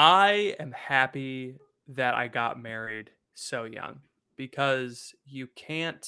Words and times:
I 0.00 0.54
am 0.60 0.70
happy 0.70 1.56
that 1.88 2.14
I 2.14 2.28
got 2.28 2.62
married 2.62 3.10
so 3.34 3.64
young 3.64 3.98
because 4.36 5.12
you 5.26 5.48
can't, 5.56 6.06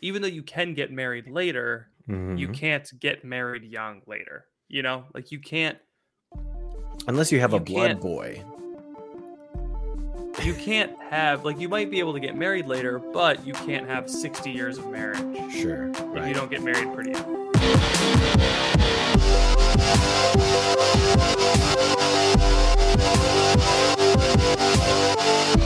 even 0.00 0.20
though 0.20 0.28
you 0.28 0.42
can 0.42 0.74
get 0.74 0.92
married 0.92 1.26
later, 1.26 1.88
you 2.06 2.48
Mhm. 2.48 2.54
can't 2.54 3.00
get 3.00 3.24
married 3.24 3.64
young 3.64 4.02
later. 4.06 4.48
You 4.68 4.82
know, 4.82 5.06
like 5.14 5.32
you 5.32 5.40
can't, 5.40 5.78
Unless 7.08 7.32
you 7.32 7.40
have 7.40 7.54
a 7.54 7.60
blood 7.60 7.98
boy. 7.98 8.44
you 10.44 10.52
can't 10.54 10.92
have, 11.04 11.46
like, 11.46 11.58
you 11.58 11.70
might 11.70 11.90
be 11.90 11.98
able 11.98 12.12
to 12.12 12.20
get 12.20 12.36
married 12.36 12.66
later, 12.66 12.98
but 12.98 13.46
you 13.46 13.54
can't 13.54 13.88
have 13.88 14.10
60 14.10 14.50
years 14.50 14.76
of 14.76 14.90
marriage. 14.90 15.18
Sure. 15.50 15.88
If 15.88 16.00
Right. 16.02 16.28
you 16.28 16.34
don't 16.34 16.50
get 16.50 16.62
married 16.62 16.92
pretty 16.92 17.12
young. 17.12 17.46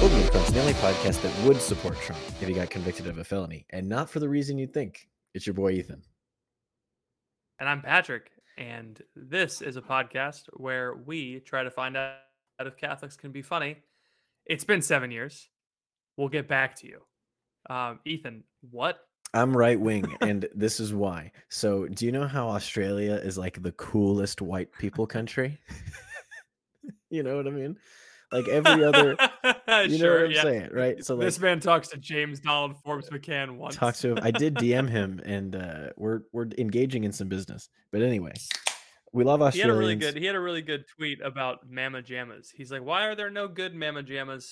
Open 0.02 0.28
Crunch, 0.28 0.48
the 0.48 0.60
only 0.60 0.72
podcast 0.74 1.20
that 1.20 1.44
would 1.44 1.60
support 1.60 1.98
Trump 2.00 2.22
if 2.41 2.48
he 2.48 2.55
got 2.55 2.70
convicted 2.70 3.06
of 3.06 3.19
a 3.19 3.24
felony, 3.24 3.66
and 3.70 3.88
not 3.88 4.08
for 4.08 4.19
the 4.19 4.28
reason 4.28 4.56
you'd 4.56 4.72
think. 4.72 5.08
It's 5.34 5.46
your 5.46 5.55
boy 5.55 5.72
Ethan. 5.72 6.02
And 7.58 7.68
I'm 7.68 7.83
Patrick, 7.83 8.30
and 8.56 9.00
this 9.14 9.61
is 9.61 9.77
a 9.77 9.83
podcast 9.83 10.44
where 10.55 10.94
we 10.94 11.41
try 11.41 11.62
to 11.62 11.70
find 11.70 11.96
out 11.96 12.14
if 12.58 12.77
Catholics 12.78 13.16
can 13.16 13.30
be 13.30 13.42
funny. 13.42 13.77
It's 14.46 14.64
been 14.64 14.80
seven 14.80 15.11
years. 15.11 15.48
We'll 16.16 16.28
get 16.28 16.48
back 16.48 16.77
to 16.77 16.86
you. 16.86 17.00
Um, 17.68 18.00
Ethan, 18.06 18.44
what? 18.70 19.00
I'm 19.34 19.56
right 19.56 19.78
wing, 19.78 20.16
and 20.22 20.48
this 20.55 20.80
is 20.80 20.92
why. 20.92 21.30
So, 21.50 21.86
do 21.86 22.06
you 22.06 22.12
know 22.12 22.27
how 22.27 22.48
Australia 22.48 23.14
is 23.14 23.38
like 23.38 23.62
the 23.62 23.72
coolest 23.72 24.41
white 24.42 24.72
people 24.78 25.06
country? 25.06 25.61
you 27.11 27.22
know 27.22 27.36
what 27.36 27.47
I 27.47 27.50
mean? 27.50 27.77
Like 28.33 28.47
every 28.47 28.84
other, 28.84 29.16
you 29.89 29.98
know 29.98 30.12
what 30.12 30.25
I'm 30.27 30.34
saying, 30.34 30.69
right? 30.72 31.05
So, 31.05 31.17
like, 31.17 31.27
this 31.27 31.41
man 31.41 31.58
talks 31.58 31.89
to 31.89 31.97
James 31.97 32.39
Donald 32.39 32.77
Forbes 32.84 33.11
McCann 33.11 33.56
once. 33.56 33.75
talk 33.75 33.97
to 33.97 34.12
him. 34.12 34.19
I 34.22 34.30
did 34.30 34.55
DM 34.55 34.89
him, 34.98 35.20
and 35.24 35.57
uh, 35.57 35.89
we're 35.96 36.20
we're 36.33 36.46
engaging 36.57 37.02
in 37.02 37.11
some 37.11 37.29
business. 37.29 37.68
But 37.90 38.02
anyway, 38.02 38.33
we 39.12 39.24
love 39.24 39.42
Australians. 39.42 39.55
He 39.55 39.61
had 39.61 39.70
a 39.70 39.79
really 39.79 39.96
good. 39.96 40.17
He 40.17 40.27
had 40.27 40.36
a 40.36 40.40
really 40.40 40.62
good 40.62 40.85
tweet 40.96 41.20
about 41.20 41.68
Mama 41.68 42.02
Jammas. 42.02 42.48
He's 42.55 42.70
like, 42.70 42.85
"Why 42.85 43.07
are 43.07 43.17
there 43.17 43.30
no 43.30 43.48
good 43.48 43.74
Mama 43.74 44.05
Jammas?" 44.05 44.46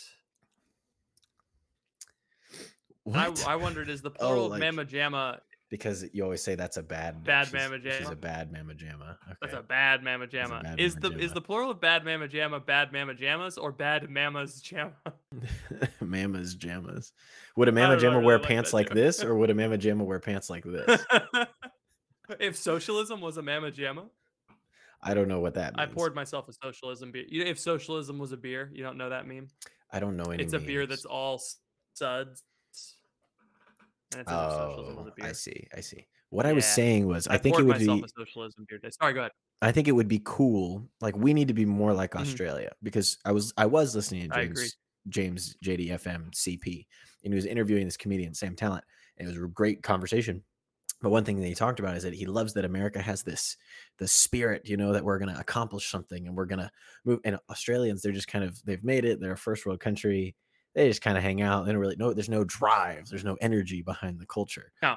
I, 3.15 3.33
I 3.47 3.57
wondered, 3.57 3.89
is 3.89 4.03
the 4.03 4.11
plural 4.11 4.47
of 4.47 4.51
like- 4.53 4.61
Mama 4.61 4.85
Jamma? 4.85 5.39
Because 5.71 6.05
you 6.13 6.23
always 6.23 6.43
say 6.43 6.55
that's 6.55 6.77
a 6.77 6.83
bad 6.83 7.25
Bad 7.25 7.49
she's- 7.49 7.53
mamma 7.71 7.91
She's 7.91 8.09
a 8.09 8.17
bad 8.17 8.53
mamma 8.53 8.75
jamma. 8.75 9.17
Okay. 9.25 9.37
That's 9.43 9.55
a 9.55 9.63
bad 9.63 10.03
Mama 10.03 10.27
Jamma. 10.27 10.63
bad 10.63 10.81
Is 10.81 10.97
mamma 10.97 11.17
the 11.17 11.25
is 11.25 11.33
the 11.33 11.41
plural 11.41 11.71
of 11.71 11.81
bad 11.81 12.05
Mama 12.05 12.29
Jamma 12.29 12.65
bad 12.65 12.93
Mama 12.93 13.15
Jammas 13.15 13.59
or 13.61 13.73
bad 13.73 14.09
Mama's 14.09 14.63
Jamma? 14.63 14.93
Mamma's 16.01 16.57
jammas. 16.57 17.13
Would 17.57 17.69
a 17.69 17.73
mamma 17.73 17.95
don't 17.97 18.03
know, 18.03 18.09
I 18.09 18.11
jamma 18.11 18.15
really 18.15 18.27
wear 18.27 18.39
like 18.39 18.49
pants 18.49 18.73
like 18.73 18.91
this, 18.91 19.23
or 19.23 19.35
would 19.35 19.51
a 19.51 19.55
mamma 19.55 19.79
jamma 19.79 20.05
wear 20.05 20.21
pants 20.21 20.49
like 20.49 20.65
this? 20.65 21.05
if 22.41 22.57
socialism 22.57 23.21
was 23.21 23.37
a 23.37 23.43
Mama 23.43 23.71
Jamma, 23.71 24.09
I 25.03 25.15
don't 25.15 25.29
know 25.29 25.41
what 25.41 25.55
that 25.55 25.75
I 25.79 25.87
poured 25.87 26.15
myself 26.15 26.49
a 26.49 26.53
socialism 26.53 27.13
beer. 27.13 27.25
You 27.29 27.45
know, 27.45 27.51
if 27.51 27.59
socialism 27.59 28.19
was 28.19 28.33
a 28.33 28.37
beer, 28.37 28.71
you 28.73 28.83
don't 28.83 28.97
know 28.97 29.11
that 29.11 29.27
meme? 29.27 29.49
I 29.93 30.01
don't 30.01 30.17
know 30.17 30.25
any. 30.25 30.43
It's 30.43 30.53
a 30.53 30.59
beer 30.59 30.87
that's 30.87 31.05
all 31.05 31.41
suds. 31.95 32.43
And 34.13 34.21
it's 34.23 34.31
if 34.31 34.37
socialism 34.37 34.97
Oh, 34.99 35.07
a 35.07 35.13
beer. 35.13 35.27
I 35.29 35.33
see. 35.33 35.67
I 35.77 35.81
see. 35.81 36.07
What 36.31 36.47
I 36.47 36.53
was 36.53 36.65
saying 36.67 37.07
was, 37.07 37.27
I, 37.27 37.35
I, 37.35 37.39
think 37.39 37.59
it 37.59 37.63
would 37.63 37.79
be. 37.79 37.87
socialism 38.17 38.67
beer. 38.69 38.81
Sorry, 38.91 39.13
go 39.15 39.21
ahead. 39.21 39.33
I 39.63 39.73
think 39.73 39.89
it 39.89 39.93
would 39.93 40.09
be 40.09 40.21
cool. 40.25 40.89
Like 41.01 41.17
we 41.17 41.35
need 41.35 41.49
to 41.49 41.55
be 41.55 41.65
more 41.65 41.93
like 41.93 42.13
Mhm. 42.13 42.21
Australia 42.21 42.73
because 42.83 43.19
I 43.25 43.33
was 43.33 43.53
I 43.57 43.67
was 43.67 43.95
listening 43.95 44.31
to 44.31 44.37
James 44.37 44.77
James 45.09 45.57
JDFM 45.65 46.31
CP 46.35 46.87
and 47.25 47.33
he 47.33 47.35
was 47.35 47.47
interviewing 47.47 47.85
this 47.87 47.97
comedian 47.97 48.35
Sam 48.35 48.55
Tallent 48.55 48.83
and 49.17 49.27
it 49.29 49.33
was 49.33 49.43
a 49.43 49.49
great 49.49 49.83
conversation. 49.83 50.45
But 51.01 51.11
one 51.11 51.25
thing 51.25 51.41
that 51.41 51.47
he 51.47 51.55
talked 51.55 51.81
about 51.81 51.97
is 51.97 52.03
that 52.03 52.15
he 52.15 52.27
loves 52.27 52.55
that 52.55 52.65
America 52.65 53.01
has 53.01 53.23
this 53.23 53.57
the 53.99 54.07
spirit, 54.09 54.69
you 54.69 54.77
know, 54.77 54.93
that 54.93 55.05
we're 55.05 55.19
going 55.19 55.33
to 55.33 55.41
accomplish 55.41 55.91
something 55.91 56.27
and 56.27 56.37
we're 56.37 56.45
going 56.47 56.59
to 56.59 56.71
move. 57.05 57.21
And 57.25 57.39
Australians, 57.51 58.03
they're 58.03 58.13
just 58.13 58.29
kind 58.29 58.45
of 58.45 58.63
they've 58.65 58.83
made 58.85 59.05
it. 59.05 59.21
They're 59.21 59.33
a 59.33 59.37
first 59.37 59.65
world 59.67 59.81
country. 59.81 60.35
They 60.79 60.87
just 60.89 61.03
kind 61.03 61.19
of 61.19 61.25
hang 61.25 61.43
out. 61.43 61.67
They 61.67 61.73
don't 61.73 61.81
really 61.81 61.97
know. 61.97 62.13
There's 62.13 62.29
no 62.29 62.45
drive. 62.45 63.09
There's 63.09 63.25
no 63.25 63.37
energy 63.41 63.83
behind 63.83 64.21
the 64.21 64.27
culture. 64.27 64.71
No. 64.81 64.95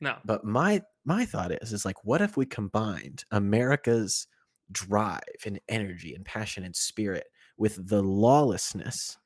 No. 0.00 0.16
But 0.24 0.44
my 0.44 0.82
my 1.04 1.24
thought 1.24 1.52
is 1.62 1.72
is 1.72 1.84
like, 1.84 2.04
what 2.04 2.20
if 2.20 2.36
we 2.36 2.44
combined 2.46 3.24
America's 3.30 4.26
drive 4.72 5.20
and 5.46 5.60
energy 5.68 6.14
and 6.16 6.24
passion 6.24 6.64
and 6.64 6.74
spirit 6.74 7.28
with 7.56 7.88
the 7.88 8.02
lawlessness 8.02 9.18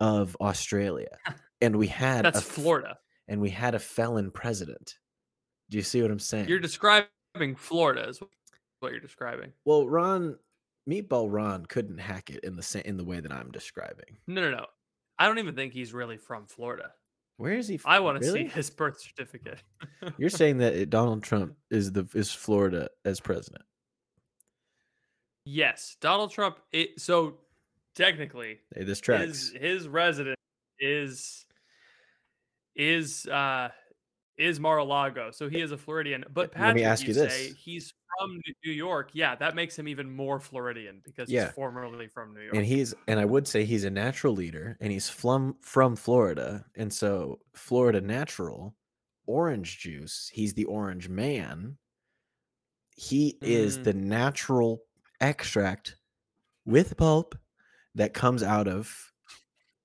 of 0.00 0.36
Australia, 0.40 1.16
and 1.60 1.76
we 1.76 1.86
had 1.86 2.24
That's 2.24 2.40
a 2.40 2.42
Florida. 2.42 2.98
and 3.28 3.40
we 3.40 3.50
had 3.50 3.76
a 3.76 3.78
felon 3.78 4.32
president. 4.32 4.98
Do 5.70 5.76
you 5.76 5.84
see 5.84 6.02
what 6.02 6.10
I'm 6.10 6.18
saying? 6.18 6.48
You're 6.48 6.58
describing 6.58 7.54
Florida 7.56 8.08
is 8.08 8.20
what 8.80 8.90
you're 8.90 9.00
describing. 9.00 9.52
well, 9.64 9.88
Ron, 9.88 10.36
Meatball 10.90 11.28
Ron 11.30 11.64
couldn't 11.66 11.98
hack 11.98 12.30
it 12.30 12.42
in 12.42 12.56
the 12.56 12.62
sa- 12.62 12.80
in 12.84 12.96
the 12.96 13.04
way 13.04 13.20
that 13.20 13.32
I'm 13.32 13.52
describing. 13.52 14.16
No, 14.26 14.42
no, 14.42 14.50
no. 14.50 14.66
I 15.18 15.26
don't 15.26 15.38
even 15.38 15.54
think 15.54 15.72
he's 15.72 15.92
really 15.94 16.16
from 16.16 16.46
Florida. 16.46 16.92
Where 17.36 17.52
is 17.54 17.66
he? 17.68 17.76
From? 17.76 17.90
I 17.92 18.00
want 18.00 18.20
to 18.20 18.26
Really? 18.26 18.48
see 18.48 18.54
his 18.54 18.70
birth 18.70 19.00
certificate. 19.00 19.62
You're 20.18 20.30
saying 20.42 20.58
that 20.58 20.88
Donald 20.90 21.22
Trump 21.22 21.56
is 21.70 21.90
the 21.92 22.06
is 22.14 22.32
Florida 22.32 22.88
as 23.04 23.20
president? 23.20 23.64
yes, 25.44 25.96
Donald 26.00 26.30
Trump. 26.30 26.58
It, 26.72 27.00
so 27.00 27.34
technically, 27.94 28.60
Hey, 28.74 28.84
this 28.84 29.00
tracks. 29.00 29.22
his 29.24 29.52
his 29.60 29.88
resident 29.88 30.36
is 30.78 31.44
is 32.76 33.26
uh 33.26 33.68
is 34.36 34.58
Mar-a-Lago, 34.58 35.30
so 35.30 35.48
he 35.48 35.60
is 35.60 35.70
a 35.72 35.78
Floridian. 35.78 36.24
But 36.32 36.52
Let 36.58 36.74
me 36.74 36.82
ask 36.82 37.06
you 37.06 37.14
say 37.14 37.20
this. 37.26 37.54
he's 37.56 37.94
from 38.18 38.40
New- 38.64 38.72
York. 38.72 39.10
Yeah, 39.12 39.34
that 39.36 39.54
makes 39.54 39.78
him 39.78 39.88
even 39.88 40.10
more 40.10 40.40
Floridian 40.40 41.00
because 41.04 41.30
Yeah. 41.30 41.46
he's 41.46 41.54
formerly 41.54 42.08
from 42.08 42.34
New 42.34 42.40
York. 42.42 42.54
and 42.54 42.64
he's 42.66 42.94
and 43.08 43.18
I 43.20 43.24
would 43.24 43.46
say 43.48 43.64
he's 43.64 43.84
a 43.84 43.90
natural 43.90 44.34
leader, 44.34 44.76
and 44.80 44.92
he's 44.92 45.08
from 45.08 45.56
from 45.60 45.96
Florida, 45.96 46.64
and 46.74 46.92
so 46.92 47.40
Florida 47.54 48.00
natural 48.00 48.76
orange 49.26 49.78
juice. 49.78 50.28
He's 50.32 50.54
the 50.54 50.64
orange 50.66 51.08
man. 51.08 51.78
He 52.96 53.38
is 53.40 53.78
Mm. 53.78 53.84
the 53.84 53.94
natural 53.94 54.84
extract 55.20 55.96
with 56.64 56.96
pulp 56.96 57.34
that 57.94 58.14
comes 58.14 58.42
out 58.42 58.68
of 58.68 59.12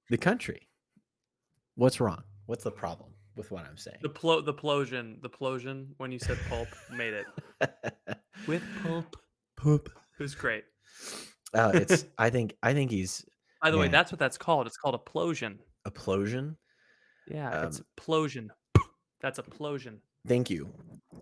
the 0.10 0.18
country. 0.18 0.68
What's 1.76 2.00
wrong? 2.00 2.24
What's 2.46 2.64
the 2.64 2.72
problem 2.72 3.09
with 3.40 3.50
what 3.52 3.66
I'm 3.66 3.78
saying? 3.78 3.98
the 4.04 4.10
plo 4.10 4.46
the 4.46 4.54
plosion 4.54 5.20
the 5.24 5.30
plosion 5.30 5.88
when 5.98 6.12
you 6.12 6.20
said 6.20 6.38
pulp 6.50 6.68
made 6.96 7.14
it 7.16 7.26
with 8.48 8.62
pulp. 8.84 9.16
Poop. 9.58 9.90
It 10.20 10.24
was 10.24 10.36
great. 10.36 10.64
Uh, 11.54 11.72
it's. 11.74 12.06
I 12.18 12.30
think. 12.30 12.56
I 12.62 12.74
think 12.74 12.92
he's 12.92 13.26
By 13.64 13.72
the 13.72 13.78
way, 13.78 13.88
that's 13.88 14.12
what 14.12 14.20
that's 14.20 14.38
called. 14.38 14.68
It's 14.68 14.78
called 14.78 14.96
a 14.96 15.00
plosion. 15.10 15.58
a 15.86 15.92
plosion. 15.92 16.56
Yeah, 17.28 17.66
it's 17.66 17.80
Um, 17.80 17.86
plosion. 18.00 18.48
That's 19.22 19.40
a 19.40 19.44
plosion. 19.44 19.98
Thank 20.28 20.50
you 20.50 20.70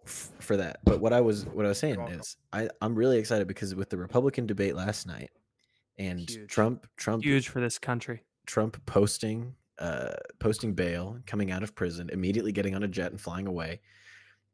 f- 0.05 0.31
for 0.39 0.57
that. 0.57 0.79
But 0.83 0.99
what 0.99 1.13
I 1.13 1.21
was 1.21 1.45
what 1.47 1.65
I 1.65 1.69
was 1.69 1.79
saying 1.79 1.99
is 2.09 2.37
I 2.53 2.69
I'm 2.81 2.93
really 2.95 3.17
excited 3.17 3.47
because 3.47 3.73
with 3.75 3.89
the 3.89 3.97
Republican 3.97 4.45
debate 4.45 4.75
last 4.75 5.07
night 5.07 5.29
And 5.97 6.19
Huge. 6.29 6.49
Trump, 6.49 6.85
Trump, 6.97 7.23
Huge 7.23 7.47
for 7.49 7.59
this 7.59 7.79
country. 7.79 8.21
Trump 8.45 8.83
posting, 8.85 9.55
uh, 9.79 10.13
posting 10.39 10.74
bail, 10.74 11.19
coming 11.25 11.51
out 11.51 11.63
of 11.63 11.75
prison, 11.75 12.09
immediately 12.12 12.51
getting 12.51 12.75
on 12.75 12.83
a 12.83 12.88
jet 12.88 13.12
and 13.12 13.19
flying 13.21 13.47
away. 13.47 13.81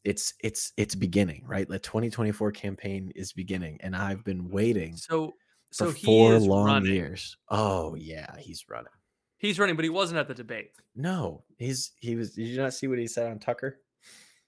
It's 0.03 0.33
it's 0.41 0.73
it's 0.77 0.95
beginning, 0.95 1.45
right? 1.47 1.67
The 1.67 1.79
2024 1.79 2.51
campaign 2.51 3.11
is 3.15 3.31
beginning, 3.31 3.77
and 3.81 3.95
I've 3.95 4.23
been 4.25 4.49
waiting 4.49 4.97
So 4.97 5.27
for 5.71 5.85
so 5.85 5.91
four 5.91 6.39
long 6.39 6.65
running. 6.65 6.93
years. 6.93 7.37
Oh 7.49 7.95
yeah, 7.95 8.35
he's 8.37 8.65
running. 8.69 8.91
He's 9.37 9.59
running, 9.59 9.75
but 9.75 9.83
he 9.83 9.89
wasn't 9.89 10.19
at 10.19 10.27
the 10.27 10.33
debate. 10.33 10.71
No, 10.95 11.43
he's 11.57 11.93
he 11.99 12.15
was. 12.15 12.35
Did 12.35 12.47
you 12.47 12.57
not 12.57 12.73
see 12.73 12.87
what 12.87 12.97
he 12.99 13.07
said 13.07 13.31
on 13.31 13.39
Tucker? 13.39 13.79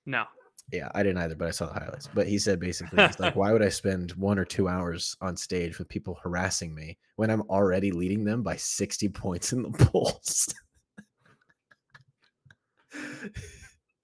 No. 0.05 0.25
Yeah, 0.71 0.89
I 0.95 1.03
didn't 1.03 1.19
either, 1.19 1.35
but 1.35 1.47
I 1.47 1.51
saw 1.51 1.67
the 1.67 1.73
highlights. 1.79 2.09
But 2.13 2.27
he 2.27 2.39
said 2.39 2.59
basically, 2.59 3.05
he's 3.05 3.19
like, 3.19 3.35
why 3.35 3.51
would 3.53 3.61
I 3.61 3.69
spend 3.69 4.11
one 4.13 4.39
or 4.39 4.45
two 4.45 4.67
hours 4.67 5.15
on 5.21 5.37
stage 5.37 5.77
with 5.77 5.87
people 5.87 6.17
harassing 6.23 6.73
me 6.73 6.97
when 7.17 7.29
I'm 7.29 7.41
already 7.43 7.91
leading 7.91 8.23
them 8.23 8.41
by 8.41 8.55
60 8.55 9.07
points 9.09 9.53
in 9.53 9.61
the 9.61 9.69
polls? 9.85 10.51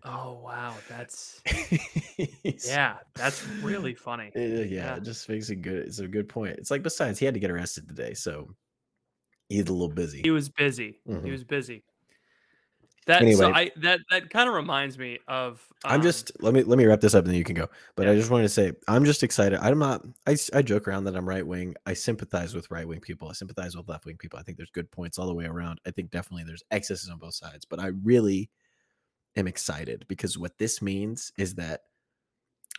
Oh 0.04 0.40
wow, 0.44 0.76
that's 0.90 1.42
yeah, 2.68 2.98
that's 3.16 3.46
really 3.62 3.94
funny. 3.94 4.32
Uh, 4.36 4.40
yeah, 4.40 4.64
Yeah. 4.64 4.96
it 4.96 5.04
just 5.04 5.30
makes 5.30 5.50
a 5.50 5.56
good. 5.56 5.88
It's 5.88 6.00
a 6.00 6.08
good 6.08 6.28
point. 6.28 6.58
It's 6.58 6.72
like 6.72 6.82
besides, 6.82 7.20
he 7.20 7.26
had 7.26 7.36
to 7.36 7.40
get 7.40 7.52
arrested 7.52 7.88
today, 7.88 8.14
so 8.16 8.56
he's 9.50 9.68
a 9.68 9.74
little 9.74 9.90
busy. 9.90 10.22
He 10.24 10.32
was 10.32 10.50
busy. 10.50 11.00
Mhm. 11.08 11.26
He 11.26 11.32
was 11.32 11.44
busy. 11.44 11.84
That 13.08 13.34
so 13.36 13.52
I 13.52 13.72
that 13.78 14.00
that 14.12 14.30
kind 14.30 14.48
of 14.48 14.54
reminds 14.56 14.98
me 14.98 15.18
of 15.28 15.68
I'm 15.84 15.96
um, 15.96 16.02
just 16.04 16.32
let 16.42 16.54
me 16.54 16.62
let 16.62 16.78
me 16.78 16.86
wrap 16.86 17.02
this 17.02 17.16
up 17.16 17.24
and 17.26 17.32
then 17.32 17.38
you 17.38 17.44
can 17.44 17.56
go. 17.56 17.68
But 17.96 18.08
I 18.08 18.14
just 18.16 18.30
wanted 18.30 18.44
to 18.44 18.50
say 18.50 18.74
I'm 18.88 19.06
just 19.06 19.24
excited. 19.24 19.58
I'm 19.60 19.80
not. 19.80 20.06
I 20.28 20.38
I 20.54 20.62
joke 20.62 20.88
around 20.88 21.06
that 21.06 21.16
I'm 21.16 21.28
right 21.28 21.46
wing. 21.46 21.74
I 21.88 21.94
sympathize 21.94 22.54
with 22.54 22.70
right 22.70 22.88
wing 22.88 23.00
people. 23.00 23.28
I 23.28 23.34
sympathize 23.34 23.76
with 23.76 23.90
left 23.90 24.06
wing 24.06 24.18
people. 24.18 24.38
I 24.38 24.44
think 24.44 24.58
there's 24.58 24.70
good 24.70 24.90
points 24.92 25.18
all 25.18 25.26
the 25.26 25.34
way 25.34 25.46
around. 25.46 25.80
I 25.86 25.92
think 25.92 26.12
definitely 26.12 26.44
there's 26.44 26.64
excesses 26.70 27.10
on 27.10 27.18
both 27.18 27.34
sides. 27.34 27.66
But 27.66 27.80
I 27.80 27.88
really 27.88 28.52
am 29.36 29.48
excited 29.48 30.06
because 30.08 30.38
what 30.38 30.58
this 30.58 30.82
means 30.82 31.32
is 31.38 31.56
that 31.56 31.82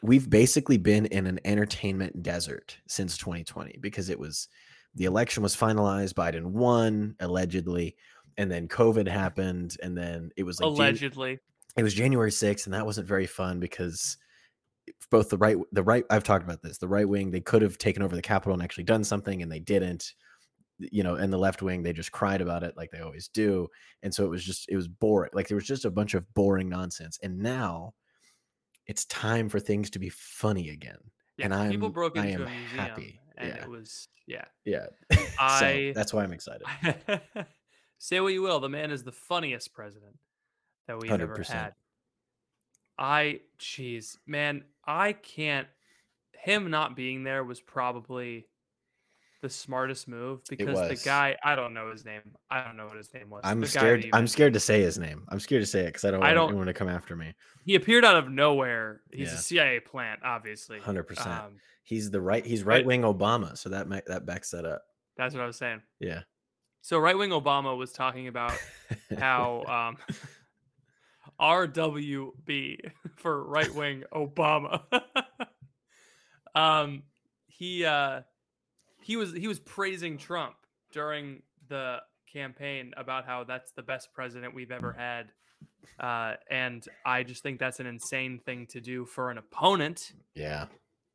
we've 0.03 0.29
basically 0.29 0.79
been 0.79 1.07
in 1.07 1.27
an 1.27 1.41
entertainment 1.45 2.23
desert 2.23 2.77
since 2.89 3.17
2020 3.17 3.79
because 3.81 4.09
it 4.09 4.19
was 4.19 4.49
the 4.95 5.05
election 5.05 5.43
was 5.43 5.57
finalized, 5.57 6.15
Biden 6.15 6.45
won 6.45 7.15
allegedly, 7.21 7.97
and 8.37 8.51
then 8.51 8.69
COVID 8.69 9.09
happened, 9.09 9.77
and 9.83 9.97
then 9.97 10.31
it 10.37 10.43
was 10.43 10.61
like 10.61 10.67
allegedly. 10.67 11.39
it 11.77 11.83
was 11.83 11.95
January 11.95 12.31
6th, 12.31 12.67
and 12.67 12.75
that 12.75 12.85
wasn't 12.85 13.09
very 13.09 13.27
fun 13.27 13.59
because 13.59 14.19
both 15.11 15.31
the 15.31 15.39
right 15.39 15.57
the 15.73 15.83
right 15.83 16.05
I've 16.11 16.25
talked 16.25 16.45
about 16.45 16.63
this, 16.63 16.79
the 16.79 16.89
right 16.89 17.09
wing, 17.09 17.31
they 17.31 17.41
could 17.41 17.63
have 17.63 17.79
taken 17.79 18.03
over 18.03 18.15
the 18.15 18.23
Capitol 18.23 18.55
and 18.55 18.63
actually 18.63 18.85
done 18.85 19.05
something, 19.05 19.43
and 19.43 19.51
they 19.51 19.61
didn't. 19.61 20.13
You 20.91 21.03
know, 21.03 21.15
and 21.17 21.33
the 21.33 21.39
left 21.39 21.63
wing, 21.63 21.83
they 21.83 21.93
just 21.93 22.11
cried 22.13 22.41
about 22.41 22.63
it 22.63 22.77
like 22.77 22.91
they 22.91 23.01
always 23.01 23.29
do. 23.29 23.69
And 24.03 24.13
so 24.15 24.25
it 24.25 24.29
was 24.31 24.45
just 24.45 24.69
it 24.69 24.77
was 24.77 24.89
boring. 24.89 25.31
Like 25.33 25.49
there 25.49 25.57
was 25.57 25.67
just 25.67 25.85
a 25.85 25.91
bunch 25.91 26.15
of 26.15 26.33
boring 26.35 26.69
nonsense. 26.69 27.19
And 27.23 27.39
now 27.39 27.95
it's 28.87 29.05
time 29.05 29.49
for 29.49 29.61
things 29.61 29.91
to 29.91 29.99
be 29.99 30.09
funny 30.09 30.71
again. 30.71 30.99
Yeah, 31.37 31.47
and 31.53 31.71
people 31.71 31.87
I'm- 31.87 31.93
broke 31.93 32.19
I 32.19 32.27
into 32.27 32.43
am 32.43 32.49
a 32.49 32.51
museum 32.51 32.79
happy. 32.79 33.21
and 33.39 33.49
Yeah. 33.49 33.63
it 33.63 33.69
was 33.69 34.09
yeah. 34.27 34.45
Yeah. 34.65 34.87
I- 35.41 35.61
so 35.61 35.93
that's 35.95 36.13
why 36.13 36.23
I'm 36.25 36.33
excited. 36.33 36.67
Say 37.99 38.19
what 38.21 38.33
you 38.33 38.43
will, 38.43 38.59
the 38.61 38.69
man 38.69 38.91
is 38.91 39.05
the 39.05 39.13
funniest 39.13 39.73
president 39.73 40.17
that 40.89 40.99
we've 40.99 41.11
ever 41.13 41.37
100%. 41.37 41.47
had. 41.47 41.75
I 42.99 43.41
jeez, 43.59 44.17
man, 44.27 44.65
I 44.85 45.13
can't 45.13 45.69
him 46.35 46.71
not 46.71 46.97
being 46.97 47.23
there 47.25 47.45
was 47.45 47.61
probably 47.61 48.47
the 49.43 49.51
smartest 49.51 50.09
move 50.09 50.41
because 50.49 50.79
the 50.81 50.89
was. 50.91 51.03
guy 51.05 51.37
I 51.45 51.55
don't 51.55 51.75
know 51.75 51.91
his 51.91 52.05
name. 52.05 52.23
I 52.51 52.65
don't 52.65 52.77
know 52.77 52.87
what 52.87 52.97
his 52.97 53.13
name 53.13 53.29
was. 53.29 53.43
I'm 53.45 53.61
The 53.61 53.67
guy 53.67 53.71
scared. 53.71 54.09
I'm 54.15 54.27
scared 54.27 54.55
to 54.55 54.61
say 54.61 54.81
his 54.81 54.99
name. 54.99 55.25
I'm 55.29 55.41
scared 55.41 55.63
to 55.63 55.67
say 55.67 55.81
it 55.81 55.87
because 55.87 56.05
I 56.05 56.11
don't 56.13 56.23
I 56.23 56.29
want 56.29 56.37
don't- 56.37 56.49
anyone 56.51 56.67
to 56.69 56.73
come 56.73 56.89
after 56.89 57.15
me. 57.17 57.35
He 57.67 57.75
appeared 57.75 58.05
out 58.05 58.17
of 58.17 58.31
nowhere. 58.31 59.03
He's 59.13 59.29
Yeah. 59.29 59.35
a 59.35 59.39
CIA 59.39 59.81
plant, 59.81 60.21
obviously. 60.25 60.79
100%. 60.81 61.27
Um, 61.27 61.57
He's 61.85 62.11
the 62.11 62.21
right. 62.21 62.47
He's 62.47 62.63
Right. 62.65 62.87
wing 62.87 63.03
Obama, 63.03 63.59
so 63.59 63.69
that 63.69 63.89
ma- 63.89 64.01
that 64.07 64.25
backs 64.25 64.51
that 64.53 64.65
up. 64.65 64.83
that's 65.17 65.35
what 65.35 65.43
I 65.43 65.47
was 65.47 65.57
saying. 65.57 65.83
Yeah. 66.01 66.23
So 66.81 66.99
right 66.99 67.17
wing 67.19 67.31
Obama 67.31 67.77
was 67.77 67.93
talking 67.93 68.29
about 68.29 68.53
how 69.19 69.65
um, 70.09 70.17
RWB 71.41 72.79
for 73.17 73.45
right 73.45 73.73
wing 73.75 74.05
Obama. 74.15 74.83
um, 76.55 77.03
he 77.47 77.85
uh, 77.85 78.23
he 79.03 79.17
was 79.17 79.33
he 79.33 79.49
was 79.49 79.59
praising 79.61 80.19
Trump 80.19 80.55
during 80.93 81.43
the 81.69 81.99
campaign 82.33 82.93
about 82.97 83.25
how 83.27 83.45
that's 83.45 83.73
the 83.73 83.83
best 83.83 84.13
president 84.13 84.55
we've 84.55 84.71
ever 84.71 84.93
had. 84.93 85.33
Uh, 86.01 86.35
and 86.51 86.87
I 87.05 87.23
just 87.23 87.43
think 87.43 87.59
that's 87.59 87.81
an 87.81 87.87
insane 87.87 88.41
thing 88.45 88.67
to 88.69 88.81
do 88.81 89.05
for 89.05 89.31
an 89.31 89.39
opponent. 89.39 90.13
yeah. 90.35 90.67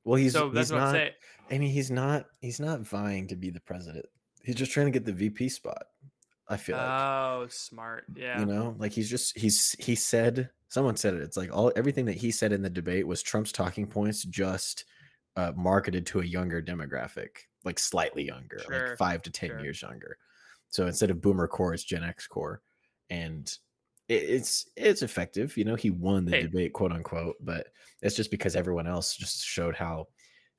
Well, 0.04 0.16
he's 0.16 0.32
so 0.34 0.50
that's 0.50 0.70
he's 0.70 0.74
what 0.74 0.82
I'm 0.82 0.86
not. 0.88 0.92
saying. 0.94 1.12
I 1.52 1.58
mean, 1.58 1.70
he's 1.72 1.92
not. 1.92 2.28
He's 2.40 2.62
not 2.62 2.80
vying 2.80 3.28
to 3.28 3.36
be 3.36 3.50
the 3.50 3.60
president. 3.60 4.06
He's 4.42 4.56
just 4.56 4.72
trying 4.72 4.86
to 4.86 4.92
get 4.92 5.04
the 5.06 5.12
VP 5.12 5.50
spot. 5.50 5.84
I 6.48 6.56
feel 6.56 6.78
like 6.78 6.88
Oh, 6.88 7.46
smart. 7.50 8.06
Yeah. 8.16 8.40
you 8.40 8.46
know, 8.46 8.74
like 8.80 8.94
he's 8.94 9.10
just 9.10 9.38
he's 9.38 9.76
he 9.80 9.96
said. 9.96 10.50
Someone 10.70 10.96
said 10.96 11.14
it. 11.14 11.22
It's 11.24 11.36
like 11.36 11.54
all 11.54 11.74
everything 11.76 12.06
that 12.06 12.16
he 12.16 12.32
said 12.32 12.54
in 12.54 12.62
the 12.62 12.70
debate 12.70 13.06
was 13.06 13.22
Trump's 13.22 13.52
talking 13.52 13.86
points, 13.86 14.24
just 14.24 14.86
uh, 15.36 15.52
marketed 15.58 16.06
to 16.08 16.22
a 16.22 16.26
younger 16.26 16.62
demographic, 16.62 17.30
like 17.68 17.78
slightly 17.80 18.24
younger, 18.26 18.60
Sure, 18.68 18.88
like 18.90 18.98
five 18.98 19.22
to 19.24 19.32
ten 19.32 19.50
sure. 19.50 19.60
years 19.60 19.82
younger. 19.82 20.18
So 20.70 20.88
instead 20.88 21.12
of 21.12 21.22
Boomer 21.22 21.48
core, 21.48 21.74
it's 21.74 21.84
Gen 21.84 22.04
X 22.04 22.26
core, 22.28 22.62
and 23.10 23.46
it, 24.10 24.24
it's 24.24 24.68
it's 24.76 25.02
effective. 25.04 25.56
You 25.58 25.66
know, 25.66 25.76
he 25.76 25.92
won 25.92 26.26
the 26.26 26.32
Hey. 26.32 26.42
debate, 26.44 26.74
quote 26.74 26.92
unquote, 26.92 27.36
but 27.40 27.68
it's 28.02 28.16
just 28.16 28.32
because 28.32 28.56
everyone 28.56 28.88
else 28.88 29.16
just 29.16 29.46
showed 29.46 29.76
how 29.76 30.08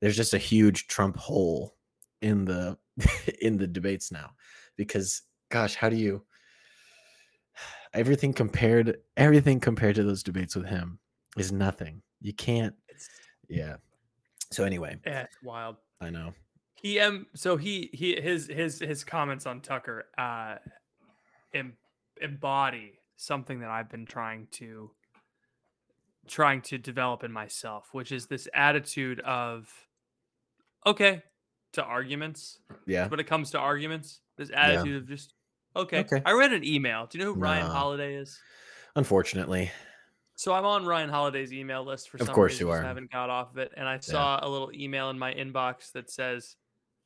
there's 0.01 0.17
just 0.17 0.35
a 0.35 0.39
huge 0.39 0.87
Trump 0.87 1.17
hole 1.17 1.75
in 2.23 2.45
the 2.45 2.79
in 3.43 3.57
the 3.57 3.67
debates 3.67 4.13
now. 4.13 4.31
Because 4.77 5.23
gosh, 5.51 5.75
how 5.75 5.89
do 5.89 5.97
you 5.97 6.25
everything 7.95 8.33
compared 8.33 8.99
everything 9.17 9.61
compared 9.61 9.97
to 9.97 10.05
those 10.05 10.23
debates 10.23 10.55
with 10.55 10.67
him 10.67 10.99
is 11.37 11.53
nothing. 11.53 12.03
You 12.21 12.33
can't 12.35 12.75
It's, 12.89 13.09
yeah. 13.49 13.77
So 14.51 14.65
anyway, 14.65 14.99
yeah, 15.07 15.23
it's 15.23 15.43
wild. 15.43 15.77
I 16.01 16.11
know. 16.11 16.33
He 16.81 17.01
um 17.01 17.27
so 17.35 17.57
he 17.57 17.91
he 17.93 18.21
his 18.21 18.47
his 18.47 18.79
his 18.79 19.05
comments 19.05 19.47
on 19.47 19.61
Tucker 19.61 20.07
uh 20.17 20.57
em, 21.55 21.77
embody 22.21 23.01
something 23.17 23.61
that 23.61 23.71
I've 23.71 23.91
been 23.91 24.07
trying 24.07 24.47
to 24.53 24.91
trying 26.29 26.61
to 26.63 26.79
develop 26.79 27.25
in 27.25 27.33
myself, 27.33 27.89
which 27.93 28.13
is 28.13 28.27
this 28.27 28.47
attitude 28.55 29.21
of 29.21 29.69
okay 30.87 31.23
to 31.73 31.83
arguments. 31.83 32.61
Yeah. 32.87 33.09
When 33.09 33.19
it 33.21 33.27
comes 33.27 33.51
to 33.53 33.59
arguments, 33.59 34.21
this 34.37 34.51
attitude 34.55 34.97
of 35.03 35.09
just 35.09 35.35
okay. 35.75 36.01
Okay. 36.01 36.23
I 36.25 36.33
read 36.33 36.53
an 36.53 36.65
email. 36.65 37.07
Do 37.07 37.19
you 37.19 37.25
know 37.25 37.35
who 37.35 37.41
Ryan 37.41 37.67
No. 37.67 37.73
Holiday 37.73 38.15
is? 38.15 38.39
Unfortunately. 38.97 39.71
So 40.37 40.53
I'm 40.55 40.65
on 40.65 40.87
Ryan 40.87 41.09
Holiday's 41.11 41.53
email 41.53 41.85
list 41.85 42.11
for 42.11 42.17
Of 42.19 42.27
some 42.27 42.35
course 42.37 42.53
reason. 42.53 42.69
you 42.69 42.73
are. 42.73 42.81
haven't 42.81 43.11
got 43.11 43.29
off 43.29 43.51
of 43.51 43.59
it, 43.59 43.73
and 43.77 43.89
I 43.89 43.99
saw 43.99 44.39
a 44.41 44.49
little 44.49 44.71
email 44.73 45.11
in 45.11 45.19
my 45.19 45.35
inbox 45.35 45.91
that 45.93 46.09
says 46.11 46.55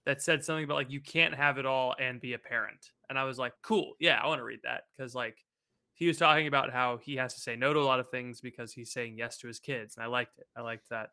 that 0.04 0.22
said 0.22 0.44
something 0.44 0.64
about 0.64 0.74
like 0.74 0.90
you 0.90 1.00
can't 1.00 1.34
have 1.34 1.58
it 1.58 1.66
all 1.66 1.94
and 1.98 2.20
be 2.20 2.34
a 2.34 2.38
parent, 2.38 2.90
and 3.08 3.18
I 3.18 3.24
was 3.24 3.38
like, 3.38 3.54
cool, 3.62 3.94
yeah, 4.00 4.20
I 4.22 4.26
want 4.26 4.40
to 4.40 4.44
read 4.44 4.60
that 4.64 4.84
because 4.96 5.14
like 5.14 5.44
he 5.94 6.06
was 6.06 6.18
talking 6.18 6.46
about 6.46 6.72
how 6.72 6.96
he 6.96 7.16
has 7.16 7.34
to 7.34 7.40
say 7.40 7.54
no 7.56 7.72
to 7.72 7.78
a 7.78 7.82
lot 7.84 8.00
of 8.00 8.10
things 8.10 8.40
because 8.40 8.72
he's 8.72 8.92
saying 8.92 9.16
yes 9.18 9.38
to 9.38 9.46
his 9.46 9.60
kids, 9.60 9.96
and 9.96 10.04
I 10.04 10.08
liked 10.08 10.38
it. 10.38 10.46
I 10.56 10.62
liked 10.62 10.88
that 10.90 11.10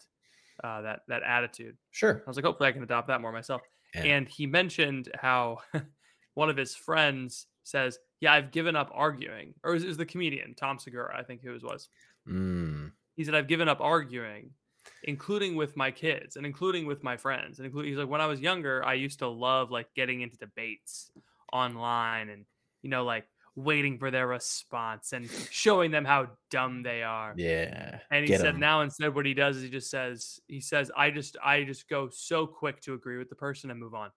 uh, 0.63 0.81
that 0.81 1.01
that 1.07 1.23
attitude. 1.23 1.77
Sure. 1.91 2.23
I 2.25 2.29
was 2.29 2.35
like, 2.37 2.45
hopefully 2.45 2.69
I 2.69 2.71
can 2.73 2.83
adopt 2.83 3.07
that 3.07 3.21
more 3.21 3.31
myself. 3.31 3.61
Yeah. 3.93 4.03
And 4.03 4.27
he 4.27 4.45
mentioned 4.45 5.09
how 5.15 5.59
one 6.35 6.49
of 6.49 6.57
his 6.57 6.75
friends 6.75 7.47
says, 7.63 7.99
"Yeah, 8.19 8.33
I've 8.33 8.51
given 8.51 8.75
up 8.75 8.89
arguing," 8.93 9.55
or 9.63 9.71
it 9.71 9.73
was, 9.75 9.83
it 9.83 9.87
was 9.87 9.97
the 9.97 10.05
comedian 10.05 10.55
Tom 10.55 10.79
Segura, 10.79 11.17
I 11.17 11.23
think 11.23 11.41
who 11.41 11.53
it 11.53 11.63
was. 11.63 11.89
Mm, 12.27 12.91
He 13.15 13.23
said, 13.23 13.35
I've 13.35 13.47
given 13.47 13.67
up 13.67 13.81
arguing, 13.81 14.53
including 15.03 15.55
with 15.55 15.75
my 15.77 15.91
kids 15.91 16.35
and 16.35 16.45
including 16.45 16.85
with 16.85 17.03
my 17.03 17.17
friends. 17.17 17.59
And 17.59 17.65
including, 17.65 17.91
he's 17.91 17.97
like, 17.99 18.09
when 18.09 18.21
I 18.21 18.25
was 18.27 18.39
younger, 18.41 18.85
I 18.85 18.93
used 18.95 19.19
to 19.19 19.27
love 19.27 19.71
like 19.71 19.93
getting 19.95 20.21
into 20.21 20.37
debates 20.37 21.11
online 21.53 22.29
and, 22.29 22.45
you 22.81 22.89
know, 22.89 23.03
like 23.05 23.25
waiting 23.55 23.97
for 23.97 24.11
their 24.11 24.27
response 24.27 25.11
and 25.13 25.29
showing 25.51 25.91
them 25.91 26.05
how 26.05 26.29
dumb 26.49 26.83
they 26.83 27.03
are. 27.03 27.33
yeah. 27.37 27.99
And 28.11 28.25
he 28.25 28.35
said 28.35 28.55
'em. 28.55 28.59
now 28.59 28.81
instead 28.81 29.13
what 29.13 29.25
he 29.25 29.33
does 29.33 29.57
is 29.57 29.63
he 29.63 29.69
just 29.69 29.89
says, 29.89 30.39
he 30.47 30.61
says, 30.61 30.91
I 30.95 31.11
just, 31.11 31.37
I 31.43 31.63
just 31.63 31.89
go 31.89 32.09
so 32.09 32.47
quick 32.47 32.79
to 32.81 32.93
agree 32.93 33.17
with 33.17 33.29
the 33.29 33.35
person 33.35 33.71
and 33.71 33.79
move 33.79 33.93
on. 33.95 34.11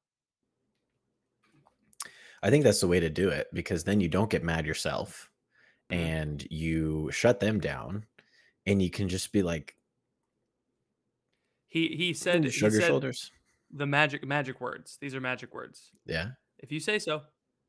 I 2.42 2.50
think 2.50 2.64
that's 2.64 2.80
the 2.80 2.88
way 2.88 3.00
to 3.00 3.10
do 3.10 3.28
it 3.28 3.48
because 3.52 3.84
then 3.84 4.00
you 4.00 4.08
don't 4.08 4.30
get 4.30 4.42
mad 4.42 4.66
yourself 4.66 5.30
Mhm. 5.90 5.96
and 5.96 6.46
you 6.50 7.10
shut 7.12 7.40
them 7.40 7.60
down 7.60 8.06
and 8.66 8.82
you 8.82 8.90
can 8.90 9.08
just 9.08 9.32
be 9.32 9.42
like 9.42 9.76
He, 11.72 11.88
he 11.96 12.12
said, 12.12 12.44
he 12.44 12.50
shrug 12.50 12.72
your 12.72 12.82
said, 12.82 12.88
shoulders. 12.88 13.30
the 13.72 13.86
magic 13.86 14.26
magic 14.26 14.60
words. 14.60 14.98
These 15.00 15.14
are 15.14 15.20
magic 15.20 15.54
words. 15.54 15.90
Yeah. 16.06 16.32
If 16.58 16.70
you 16.70 16.80
say 16.80 16.98
so, 16.98 17.22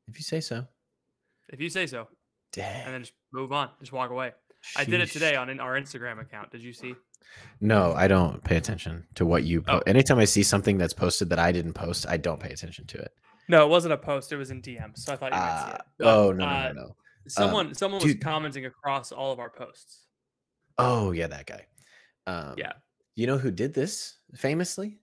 If 0.08 0.18
you 0.18 0.22
say 0.22 0.40
so. 0.40 0.66
if 1.48 1.60
you 1.60 1.70
say 1.70 1.86
so, 1.86 2.08
Dang. 2.52 2.84
and 2.84 2.92
then 2.94 3.00
just 3.02 3.14
move 3.32 3.50
on, 3.52 3.70
just 3.80 3.92
walk 3.92 4.10
away. 4.10 4.32
I 4.76 4.84
did 4.84 5.00
it 5.00 5.10
today 5.10 5.36
on 5.36 5.58
our 5.58 5.74
Instagram 5.80 6.20
account. 6.20 6.50
Did 6.50 6.62
you 6.62 6.72
see? 6.74 6.94
No, 7.60 7.92
I 7.94 8.06
don't 8.08 8.44
pay 8.44 8.56
attention 8.56 9.06
to 9.14 9.24
what 9.24 9.44
you 9.44 9.60
Oh. 9.66 9.72
post. 9.78 9.84
Anytime 9.86 10.18
I 10.18 10.24
see 10.26 10.42
something 10.42 10.76
that's 10.78 10.92
posted 10.94 11.30
that 11.30 11.38
I 11.38 11.50
didn't 11.52 11.72
post, 11.72 12.06
I 12.08 12.16
don't 12.18 12.40
pay 12.40 12.50
attention 12.50 12.86
to 12.88 12.98
it. 12.98 13.12
No, 13.48 13.64
it 13.64 13.68
wasn't 13.68 13.94
a 13.94 13.98
post. 13.98 14.32
It 14.32 14.36
was 14.36 14.50
in 14.50 14.60
DM. 14.62 14.96
So 14.96 15.12
I 15.12 15.16
thought 15.16 15.32
you 15.32 15.38
might 15.38 15.58
see 15.66 15.72
Ah, 15.72 15.74
it. 15.76 15.80
But, 15.98 16.06
oh 16.06 16.32
no, 16.32 16.44
no, 16.44 16.50
uh, 16.50 16.72
no, 16.74 16.82
no. 16.82 16.96
Someone, 17.28 17.74
someone 17.74 18.02
was 18.02 18.12
dude. 18.12 18.22
commenting 18.22 18.66
across 18.66 19.12
all 19.12 19.32
of 19.32 19.38
our 19.38 19.50
posts. 19.50 20.02
Oh 20.78 21.12
yeah, 21.12 21.26
that 21.28 21.46
guy. 21.46 21.66
Um, 22.26 22.54
Yeah. 22.58 22.72
You 23.16 23.26
know 23.26 23.38
who 23.38 23.50
did 23.50 23.74
this 23.74 24.16
famously? 24.34 24.98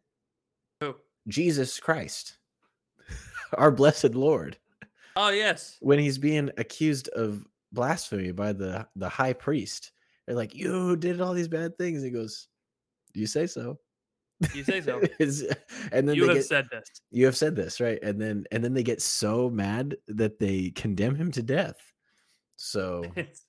Who? 0.81 0.95
Jesus 1.27 1.79
Christ, 1.79 2.37
our 3.53 3.71
blessed 3.71 4.15
Lord. 4.15 4.57
Oh 5.15 5.29
yes. 5.29 5.77
When 5.81 5.99
he's 5.99 6.17
being 6.17 6.49
accused 6.57 7.07
of 7.09 7.45
blasphemy 7.71 8.31
by 8.31 8.53
the 8.53 8.87
the 8.95 9.09
high 9.09 9.33
priest, 9.33 9.91
they're 10.25 10.35
like, 10.35 10.55
"You 10.55 10.95
did 10.95 11.21
all 11.21 11.33
these 11.33 11.47
bad 11.47 11.77
things." 11.77 12.01
He 12.01 12.09
goes, 12.09 12.47
"You 13.13 13.27
say 13.27 13.47
so." 13.47 13.79
You 14.53 14.63
say 14.63 14.81
so. 14.81 15.01
And 15.91 16.07
then 16.07 16.15
you 16.15 16.27
have 16.27 16.37
get, 16.37 16.45
said 16.45 16.67
this. 16.71 16.89
you 17.11 17.25
have 17.25 17.37
said 17.37 17.55
this 17.55 17.79
right, 17.79 17.99
and 18.01 18.19
then 18.19 18.45
and 18.51 18.63
then 18.63 18.73
they 18.73 18.83
get 18.83 19.01
so 19.01 19.49
mad 19.49 19.97
that 20.07 20.39
they 20.39 20.71
condemn 20.71 21.15
him 21.15 21.31
to 21.31 21.43
death. 21.43 21.77
So 22.55 23.03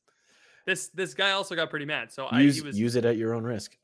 this 0.66 0.88
this 0.88 1.14
guy 1.14 1.32
also 1.32 1.54
got 1.54 1.70
pretty 1.70 1.86
mad. 1.86 2.12
So 2.12 2.26
I 2.26 2.40
use 2.40 2.56
he 2.56 2.62
was 2.62 2.78
use 2.78 2.96
it 2.96 3.04
at 3.04 3.16
your 3.16 3.34
own 3.34 3.44
risk. 3.44 3.76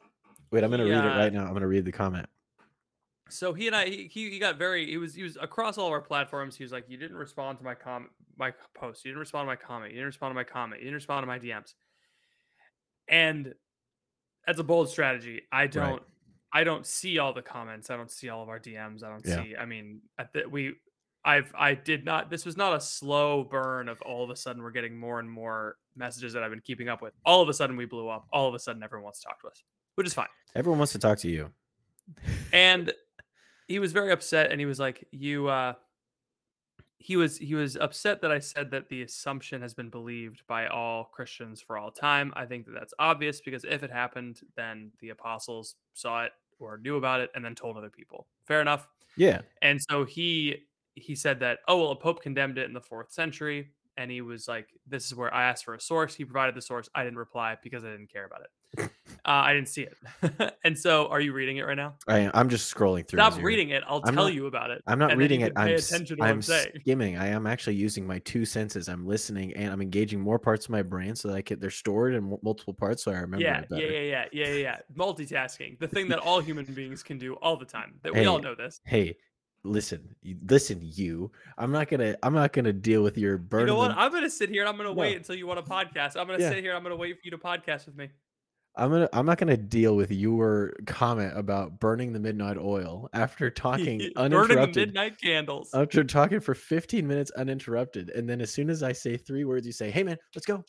Wait, 0.50 0.64
I'm 0.64 0.70
gonna 0.70 0.84
read 0.84 1.04
it 1.04 1.08
right 1.08 1.32
now. 1.32 1.46
I'm 1.46 1.52
gonna 1.52 1.66
read 1.68 1.84
the 1.84 1.92
comment. 1.92 2.26
so 3.28 3.52
he 3.52 3.66
and 3.66 3.76
I 3.76 3.86
he, 3.86 4.08
he 4.08 4.38
got 4.38 4.56
very 4.56 4.86
he 4.86 4.96
was 4.96 5.14
he 5.14 5.22
was 5.22 5.36
across 5.40 5.76
all 5.78 5.86
of 5.86 5.92
our 5.92 6.00
platforms. 6.00 6.56
He 6.56 6.64
was 6.64 6.72
like, 6.72 6.84
You 6.88 6.96
didn't 6.96 7.16
respond 7.16 7.58
to 7.58 7.64
my 7.64 7.74
comment 7.74 8.10
my 8.38 8.52
post, 8.74 9.04
you 9.04 9.10
didn't 9.10 9.20
respond 9.20 9.42
to 9.44 9.46
my 9.48 9.56
comment, 9.56 9.90
you 9.92 9.96
didn't 9.96 10.06
respond 10.06 10.30
to 10.30 10.34
my 10.36 10.44
comment, 10.44 10.80
you 10.80 10.86
didn't 10.86 10.94
respond 10.94 11.22
to 11.24 11.26
my 11.26 11.38
DMs. 11.38 11.74
And 13.08 13.54
that's 14.46 14.58
a 14.58 14.64
bold 14.64 14.88
strategy. 14.88 15.42
I 15.52 15.66
don't 15.66 16.02
I 16.52 16.64
don't 16.64 16.86
see 16.86 17.18
all 17.18 17.34
the 17.34 17.42
comments. 17.42 17.90
I 17.90 17.96
don't 17.96 18.10
see 18.10 18.28
all 18.30 18.42
of 18.42 18.48
our 18.48 18.58
DMs. 18.58 19.02
I 19.02 19.08
don't 19.10 19.26
Yeah. 19.26 19.42
see 19.42 19.56
I 19.56 19.66
mean 19.66 20.00
at 20.18 20.32
the, 20.32 20.48
we 20.48 20.74
I've 21.24 21.52
I 21.58 21.74
did 21.74 22.04
not 22.04 22.30
this 22.30 22.46
was 22.46 22.56
not 22.56 22.74
a 22.74 22.80
slow 22.80 23.44
burn 23.44 23.88
of 23.88 24.00
all 24.02 24.24
of 24.24 24.30
a 24.30 24.36
sudden 24.36 24.62
we're 24.62 24.70
getting 24.70 24.96
more 24.96 25.18
and 25.20 25.30
more 25.30 25.76
messages 25.96 26.32
that 26.32 26.42
I've 26.42 26.50
been 26.50 26.60
keeping 26.62 26.88
up 26.88 27.02
with. 27.02 27.12
All 27.26 27.42
of 27.42 27.48
a 27.48 27.52
sudden 27.54 27.76
we 27.76 27.84
blew 27.86 28.08
up. 28.08 28.26
All 28.32 28.48
of 28.48 28.54
a 28.54 28.58
sudden 28.58 28.82
everyone 28.82 29.04
wants 29.04 29.20
to 29.20 29.26
talk 29.28 29.40
to 29.42 29.48
us, 29.48 29.62
which 29.96 30.06
is 30.06 30.14
fine. 30.14 30.28
Everyone 30.54 30.78
wants 30.78 30.92
to 30.92 30.98
talk 30.98 31.18
to 31.18 31.28
you. 31.30 31.50
and 32.52 32.92
he 33.66 33.78
was 33.78 33.92
very 33.92 34.10
upset 34.12 34.50
and 34.50 34.58
he 34.58 34.64
was 34.66 34.80
like 34.80 35.06
you 35.10 35.46
uh 35.48 35.74
he 36.96 37.16
was 37.16 37.36
he 37.36 37.54
was 37.54 37.76
upset 37.76 38.20
that 38.22 38.32
i 38.32 38.38
said 38.38 38.70
that 38.70 38.88
the 38.88 39.02
assumption 39.02 39.60
has 39.60 39.74
been 39.74 39.90
believed 39.90 40.42
by 40.48 40.66
all 40.68 41.04
christians 41.04 41.60
for 41.60 41.76
all 41.76 41.90
time. 41.90 42.32
I 42.34 42.46
think 42.46 42.64
that 42.66 42.72
that's 42.72 42.94
obvious 42.98 43.40
because 43.42 43.64
if 43.64 43.82
it 43.82 43.90
happened 43.90 44.40
then 44.56 44.90
the 45.00 45.10
apostles 45.10 45.76
saw 45.92 46.24
it 46.24 46.32
or 46.58 46.78
knew 46.78 46.96
about 46.96 47.20
it 47.20 47.30
and 47.34 47.44
then 47.44 47.54
told 47.54 47.76
other 47.76 47.90
people. 47.90 48.26
Fair 48.46 48.60
enough. 48.62 48.88
Yeah. 49.16 49.42
and 49.62 49.80
so 49.90 50.04
he 50.04 50.64
he 50.94 51.14
said 51.14 51.38
that 51.40 51.58
oh 51.68 51.76
well 51.82 51.90
a 51.92 51.96
pope 51.96 52.22
condemned 52.22 52.56
it 52.58 52.64
in 52.66 52.72
the 52.72 52.80
fourth 52.80 53.12
century. 53.12 53.70
And 53.98 54.10
he 54.10 54.20
was 54.22 54.48
like 54.48 54.68
this 54.86 55.06
is 55.06 55.14
where 55.14 55.32
i 55.34 55.44
asked 55.44 55.64
for 55.66 55.74
a 55.74 55.80
source. 55.80 56.14
He 56.14 56.24
provided 56.24 56.54
the 56.54 56.62
source. 56.62 56.88
I 56.94 57.04
didn't 57.04 57.18
reply 57.18 57.56
because 57.62 57.84
i 57.84 57.90
didn't 57.90 58.10
care 58.10 58.24
about 58.24 58.40
it 58.40 58.48
uh, 58.78 58.86
i 59.24 59.52
didn't 59.54 59.68
see 59.68 59.82
it 59.82 60.54
and 60.64 60.78
so 60.78 61.06
are 61.08 61.20
you 61.20 61.32
reading 61.32 61.56
it 61.56 61.62
right 61.66 61.76
now 61.76 61.94
I 62.06 62.30
I'm 62.34 62.48
just 62.48 62.72
scrolling 62.74 63.06
through. 63.06 63.18
Stop 63.18 63.42
reading 63.42 63.70
it. 63.70 63.82
I'll 63.86 64.02
I'm 64.04 64.14
tell 64.14 64.24
not- 64.24 64.34
you 64.34 64.46
about 64.46 64.70
it. 64.70 64.82
I'm 64.86 64.98
not 64.98 65.16
reading 65.16 65.40
it. 65.40 65.52
I'm 65.56 65.68
Pay 65.68 65.74
attention 65.74 66.16
to 66.16 66.22
what 66.22 66.28
I'm 66.28 66.42
skimming. 66.42 67.16
I 67.16 67.28
am 67.28 67.46
actually 67.46 67.76
using 67.76 68.06
my 68.06 68.18
two 68.20 68.44
senses. 68.44 68.88
I'm 68.88 69.06
listening 69.06 69.52
and 69.54 69.72
I'm 69.72 69.80
engaging 69.80 70.20
more 70.20 70.38
parts 70.38 70.66
of 70.66 70.70
my 70.70 70.82
brain 70.82 71.14
so 71.16 71.28
that 71.28 71.34
I 71.34 71.42
can. 71.42 71.58
They're 71.60 71.70
stored 71.70 72.14
in 72.14 72.38
multiple 72.42 72.74
parts, 72.74 73.02
so 73.04 73.10
I 73.12 73.16
remember 73.16 73.44
Yeah, 73.44 73.60
it 73.60 73.66
yeah, 73.70 73.76
better. 73.78 73.92
yeah, 73.92 74.00
yeah, 74.00 74.24
yeah, 74.32 74.46
yeah, 74.48 74.54
yeah. 74.54 74.76
Multitasking, 74.96 75.78
the 75.78 75.88
thing 75.88 76.08
that 76.08 76.18
all 76.18 76.40
human 76.40 76.64
beings 76.66 77.02
can 77.02 77.18
do 77.18 77.34
all 77.34 77.56
the 77.56 77.64
time. 77.66 77.94
That 78.02 78.14
we 78.14 78.24
all 78.26 78.38
know 78.40 78.54
this. 78.54 78.80
Hey, 78.84 79.16
listen, 79.64 80.14
listen, 80.46 80.78
you. 80.82 81.30
I'm 81.56 81.72
not 81.72 81.88
gonna. 81.88 82.16
I'm 82.22 82.34
not 82.34 82.52
gonna 82.52 82.72
deal 82.72 83.02
with 83.02 83.16
your 83.18 83.38
burden. 83.38 83.68
You 83.68 83.72
know 83.74 83.78
what? 83.78 83.92
I'm 83.92 84.12
gonna 84.12 84.30
sit 84.30 84.50
here 84.50 84.62
and 84.62 84.68
I'm 84.68 84.76
gonna 84.76 84.90
No. 84.90 84.94
wait 84.94 85.16
until 85.16 85.34
you 85.34 85.46
want 85.46 85.58
a 85.58 85.62
podcast. 85.62 86.16
I'm 86.16 86.26
gonna 86.26 86.38
Yeah. 86.42 86.50
sit 86.50 86.58
here. 86.62 86.70
And 86.72 86.76
I'm 86.78 86.82
gonna 86.82 86.96
wait 86.96 87.14
for 87.16 87.22
you 87.24 87.30
to 87.32 87.38
podcast 87.38 87.86
with 87.86 87.96
me. 87.96 88.08
I'm 88.78 88.90
gonna. 88.90 89.08
I'm 89.12 89.26
not 89.26 89.38
gonna 89.38 89.56
deal 89.56 89.96
with 89.96 90.10
your 90.10 90.74
comment 90.86 91.36
about 91.36 91.80
burning 91.80 92.12
the 92.12 92.20
midnight 92.20 92.56
oil 92.56 93.10
after 93.12 93.50
talking 93.50 93.98
Burning 93.98 94.12
the 94.14 94.20
uninterrupted. 94.20 94.88
midnight 94.88 95.20
candles. 95.20 95.74
After 95.74 96.04
talking 96.04 96.40
for 96.40 96.54
15 96.54 97.06
minutes 97.06 97.30
uninterrupted, 97.32 98.10
and 98.10 98.28
then 98.28 98.40
as 98.40 98.52
soon 98.52 98.70
as 98.70 98.82
I 98.82 98.92
say 98.92 99.16
three 99.16 99.44
words, 99.44 99.66
you 99.66 99.72
say, 99.72 99.90
"Hey, 99.90 100.02
man, 100.02 100.16
let's 100.34 100.46
go." 100.46 100.64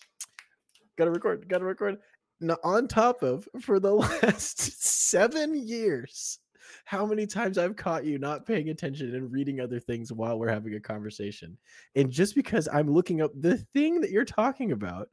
Gotta 0.97 1.11
record. 1.11 1.47
Gotta 1.47 1.65
record. 1.65 1.97
Now, 2.41 2.57
on 2.63 2.87
top 2.87 3.21
of 3.21 3.47
for 3.61 3.79
the 3.79 3.93
last 4.23 4.81
seven 4.83 5.55
years, 5.55 6.39
how 6.85 7.05
many 7.05 7.27
times 7.27 7.57
I've 7.57 7.75
caught 7.75 8.05
you 8.05 8.17
not 8.17 8.45
paying 8.45 8.69
attention 8.69 9.15
and 9.15 9.31
reading 9.31 9.59
other 9.59 9.79
things 9.79 10.11
while 10.11 10.39
we're 10.39 10.49
having 10.49 10.73
a 10.73 10.79
conversation, 10.79 11.57
and 11.95 12.09
just 12.09 12.35
because 12.35 12.67
I'm 12.73 12.91
looking 12.91 13.21
up 13.21 13.31
the 13.39 13.57
thing 13.73 14.01
that 14.01 14.09
you're 14.11 14.25
talking 14.25 14.71
about 14.71 15.09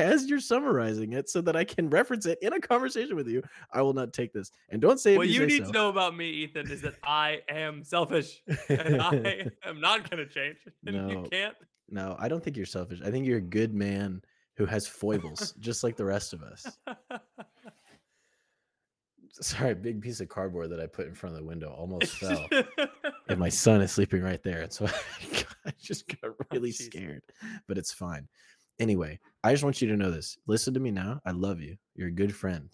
as 0.00 0.28
you're 0.28 0.40
summarizing 0.40 1.12
it, 1.12 1.28
so 1.28 1.40
that 1.42 1.56
I 1.56 1.64
can 1.64 1.88
reference 1.90 2.26
it 2.26 2.38
in 2.42 2.52
a 2.52 2.60
conversation 2.60 3.16
with 3.16 3.28
you, 3.28 3.42
I 3.72 3.82
will 3.82 3.92
not 3.92 4.12
take 4.12 4.32
this. 4.32 4.50
And 4.70 4.80
don't 4.80 4.98
say 4.98 5.16
what 5.16 5.28
you, 5.28 5.34
you 5.34 5.48
say 5.48 5.58
need 5.58 5.66
so. 5.66 5.72
to 5.72 5.72
know 5.72 5.88
about 5.88 6.16
me, 6.16 6.28
Ethan, 6.28 6.70
is 6.70 6.82
that 6.82 6.94
I 7.04 7.40
am 7.48 7.84
selfish, 7.84 8.42
and 8.68 9.00
I 9.00 9.46
am 9.64 9.80
not 9.80 10.10
gonna 10.10 10.26
change. 10.26 10.58
And 10.86 10.96
No. 10.96 11.10
you 11.10 11.28
can't, 11.30 11.54
No, 11.88 12.16
I 12.18 12.28
don't 12.28 12.42
think 12.42 12.56
you're 12.56 12.66
selfish. 12.66 13.00
I 13.04 13.10
think 13.10 13.26
you're 13.26 13.38
a 13.38 13.42
good 13.42 13.74
man 13.74 14.22
who 14.56 14.66
has 14.66 14.86
foibles, 14.86 15.52
just 15.60 15.82
like 15.84 15.96
the 15.96 16.04
rest 16.04 16.32
of 16.32 16.42
us. 16.42 16.66
Sorry, 19.32 19.74
big 19.74 20.02
piece 20.02 20.20
of 20.20 20.28
cardboard 20.28 20.70
that 20.70 20.80
I 20.80 20.86
put 20.86 21.06
in 21.06 21.14
front 21.14 21.34
of 21.34 21.40
the 21.40 21.46
window 21.46 21.70
almost 21.72 22.16
fell. 22.18 22.46
and 23.28 23.38
my 23.38 23.48
son 23.48 23.80
is 23.80 23.92
sleeping 23.92 24.22
right 24.22 24.42
there. 24.42 24.62
And 24.62 24.72
so 24.72 24.86
I 25.64 25.72
just 25.80 26.08
got 26.08 26.32
oh, 26.32 26.34
really 26.52 26.70
jeez. 26.72 26.86
scared, 26.86 27.22
but 27.66 27.78
it's 27.78 27.92
fine. 27.92 28.28
Anyway, 28.80 29.18
I 29.42 29.52
just 29.52 29.64
want 29.64 29.80
you 29.80 29.88
to 29.88 29.96
know 29.96 30.10
this. 30.10 30.36
Listen 30.46 30.74
to 30.74 30.80
me 30.80 30.90
now. 30.90 31.20
I 31.24 31.30
love 31.30 31.60
you. 31.60 31.76
You're 31.94 32.08
a 32.08 32.12
good 32.12 32.34
friend. 32.34 32.68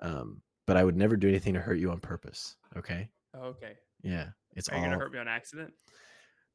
Um, 0.00 0.40
but 0.66 0.76
I 0.76 0.84
would 0.84 0.96
never 0.96 1.16
do 1.16 1.28
anything 1.28 1.54
to 1.54 1.60
hurt 1.60 1.78
you 1.78 1.90
on 1.90 2.00
purpose. 2.00 2.56
Okay. 2.76 3.08
okay. 3.36 3.72
Yeah. 4.02 4.28
It's 4.56 4.68
Are 4.68 4.76
you 4.76 4.82
all 4.82 4.86
gonna 4.88 4.98
hurt 4.98 5.12
me 5.12 5.18
on 5.18 5.28
accident? 5.28 5.72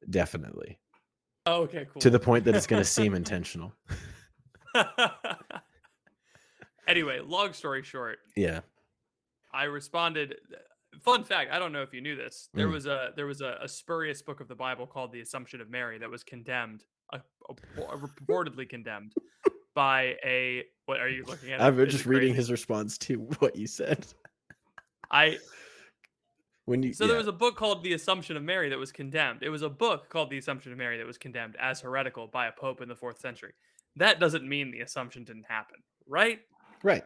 definitely 0.08 0.78
Oh, 1.46 1.62
okay, 1.62 1.86
cool. 1.92 2.00
to 2.00 2.08
the 2.10 2.18
point 2.18 2.44
that 2.44 2.54
it's 2.54 2.66
going 2.66 2.80
to 2.82 2.88
seem 2.88 3.14
intentional. 3.22 3.72
anyway, 6.88 7.20
long 7.20 7.52
story 7.52 7.82
short, 7.82 8.18
Yeah. 8.36 8.60
I 9.52 9.64
responded. 9.64 10.36
Fun 11.02 11.24
fact: 11.24 11.50
I 11.52 11.58
don't 11.58 11.72
know 11.72 11.82
if 11.82 11.92
you 11.92 12.00
knew 12.00 12.14
this. 12.16 12.48
There 12.54 12.68
Mm. 12.68 12.72
was 12.72 12.86
a 12.86 13.10
there 13.16 13.26
was 13.26 13.40
a, 13.40 13.58
a 13.62 13.68
spurious 13.68 14.22
book 14.22 14.40
of 14.40 14.48
the 14.48 14.54
Bible 14.54 14.86
called 14.86 15.12
the 15.12 15.20
Assumption 15.20 15.60
of 15.60 15.68
Mary 15.70 15.98
that 15.98 16.08
was 16.10 16.22
condemned, 16.22 16.84
uh, 17.12 17.18
purportedly 17.96 18.68
condemned 18.68 19.14
by 19.74 20.16
a. 20.24 20.64
What 20.86 21.00
are 21.00 21.08
you 21.08 21.24
looking 21.24 21.52
at? 21.52 21.60
I'm 21.60 21.78
Is 21.80 21.92
just 21.92 22.06
reading 22.06 22.34
his 22.34 22.50
response 22.50 22.98
to 22.98 23.16
what 23.38 23.56
you 23.56 23.66
said. 23.66 24.06
I 25.10 25.38
When 26.64 26.82
you 26.82 26.92
so 26.92 27.04
yeah. 27.04 27.08
there 27.08 27.18
was 27.18 27.26
a 27.26 27.32
book 27.32 27.56
called 27.56 27.82
The 27.82 27.92
Assumption 27.92 28.36
of 28.36 28.42
Mary 28.42 28.68
that 28.68 28.78
was 28.78 28.92
condemned. 28.92 29.42
It 29.42 29.50
was 29.50 29.62
a 29.62 29.68
book 29.68 30.08
called 30.08 30.30
The 30.30 30.38
Assumption 30.38 30.72
of 30.72 30.78
Mary 30.78 30.98
that 30.98 31.06
was 31.06 31.18
condemned 31.18 31.56
as 31.60 31.80
heretical 31.80 32.26
by 32.26 32.46
a 32.46 32.52
pope 32.52 32.80
in 32.80 32.88
the 32.88 32.96
fourth 32.96 33.20
century. 33.20 33.52
That 33.96 34.20
doesn't 34.20 34.48
mean 34.48 34.70
the 34.70 34.80
assumption 34.80 35.24
didn't 35.24 35.46
happen, 35.48 35.76
right? 36.06 36.40
right. 36.82 37.02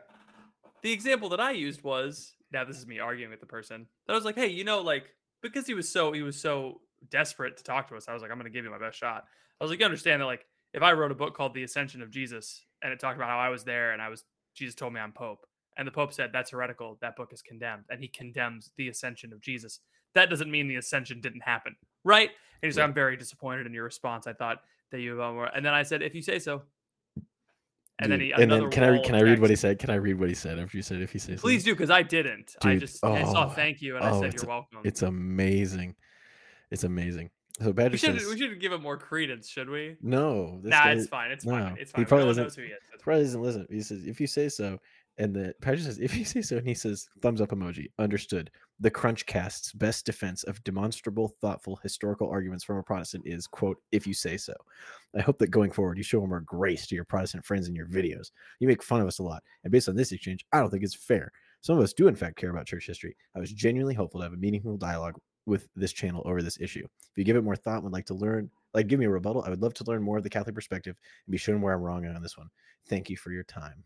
the 0.83 0.93
example 0.93 1.29
that 1.31 1.41
I 1.41 1.53
used 1.53 1.83
was 1.83 2.35
now 2.53 2.65
this 2.65 2.79
is 2.79 2.87
me 2.87 2.99
arguing 2.99 3.31
with 3.31 3.41
the 3.41 3.47
person 3.47 3.87
that 4.07 4.13
I 4.13 4.17
was 4.17 4.25
like, 4.25 4.37
hey, 4.37 4.49
you 4.49 4.65
know, 4.65 4.81
like 4.81 5.15
because 5.43 5.67
he 5.67 5.75
was 5.75 5.89
so 5.89 6.13
he 6.13 6.23
was 6.23 6.41
so 6.41 6.81
desperate 7.11 7.57
to 7.59 7.65
talk 7.65 7.89
to 7.89 7.97
us, 7.97 8.09
I 8.09 8.13
was 8.13 8.23
like, 8.23 8.31
I'm 8.31 8.39
gonna 8.39 8.51
give 8.51 8.65
you 8.65 8.71
my 8.71 8.79
best 8.79 8.99
shot. 8.99 9.25
I 9.61 9.65
was 9.65 9.71
like, 9.71 9.81
you 9.81 9.85
understand 9.85 10.21
that 10.21 10.27
like 10.27 10.47
if 10.73 10.83
I 10.83 10.93
wrote 10.93 11.13
a 11.13 11.15
book 11.15 11.37
called 11.37 11.55
The 11.55 11.63
Ascension 11.63 12.03
of 12.03 12.11
Jesus 12.11 12.65
and 12.83 12.93
it 12.93 13.01
talked 13.01 13.17
about 13.17 13.29
how 13.29 13.39
I 13.39 13.49
was 13.49 13.65
there 13.65 13.93
and 13.93 14.03
I 14.03 14.09
was 14.09 14.25
Jesus 14.55 14.75
told 14.75 14.93
me 14.93 15.01
I'm 15.01 15.13
Pope, 15.13 15.47
and 15.77 15.87
the 15.87 15.93
Pope 15.93 16.13
said 16.13 16.31
that's 16.33 16.51
heretical, 16.51 16.99
that 17.01 17.17
book 17.17 17.33
is 17.33 17.43
condemned, 17.43 17.85
and 17.91 18.01
he 18.01 18.09
condemns 18.09 18.71
the 18.77 18.89
ascension 18.89 19.33
of 19.33 19.41
Jesus. 19.41 19.81
That 20.15 20.31
doesn't 20.31 20.51
mean 20.51 20.69
the 20.69 20.77
ascension 20.77 21.21
didn't 21.21 21.43
happen, 21.43 21.75
right? 22.05 22.29
And 22.29 22.69
he's 22.69 22.77
like, 22.77 22.85
I'm 22.85 22.95
very 22.95 23.17
disappointed 23.17 23.67
in 23.67 23.75
your 23.75 23.85
response. 23.85 24.27
I 24.27 24.33
thought 24.33 24.59
that 24.93 25.01
you 25.01 25.21
uh, 25.21 25.33
were, 25.33 25.47
and 25.47 25.67
then 25.67 25.75
I 25.75 25.83
said, 25.83 26.03
if 26.03 26.15
you 26.15 26.23
say 26.23 26.39
so. 26.39 26.63
And 28.01 28.11
then 28.11 28.21
he 28.21 28.33
and 28.33 28.51
then 28.51 28.71
can 28.71 28.83
I 28.83 28.99
can 28.99 29.15
I 29.15 29.21
read 29.21 29.41
what 29.41 29.51
he 29.51 29.57
said? 29.57 29.79
Can 29.79 29.91
I 29.91 29.95
read 29.95 30.19
what 30.19 30.29
he 30.29 30.35
said 30.35 30.59
after 30.59 30.77
you 30.77 30.83
said 30.83 31.01
if 31.01 31.13
he 31.13 31.19
says 31.21 31.41
Please 31.41 31.63
do, 31.63 31.73
because 31.75 31.91
I 31.91 32.03
didn't. 32.03 32.57
I 32.61 32.73
Dude, 32.73 32.81
just 32.81 33.05
I 33.05 33.23
saw 33.23 33.47
oh, 33.47 33.51
thank 33.51 33.81
you 33.81 33.97
and 33.97 34.05
oh, 34.05 34.09
I 34.09 34.21
said 34.21 34.35
you're 34.35 34.49
welcome. 34.49 34.81
It's 34.83 35.03
amazing. 35.03 35.95
It's 36.73 36.83
amazing. 36.83 37.31
So 37.63 37.71
we 37.71 37.91
should 37.97 38.19
says, 38.21 38.29
we 38.29 38.37
should 38.39 38.61
give 38.61 38.73
him 38.73 38.83
more 38.83 38.97
credence, 38.97 39.49
should 39.49 39.71
we? 39.71 39.97
no. 40.03 40.59
This 40.61 40.71
Nah, 40.71 40.89
it's 40.89 41.07
fine. 41.07 41.31
It's 41.31 41.45
no, 41.45 41.53
fine. 41.53 41.77
It's 41.79 41.93
fine. 41.93 42.01
he 42.03 42.05
probably 42.07 42.27
doesn't- 42.35 42.55
he. 42.65 42.69
That's 42.91 43.03
probably 43.03 43.23
doesn't 43.23 43.43
listen. 43.43 43.67
He 43.71 43.81
says, 43.81 44.05
if 44.05 44.21
you 44.21 44.27
say 44.27 44.49
so, 44.49 44.79
And 45.17 45.33
the 45.33 45.55
Patrick 45.63 45.83
says, 45.83 46.01
if 46.01 46.17
you 46.17 46.25
say 46.25 46.43
so, 46.43 46.57
and 46.57 46.67
he 46.67 46.75
says, 46.75 47.09
thumbs 47.23 47.41
up 47.41 47.51
emoji. 47.51 47.87
Understood. 48.01 48.51
The 48.81 48.91
Crunchcast's 48.91 49.73
best 49.73 50.05
defense 50.05 50.43
of 50.43 50.63
demonstrable, 50.65 51.29
thoughtful, 51.41 51.79
historical 51.85 52.29
arguments 52.29 52.65
from 52.65 52.79
a 52.79 52.83
Protestant 52.83 53.23
is, 53.25 53.47
quote, 53.47 53.77
if 53.93 54.09
you 54.09 54.15
say 54.15 54.37
so. 54.37 54.55
I 55.17 55.23
hope 55.23 55.39
that 55.39 55.53
going 55.53 55.71
forward, 55.71 55.99
you 55.99 56.03
show 56.03 56.27
more 56.27 56.41
grace 56.41 56.89
to 56.89 56.97
your 56.97 57.05
Protestant 57.05 57.45
friends 57.45 57.69
in 57.69 57.77
your 57.77 57.87
videos. 57.87 58.33
You 58.59 58.67
make 58.67 58.83
fun 58.83 59.01
of 59.01 59.07
us 59.07 59.21
a 59.21 59.23
lot. 59.23 59.45
And 59.63 59.71
based 59.71 59.89
on 59.89 59.95
this 59.95 60.11
exchange, 60.11 60.45
I 60.53 60.59
don't 60.59 60.71
think 60.71 60.83
it's 60.83 60.97
fair. 60.97 61.31
Some 61.61 61.79
of 61.79 61.85
us 61.85 61.93
do, 61.93 62.09
in 62.09 62.17
fact, 62.17 62.37
care 62.37 62.51
about 62.51 62.67
church 62.67 62.89
history. 62.89 63.17
I 63.37 63.39
was 63.39 63.53
genuinely 63.53 63.95
hopeful 63.95 64.19
to 64.19 64.25
have 64.25 64.33
a 64.33 64.37
meaningful 64.37 64.77
dialogue 64.77 65.15
with 65.47 65.69
this 65.77 65.93
channel 65.93 66.23
over 66.25 66.43
this 66.43 66.61
issue. 66.61 66.85
If 66.85 67.17
you 67.17 67.25
give 67.25 67.37
it 67.37 67.45
more 67.45 67.57
thought 67.57 67.77
and 67.77 67.85
would 67.85 67.93
like 67.93 68.07
to 68.07 68.15
learn, 68.15 68.51
like 68.73 68.87
give 68.87 68.99
me 68.99 69.07
a 69.07 69.11
rebuttal, 69.11 69.43
I 69.45 69.51
would 69.51 69.63
love 69.63 69.75
to 69.75 69.85
learn 69.85 70.03
more 70.03 70.17
of 70.17 70.23
the 70.23 70.31
Catholic 70.31 70.55
perspective 70.55 70.97
and 71.27 71.33
be 71.33 71.39
shown 71.39 71.61
where 71.61 71.75
I'm 71.75 71.83
wrong 71.83 72.07
on 72.07 72.23
this 72.23 72.39
one. 72.39 72.49
Thank 72.89 73.11
you 73.11 73.17
for 73.17 73.31
your 73.31 73.45
time. 73.45 73.85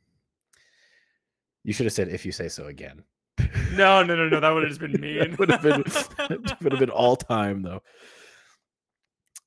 You 1.64 1.72
should 1.72 1.86
have 1.86 1.92
said 1.92 2.08
if 2.08 2.24
you 2.24 2.32
say 2.32 2.48
so 2.48 2.66
again. 2.66 3.02
No, 3.72 4.02
no, 4.02 4.16
no, 4.16 4.28
no. 4.28 4.40
That 4.40 4.50
would 4.50 4.62
have 4.62 4.70
just 4.70 4.80
been 4.80 4.92
mean. 5.00 5.36
would 5.38 5.50
have 5.50 5.62
been 5.62 5.84
would 6.62 6.72
have 6.72 6.80
been 6.80 6.90
all 6.90 7.16
time 7.16 7.62
though. 7.62 7.82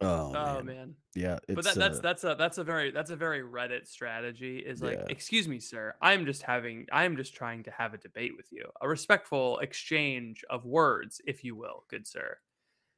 Oh, 0.02 0.32
Oh 0.36 0.56
man. 0.56 0.66
man. 0.66 0.96
yeah. 1.16 1.38
It's, 1.48 1.56
But 1.56 1.66
that, 1.66 1.76
that's 1.78 1.98
uh, 2.00 2.02
that's 2.02 2.24
a 2.24 2.36
that's 2.38 2.58
a 2.58 2.64
very 2.64 2.92
that's 2.92 3.12
a 3.12 3.16
very 3.16 3.42
Reddit 3.42 3.88
strategy. 3.88 4.60
Is 4.60 4.82
like, 4.82 4.98
Yeah. 5.00 5.06
excuse 5.10 5.48
me, 5.48 5.60
sir. 5.60 5.96
I'm 6.02 6.26
just 6.26 6.42
having 6.42 6.88
I'm 6.92 7.16
just 7.16 7.36
trying 7.36 7.64
to 7.64 7.72
have 7.72 7.94
a 7.94 7.98
debate 7.98 8.36
with 8.36 8.48
you, 8.52 8.66
a 8.82 8.88
respectful 8.90 9.60
exchange 9.60 10.44
of 10.50 10.66
words, 10.66 11.22
if 11.28 11.44
you 11.44 11.56
will, 11.56 11.86
good 11.90 12.08
sir. 12.08 12.38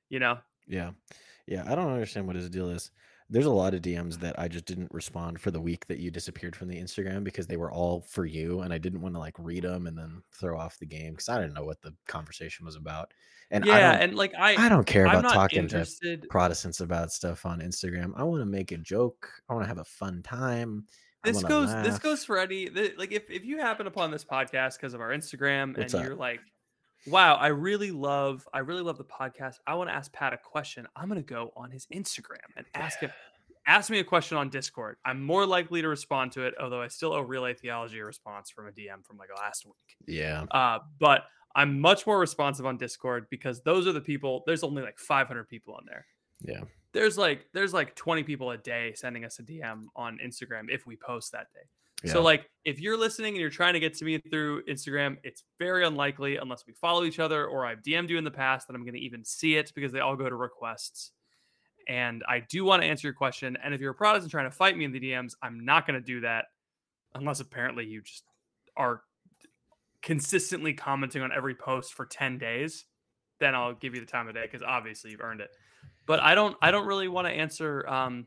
You 0.10 0.19
know, 0.19 0.39
Yeah. 0.67 0.91
Yeah. 1.48 1.63
I 1.69 1.75
don't 1.75 1.91
understand 1.91 2.27
what 2.27 2.36
his 2.36 2.50
deal 2.50 2.69
is. 2.69 2.91
There's 3.34 3.48
a 3.48 3.52
lot 3.52 3.74
of 3.74 3.82
DMs 3.82 4.20
that 4.20 4.38
I 4.38 4.48
just 4.48 4.66
didn't 4.66 4.92
respond 4.94 5.42
for 5.42 5.50
the 5.50 5.60
week 5.60 5.88
that 5.88 5.98
you 5.98 6.12
disappeared 6.12 6.56
from 6.56 6.68
the 6.68 6.80
Instagram 6.80 7.24
because 7.24 7.48
they 7.48 7.58
were 7.58 7.72
all 7.72 8.02
for 8.02 8.25
you 8.25 8.62
and 8.62 8.72
I 8.72 8.78
didn't 8.78 9.02
want 9.02 9.16
to 9.16 9.20
like 9.20 9.36
read 9.40 9.63
them 9.63 9.88
and 9.88 9.98
then 9.98 10.22
throw 10.32 10.58
off 10.58 10.78
the 10.78 10.86
game 10.86 11.13
because 11.13 11.30
I 11.30 11.40
didn't 11.40 11.56
know 11.56 11.66
what 11.66 11.82
the 11.82 11.96
conversation 12.08 12.63
was 12.63 12.75
about. 12.75 13.12
And 13.50 13.66
I 13.66 13.68
yeah, 13.68 13.92
don't, 13.94 14.02
and 14.02 14.16
like 14.16 14.34
I 14.38 14.56
I 14.66 14.70
don't 14.70 14.86
care 14.86 15.08
I'm 15.08 15.18
about 15.18 15.34
talking 15.34 15.68
to. 15.70 15.88
Protestants 16.30 16.80
about 16.80 17.12
stuff 17.12 17.46
on 17.46 17.60
Instagram. 17.60 18.13
I 18.16 18.24
want 18.24 18.42
to 18.42 18.46
make 18.46 18.72
a 18.72 18.78
joke. 18.78 19.28
I 19.50 19.54
want 19.54 19.63
to 19.63 19.68
have 19.68 19.80
a 19.80 19.84
fun 19.84 20.22
time. 20.22 20.86
This 21.24 21.42
goes 21.42 21.74
this 21.84 21.98
goes 22.00 22.24
for 22.24 22.38
any 22.38 22.70
like 22.98 23.12
if 23.12 23.32
if 23.32 23.46
you 23.46 23.58
happen 23.58 23.88
upon 23.88 24.12
this 24.12 24.24
podcast 24.24 24.78
because 24.78 24.94
of 24.94 25.02
our 25.02 25.10
Instagram 25.10 25.75
What's 25.75 25.94
and 25.94 26.04
up? 26.04 26.08
you're 26.08 26.18
like, 26.18 26.42
wow, 27.07 27.36
I 27.36 27.48
really 27.48 27.91
love 27.91 28.48
I 28.53 28.60
really 28.60 28.81
love 28.81 28.98
the 28.98 29.03
podcast. 29.03 29.55
I 29.67 29.75
want 29.75 29.89
to 29.89 29.95
ask 29.95 30.12
Pat 30.12 30.33
a 30.33 30.38
question. 30.38 30.88
I'm 30.95 31.07
gonna 31.07 31.22
go 31.22 31.51
on 31.55 31.72
his 31.72 31.88
Instagram 31.93 32.38
and 32.57 32.65
ask 32.75 33.00
him. 33.00 33.12
Ask 33.65 33.89
me 33.89 34.00
a 34.00 34.03
question 34.03 34.38
on 34.38 34.50
Discord. 34.50 34.98
I'm 35.05 35.24
more 35.24 35.45
likely 35.45 35.81
to 35.81 35.88
respond 35.88 36.33
to 36.33 36.43
it, 36.43 36.53
although 36.62 36.81
I 36.81 36.89
still 36.89 37.13
owe 37.13 37.22
Relay 37.22 37.53
Theology 37.53 38.00
a 38.00 38.05
response 38.05 38.50
from 38.50 38.67
a 38.67 38.72
DM 38.72 39.05
from 39.05 39.17
like 39.17 39.29
last 39.38 39.65
week. 39.65 39.95
Yeah. 40.05 40.43
Uh, 40.51 40.79
but 41.00 41.24
I'm 41.55 41.79
much 41.79 42.05
more 42.05 42.19
responsive 42.19 42.65
on 42.65 42.77
Discord 42.77 43.27
because 43.29 43.62
those 43.62 43.88
are 43.88 43.93
the 43.93 44.01
people. 44.01 44.43
There's 44.45 44.63
only 44.63 44.81
like 44.81 45.00
500 45.00 45.48
people 45.48 45.75
on 45.75 45.83
there. 45.88 46.05
Yeah. 46.41 46.62
There's 46.93 47.17
like 47.17 47.48
there's 47.53 47.74
like 47.74 47.95
20 47.95 48.24
people 48.24 48.51
a 48.51 48.57
day 48.57 48.93
sending 48.95 49.24
us 49.24 49.39
a 49.39 49.43
DM 49.43 49.86
on 49.95 50.19
Instagram 50.24 50.65
if 50.69 50.86
we 50.86 50.95
post 50.98 51.31
that 51.31 51.48
day. 51.53 51.62
Yeah. 52.03 52.13
So 52.13 52.22
like 52.22 52.50
if 52.65 52.79
you're 52.79 52.98
listening 52.98 53.33
and 53.33 53.41
you're 53.41 53.50
trying 53.50 53.74
to 53.74 53.79
get 53.79 53.95
to 53.98 54.05
me 54.05 54.17
through 54.17 54.63
Instagram, 54.65 55.17
it's 55.24 55.43
very 55.60 55.86
unlikely 55.86 56.38
unless 56.38 56.65
we 56.67 56.74
follow 56.74 57.03
each 57.03 57.19
other 57.19 57.45
or 57.45 57.65
I've 57.65 57.81
DM'd 57.81 58.10
you 58.10 58.17
in 58.17 58.24
the 58.24 58.31
past 58.31 58.67
that 58.67 58.75
I'm 58.75 58.83
going 58.83 58.93
to 58.93 59.00
even 59.00 59.24
see 59.24 59.55
it 59.55 59.72
because 59.75 59.91
they 59.91 60.00
all 60.00 60.15
go 60.15 60.29
to 60.29 60.36
requests. 60.36 61.12
And 61.88 62.24
I 62.27 62.41
do 62.50 62.63
want 62.63 62.81
to 62.81 62.88
answer 62.88 63.07
your 63.07 63.13
question. 63.13 63.57
And 63.63 63.74
if 63.74 63.81
you're 63.81 63.91
a 63.91 63.95
Protestant 63.95 64.31
trying 64.31 64.50
to 64.50 64.55
fight 64.55 64.77
me 64.77 64.86
in 64.86 64.91
the 64.91 65.00
DMs, 65.00 65.33
I'm 65.41 65.65
not 65.65 65.86
going 65.86 66.00
to 66.00 66.05
do 66.05 66.22
that 66.22 66.45
unless 67.15 67.39
apparently 67.39 67.86
you 67.86 68.01
just 68.01 68.24
are 68.77 69.01
consistently 70.01 70.74
commenting 70.74 71.22
on 71.22 71.31
every 71.31 71.55
post 71.55 71.93
for 71.93 72.05
10 72.05 72.38
days. 72.38 72.86
Then 73.39 73.55
I'll 73.55 73.74
give 73.74 73.93
you 73.95 74.00
the 74.00 74.07
time 74.07 74.27
of 74.27 74.36
day 74.36 74.43
because 74.43 74.63
obviously 74.63 75.12
you've 75.12 75.22
earned 75.22 75.41
it. 75.41 75.50
But 76.05 76.22
I 76.22 76.36
don't 76.36 76.55
I 76.62 76.72
don't 76.72 76.86
really 76.86 77.07
want 77.07 77.27
to 77.27 77.33
answer 77.33 77.88
um, 77.88 78.25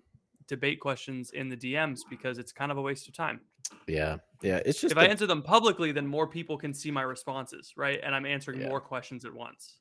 debate 0.49 0.81
questions 0.81 1.31
in 1.31 1.49
the 1.49 1.57
DMs 1.57 2.01
because 2.09 2.39
it's 2.39 2.53
kind 2.53 2.71
of 2.71 2.79
a 2.79 2.83
waste 2.83 3.09
of 3.09 3.15
time 3.15 3.41
yeah. 3.87 4.17
Yeah. 4.43 4.61
It's 4.65 4.81
just 4.81 4.93
if 4.93 4.99
I 4.99 5.07
answer 5.07 5.27
them 5.27 5.43
publicly, 5.43 5.93
then 5.93 6.07
more 6.07 6.27
people 6.27 6.59
can 6.59 6.75
see 6.75 6.91
my 6.91 7.03
responses, 7.03 7.73
right? 7.77 8.01
And 8.03 8.15
I'm 8.15 8.27
answering 8.27 8.61
Yeah. 8.61 8.69
more 8.69 8.81
questions 8.81 9.25
at 9.25 9.33
once. 9.33 9.79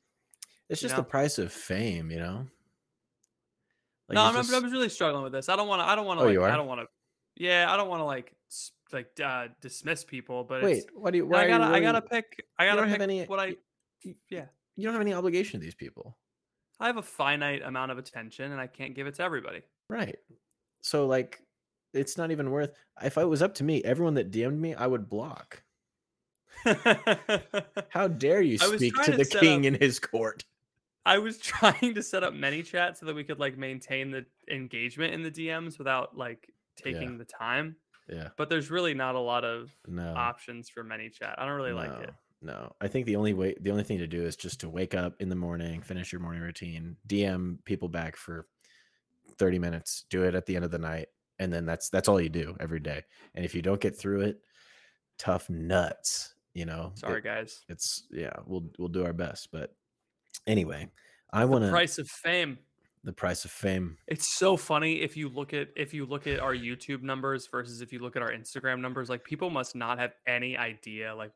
it's 0.68 0.80
just 0.80 0.94
know? 0.94 1.02
the 1.02 1.08
price 1.08 1.38
of 1.38 1.52
fame, 1.52 2.10
you 2.10 2.18
know? 2.18 2.46
Like, 4.08 4.14
no, 4.14 4.22
I'm, 4.24 4.34
just- 4.34 4.52
I'm 4.52 4.62
just 4.62 4.72
really 4.72 4.88
struggling 4.88 5.22
with 5.24 5.32
this. 5.32 5.48
I 5.48 5.56
don't 5.56 5.68
want 5.68 5.80
to. 5.80 5.86
I 5.86 5.94
don't 5.94 6.06
want 6.06 6.18
to. 6.20 6.24
Oh, 6.24 6.26
like, 6.26 6.32
you 6.34 6.42
are? 6.42 6.50
I 6.50 6.56
don't 6.56 6.66
want 6.66 6.80
to. 6.80 6.86
Yeah, 7.36 7.66
I 7.72 7.76
don't 7.76 7.88
want 7.88 8.00
to 8.00 8.04
like 8.04 8.34
like 8.92 9.08
uh, 9.22 9.48
dismiss 9.60 10.04
people, 10.04 10.44
but 10.44 10.62
Wait, 10.62 10.78
it's, 10.78 10.86
what 10.94 11.10
do 11.10 11.18
you 11.18 11.24
I 11.24 11.28
why 11.28 11.40
are 11.40 11.42
you 11.44 11.58
gotta. 11.58 11.64
I 11.64 11.80
gotta 11.80 12.02
pick. 12.02 12.44
I 12.58 12.66
gotta 12.66 12.76
don't 12.80 12.86
pick 12.86 13.00
have 13.00 13.00
any 13.02 13.24
what 13.24 13.40
I, 13.40 13.56
Yeah, 14.30 14.46
you 14.76 14.84
don't 14.84 14.92
have 14.92 15.00
any 15.02 15.12
obligation 15.12 15.60
to 15.60 15.64
these 15.64 15.74
people. 15.74 16.16
I 16.78 16.86
have 16.86 16.98
a 16.98 17.02
finite 17.02 17.62
amount 17.62 17.90
of 17.90 17.98
attention, 17.98 18.52
and 18.52 18.60
I 18.60 18.66
can't 18.66 18.94
give 18.94 19.06
it 19.06 19.14
to 19.16 19.22
everybody. 19.22 19.62
Right. 19.88 20.16
So 20.82 21.06
like 21.06 21.40
it's 21.96 22.16
not 22.18 22.30
even 22.30 22.50
worth 22.50 22.72
if 23.02 23.16
it 23.18 23.24
was 23.24 23.42
up 23.42 23.54
to 23.54 23.64
me, 23.64 23.82
everyone 23.84 24.14
that 24.14 24.30
DM'd 24.30 24.60
me, 24.60 24.74
I 24.74 24.86
would 24.86 25.08
block. 25.08 25.62
How 27.90 28.08
dare 28.08 28.40
you 28.42 28.58
speak 28.58 28.94
to 29.04 29.12
to 29.12 29.16
the 29.16 29.24
king 29.24 29.60
up- 29.60 29.66
in 29.66 29.74
his 29.74 29.98
court? 29.98 30.44
I 31.04 31.18
was 31.18 31.38
trying 31.38 31.94
to 31.94 32.02
set 32.02 32.24
up 32.24 32.34
ManyChat 32.34 32.96
so 32.96 33.06
that 33.06 33.14
we 33.14 33.24
could 33.24 33.38
like 33.38 33.56
maintain 33.56 34.10
the 34.10 34.26
engagement 34.50 35.14
in 35.14 35.22
the 35.22 35.30
DMs 35.30 35.78
without 35.78 36.16
like 36.16 36.50
taking 36.76 37.18
the 37.18 37.24
time. 37.24 37.76
Yeah. 38.08 38.28
But 38.36 38.48
there's 38.48 38.70
really 38.70 38.94
not 38.94 39.14
a 39.14 39.20
lot 39.20 39.44
of 39.44 39.70
No. 39.86 40.14
options 40.16 40.68
for 40.68 40.84
ManyChat. 40.84 41.34
I 41.38 41.44
don't 41.44 41.56
really 41.56 41.72
like 41.72 42.00
it. 42.02 42.10
No. 42.42 42.72
I 42.80 42.88
think 42.88 43.06
the 43.06 43.16
only 43.16 43.34
way 43.34 43.54
the 43.60 43.70
only 43.70 43.84
thing 43.84 43.98
to 43.98 44.06
do 44.06 44.24
is 44.24 44.36
just 44.36 44.60
to 44.60 44.68
wake 44.68 44.94
up 44.94 45.14
in 45.20 45.28
the 45.28 45.36
morning, 45.36 45.80
finish 45.80 46.12
your 46.12 46.20
morning 46.20 46.42
routine, 46.42 46.96
DM 47.08 47.64
people 47.64 47.88
back 47.88 48.16
for 48.16 48.46
30 49.38 49.58
minutes, 49.58 50.04
do 50.10 50.22
it 50.24 50.34
at 50.34 50.46
the 50.46 50.56
end 50.56 50.64
of 50.64 50.70
the 50.70 50.78
night, 50.78 51.08
and 51.38 51.52
then 51.52 51.66
that's 51.66 51.88
that's 51.90 52.08
all 52.08 52.20
you 52.20 52.28
do 52.28 52.56
every 52.60 52.80
day. 52.80 53.02
And 53.34 53.44
if 53.44 53.54
you 53.54 53.62
don't 53.62 53.80
get 53.80 53.96
through 53.98 54.22
it, 54.22 54.38
tough 55.18 55.48
nuts, 55.50 56.34
you 56.54 56.64
know. 56.66 56.92
It- 56.94 57.00
Sorry, 57.00 57.20
guys. 57.22 57.64
it's 57.68 58.04
yeah, 58.10 58.32
we'll 58.46 58.64
we'll 58.78 58.88
do 58.88 59.04
our 59.04 59.12
best, 59.12 59.48
but 59.52 59.74
anyway, 60.46 60.88
I 61.32 61.44
want 61.44 61.64
to 61.64 61.70
price 61.70 61.98
of 61.98 62.08
fame. 62.08 62.58
the 63.04 63.12
price 63.12 63.44
of 63.44 63.50
fame. 63.50 63.96
It's 64.06 64.36
so 64.36 64.56
funny 64.56 65.00
if 65.02 65.16
you 65.16 65.28
look 65.28 65.52
at 65.54 65.68
if 65.76 65.92
you 65.94 66.06
look 66.06 66.26
at 66.26 66.40
our 66.40 66.54
YouTube 66.54 67.02
numbers 67.02 67.48
versus 67.50 67.80
if 67.80 67.92
you 67.92 67.98
look 68.00 68.16
at 68.16 68.22
our 68.22 68.32
Instagram 68.32 68.80
numbers. 68.80 69.08
Like 69.08 69.24
people 69.24 69.50
must 69.50 69.74
not 69.76 69.98
have 69.98 70.12
any 70.26 70.56
idea. 70.56 71.14
Like 71.14 71.32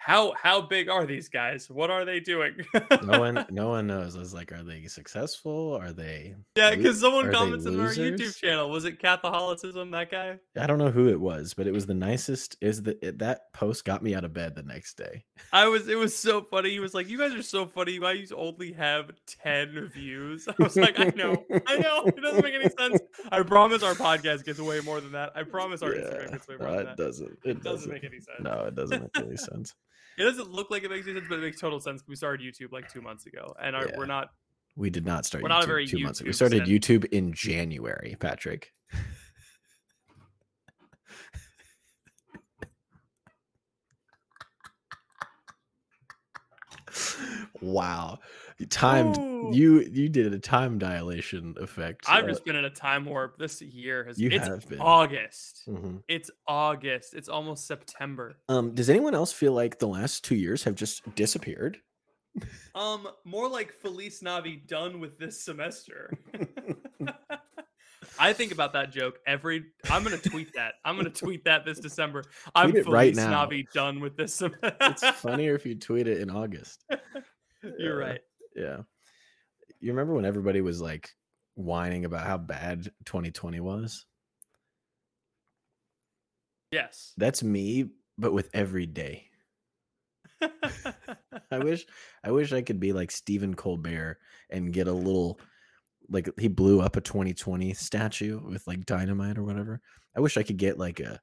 how 0.00 0.32
how 0.42 0.62
big 0.62 0.88
are 0.88 1.04
these 1.04 1.28
guys? 1.28 1.68
What 1.68 1.90
are 1.90 2.06
they 2.06 2.20
doing? 2.20 2.54
No 3.02 3.20
one 3.20 3.44
no 3.50 3.68
one 3.68 3.86
knows. 3.86 4.16
I 4.16 4.18
was 4.18 4.32
like, 4.32 4.50
are 4.50 4.62
they 4.62 4.86
successful? 4.86 5.78
Are 5.78 5.92
they 5.92 6.34
yeah, 6.56 6.74
because 6.74 7.00
someone 7.00 7.30
comments 7.30 7.66
on 7.66 7.78
our 7.78 7.88
YouTube 7.88 8.34
channel. 8.34 8.70
Was 8.70 8.86
it 8.86 8.98
Catholicism? 8.98 9.90
That 9.90 10.10
guy? 10.10 10.38
I 10.58 10.66
don't 10.66 10.78
know 10.78 10.90
who 10.90 11.08
it 11.08 11.20
was, 11.20 11.52
but 11.52 11.66
it 11.66 11.72
was 11.72 11.84
the 11.84 11.92
nicest. 11.92 12.56
Is 12.62 12.82
that 12.84 13.02
it, 13.02 13.18
that 13.18 13.52
post 13.52 13.84
got 13.84 14.02
me 14.02 14.14
out 14.14 14.24
of 14.24 14.32
bed 14.32 14.54
the 14.54 14.62
next 14.62 14.96
day? 14.96 15.22
I 15.52 15.68
was. 15.68 15.86
It 15.86 15.98
was 15.98 16.16
so 16.16 16.40
funny. 16.40 16.70
He 16.70 16.80
was 16.80 16.94
like, 16.94 17.10
"You 17.10 17.18
guys 17.18 17.34
are 17.34 17.42
so 17.42 17.66
funny. 17.66 17.98
Why 18.00 18.12
you 18.12 18.26
only 18.34 18.72
have 18.72 19.10
ten 19.26 19.90
views?" 19.92 20.48
I 20.48 20.54
was 20.62 20.76
like, 20.76 20.98
"I 20.98 21.12
know, 21.14 21.44
I 21.66 21.76
know. 21.76 22.06
It 22.06 22.22
doesn't 22.22 22.42
make 22.42 22.54
any 22.54 22.70
sense. 22.70 23.00
I 23.30 23.42
promise 23.42 23.82
our 23.82 23.94
podcast 23.94 24.46
gets 24.46 24.60
way 24.60 24.80
more 24.80 25.02
than 25.02 25.12
that. 25.12 25.32
I 25.34 25.42
promise 25.42 25.82
our 25.82 25.90
Instagram 25.90 26.32
gets 26.32 26.48
way 26.48 26.56
more 26.56 26.68
no, 26.68 26.76
than 26.76 26.80
it 26.80 26.96
that. 26.96 26.96
doesn't. 26.96 27.38
It, 27.44 27.50
It 27.50 27.62
doesn't 27.62 27.92
make 27.92 28.04
any 28.04 28.20
sense. 28.20 28.40
No, 28.40 28.64
it 28.64 28.74
doesn't 28.74 29.02
make 29.02 29.26
any 29.26 29.36
sense. 29.36 29.74
It 30.20 30.24
doesn't 30.24 30.52
look 30.52 30.70
like 30.70 30.84
it 30.84 30.90
makes 30.90 31.06
any 31.06 31.16
sense, 31.16 31.28
but 31.30 31.38
it 31.38 31.42
makes 31.42 31.58
total 31.58 31.80
sense. 31.80 32.02
We 32.06 32.14
started 32.14 32.44
YouTube 32.44 32.72
like 32.72 32.92
two 32.92 33.00
months 33.00 33.24
ago, 33.24 33.54
and 33.58 33.74
our, 33.74 33.88
Yeah. 33.88 33.96
we're 33.96 34.04
not. 34.04 34.34
We 34.76 34.90
did 34.90 35.06
not 35.06 35.24
start 35.24 35.42
We're 35.42 35.48
YouTube 35.48 35.52
not 35.52 35.64
a 35.64 35.66
very 35.66 35.86
two 35.86 35.98
months 36.00 36.20
ago. 36.20 36.28
We 36.28 36.34
started 36.34 36.64
YouTube 36.64 37.06
in 37.06 37.32
January, 37.32 38.16
Patrick. 38.20 38.74
wow. 47.62 48.18
Timed 48.68 49.16
Ooh. 49.18 49.50
you 49.52 49.80
you 49.80 50.08
did 50.08 50.34
a 50.34 50.38
time 50.38 50.78
dilation 50.78 51.54
effect. 51.60 52.04
I've 52.08 52.24
uh, 52.24 52.28
just 52.28 52.44
been 52.44 52.56
in 52.56 52.64
a 52.66 52.70
time 52.70 53.04
warp. 53.06 53.38
This 53.38 53.62
year 53.62 54.04
has. 54.04 54.18
You 54.18 54.28
it's 54.30 54.46
have 54.46 54.68
been. 54.68 54.80
August. 54.80 55.62
mhm. 55.68 56.02
It's 56.08 56.30
August. 56.46 57.14
It's 57.14 57.28
almost 57.28 57.66
September. 57.66 58.36
Um, 58.48 58.74
does 58.74 58.90
anyone 58.90 59.14
else 59.14 59.32
feel 59.32 59.52
like 59.52 59.78
the 59.78 59.88
last 59.88 60.24
two 60.24 60.34
years 60.34 60.64
have 60.64 60.74
just 60.74 61.14
disappeared? 61.14 61.78
Um, 62.74 63.08
more 63.24 63.48
like 63.48 63.72
Felice 63.72 64.22
Navi 64.22 64.66
done 64.66 65.00
with 65.00 65.18
this 65.18 65.40
semester. 65.42 66.12
I 68.18 68.32
think 68.32 68.52
about 68.52 68.72
that 68.74 68.92
joke 68.92 69.18
every. 69.26 69.64
I'm 69.90 70.02
gonna 70.04 70.18
tweet 70.18 70.52
that. 70.54 70.74
I'm 70.84 70.96
gonna 70.96 71.10
tweet 71.10 71.44
that 71.44 71.64
this 71.64 71.78
December. 71.80 72.24
I'm 72.54 72.72
Felice 72.72 72.86
right 72.86 73.14
now. 73.14 73.46
Navi 73.46 73.70
done 73.72 74.00
with 74.00 74.16
this 74.16 74.34
semester. 74.34 74.76
it's 74.80 75.04
funnier 75.20 75.54
if 75.54 75.64
you 75.66 75.74
tweet 75.74 76.06
it 76.06 76.18
in 76.20 76.30
August. 76.30 76.84
You're 77.78 78.00
Yeah. 78.00 78.06
right. 78.08 78.20
Yeah. 78.60 78.82
You 79.80 79.92
remember 79.92 80.14
when 80.14 80.26
everybody 80.26 80.60
was 80.60 80.80
like 80.80 81.10
whining 81.54 82.04
about 82.04 82.26
how 82.26 82.36
bad 82.36 82.84
2020 83.06 83.60
was? 83.60 84.04
Yes. 86.70 87.12
That's 87.16 87.42
me 87.42 87.90
but 88.18 88.32
with 88.32 88.50
every 88.52 88.86
day. 88.86 89.26
I 91.50 91.58
wish 91.58 91.86
I 92.22 92.30
wish 92.30 92.52
I 92.52 92.62
could 92.62 92.80
be 92.80 92.92
like 92.92 93.10
Stephen 93.10 93.54
Colbert 93.54 94.18
and 94.50 94.72
get 94.72 94.88
a 94.88 94.92
little 94.92 95.40
like 96.08 96.28
he 96.38 96.48
blew 96.48 96.80
up 96.80 96.96
a 96.96 97.00
2020 97.00 97.72
statue 97.74 98.40
with 98.46 98.66
like 98.66 98.84
dynamite 98.86 99.38
or 99.38 99.44
whatever. 99.44 99.80
I 100.16 100.20
wish 100.20 100.36
I 100.36 100.42
could 100.42 100.56
get 100.56 100.78
like 100.78 101.00
a 101.00 101.20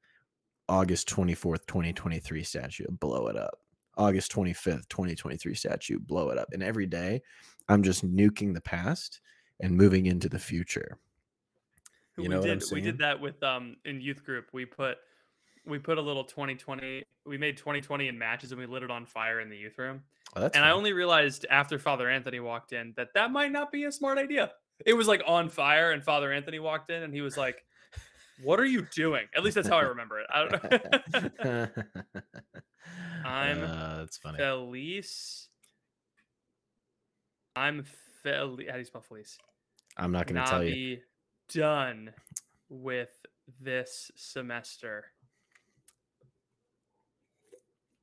August 0.70 1.08
24th, 1.10 1.66
2023 1.68 2.44
statue, 2.44 2.86
and 2.88 3.00
blow 3.00 3.28
it 3.28 3.38
up. 3.38 3.60
August 3.98 4.32
25th, 4.32 4.88
2023 4.90 5.54
statue, 5.56 6.00
blow 6.00 6.30
it 6.30 6.38
up. 6.38 6.50
And 6.54 6.64
every 6.64 6.86
day 6.86 7.22
I'm 7.68 7.84
just 7.84 8.06
nuking 8.06 8.54
the 8.54 8.62
past 8.62 9.22
and 9.60 9.76
moving 9.76 10.06
into 10.06 10.30
the 10.30 10.40
future. 10.40 10.98
You 12.18 12.24
we 12.24 12.30
know 12.30 12.42
did 12.42 12.64
we 12.72 12.82
did 12.82 12.98
that 13.00 13.20
with 13.20 13.42
um 13.44 13.76
in 13.86 14.02
youth 14.02 14.24
group. 14.24 14.48
We 14.52 14.66
put 14.66 14.98
we 15.66 15.78
put 15.78 15.98
a 15.98 16.02
little 16.02 16.24
2020 16.24 17.04
we 17.26 17.38
made 17.38 17.58
2020 17.58 18.08
in 18.08 18.18
matches 18.18 18.52
and 18.52 18.60
we 18.60 18.66
lit 18.66 18.84
it 18.84 18.90
on 18.90 19.06
fire 19.06 19.40
in 19.40 19.50
the 19.50 19.58
youth 19.58 19.78
room. 19.78 20.02
Oh, 20.36 20.50
and 20.54 20.64
I 20.64 20.72
only 20.72 20.94
realized 20.94 21.46
after 21.50 21.78
Father 21.78 22.10
Anthony 22.10 22.40
walked 22.40 22.74
in 22.74 22.94
that 22.98 23.10
that 23.14 23.32
might 23.32 23.52
not 23.52 23.72
be 23.72 23.84
a 23.84 23.92
smart 23.92 24.18
idea. 24.18 24.52
It 24.86 24.94
was 24.94 25.08
like 25.08 25.22
on 25.26 25.50
fire, 25.50 25.92
and 25.92 26.04
Father 26.04 26.32
Anthony 26.32 26.60
walked 26.60 26.92
in, 26.92 27.02
and 27.02 27.14
he 27.14 27.22
was 27.22 27.36
like, 27.36 27.66
"What 28.44 28.60
are 28.60 28.66
you 28.66 28.86
doing?" 28.94 29.26
At 29.36 29.44
least 29.44 29.56
that's 29.56 29.68
how 29.68 29.78
I 29.78 29.84
remember 29.84 30.20
it. 30.20 30.28
I 30.32 30.46
don't 30.46 31.44
know. 31.44 31.68
I'm 33.28 33.64
uh, 33.64 33.98
that's 33.98 34.18
funny. 34.18 34.38
Felice. 34.38 35.50
I'm 37.56 37.84
Felice. 38.24 38.68
How 38.68 38.74
do 38.74 38.80
you 38.80 38.86
spell 38.86 39.02
Felice? 39.02 39.38
I'm 39.98 40.12
not 40.12 40.28
going 40.28 40.44
to 40.44 40.50
tell 40.50 40.64
you. 40.64 41.00
Done 41.54 42.12
with 42.70 43.12
this 43.62 44.12
semester. 44.16 45.06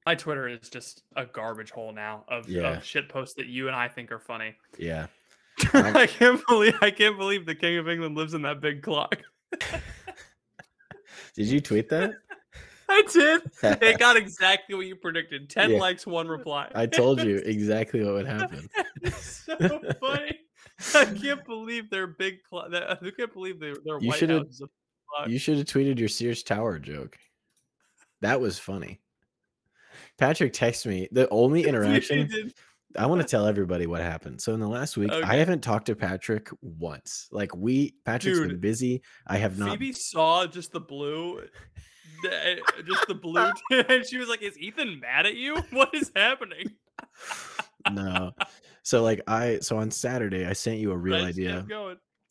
My 0.07 0.15
Twitter 0.15 0.49
is 0.49 0.69
just 0.69 1.03
a 1.17 1.25
garbage 1.25 1.71
hole 1.71 1.93
now 1.93 2.25
of, 2.29 2.49
Yeah. 2.49 2.77
of 2.79 2.85
shit 2.85 3.09
posts 3.09 3.35
that 3.37 3.47
you 3.47 3.69
and 3.69 3.77
I 3.77 3.89
think 3.89 4.13
are 4.13 4.19
funny. 4.19 4.55
Yeah. 4.79 5.07
I 5.73 6.07
can't 6.07 6.45
believe 6.49 6.75
I 6.83 6.91
can't 6.91 7.17
believe 7.17 7.47
the 7.47 7.55
King 7.55 7.79
of 7.79 7.89
England 7.89 8.17
lives 8.17 8.35
in 8.35 8.43
that 8.43 8.61
big 8.61 8.83
clock. 8.83 9.23
Did 11.37 11.47
you 11.47 11.61
tweet 11.61 11.89
that? 11.91 12.13
I 12.89 13.03
did. 13.13 13.43
It 13.83 13.99
got 13.99 14.17
exactly 14.19 14.75
what 14.75 14.87
you 14.87 14.97
predicted. 14.97 15.49
Ten 15.51 15.71
Yeah. 15.73 15.79
likes, 15.81 16.07
one 16.07 16.29
reply. 16.29 16.71
I 16.75 16.87
told 16.87 17.23
you 17.23 17.37
exactly 17.45 18.05
what 18.05 18.15
would 18.15 18.27
happen. 18.27 18.69
so 19.13 19.81
funny. 20.01 20.39
I 20.95 21.05
can't 21.05 21.45
believe 21.45 21.89
they're 21.91 22.07
big. 22.09 22.39
Cl- 22.51 22.69
I 22.75 22.97
can't 23.17 23.33
believe 23.33 23.61
they're, 23.61 23.77
they're 23.85 23.99
You 24.01 24.09
White 24.09 24.29
House. 24.29 24.61
clock. 25.09 25.29
You 25.29 25.39
should 25.39 25.59
have 25.59 25.67
tweeted 25.67 25.99
your 25.99 26.09
Sears 26.09 26.43
Tower 26.43 26.79
joke. 26.79 27.17
That 28.21 28.41
was 28.41 28.59
funny. 28.59 29.01
Patrick 30.19 30.53
texted 30.53 30.87
me. 30.87 31.09
The 31.13 31.29
only 31.29 31.65
interaction. 31.65 32.53
I 32.97 33.07
want 33.07 33.21
to 33.21 33.27
tell 33.27 33.47
everybody 33.47 33.87
what 33.87 34.01
happened. 34.01 34.41
So 34.41 34.55
in 34.55 34.61
the 34.61 34.69
last 34.69 34.97
week, 34.97 35.11
I 35.13 35.35
haven't 35.37 35.63
talked 35.63 35.87
to 35.87 35.97
Patrick 35.97 36.49
once. 36.63 37.29
Like 37.33 37.55
we 37.57 37.95
Patrick's 38.05 38.39
been 38.39 38.61
busy. 38.61 39.03
I 39.27 39.37
have 39.39 39.59
not 39.59 39.71
Phoebe 39.71 39.93
saw 39.93 40.47
just 40.47 40.71
the 40.73 40.81
blue, 40.81 41.43
Eh, 42.25 42.57
just 42.87 43.07
the 43.09 43.15
blue, 43.15 43.51
and 43.71 44.05
she 44.05 44.19
was 44.19 44.29
like, 44.29 44.43
"Is 44.43 44.59
Ethan 44.59 45.01
mad 45.01 45.27
at 45.27 45.35
you? 45.35 45.57
What 45.71 45.95
is 45.95 46.11
happening?" 46.15 46.71
no. 47.91 48.33
So 48.83 49.03
like 49.03 49.21
I 49.27 49.59
so 49.61 49.79
on 49.79 49.91
Saturday 49.91 50.47
I 50.47 50.53
sent 50.53 50.79
you 50.79 50.93
a 50.93 50.97
real 50.97 51.17
I 51.17 51.29
idea. 51.29 51.67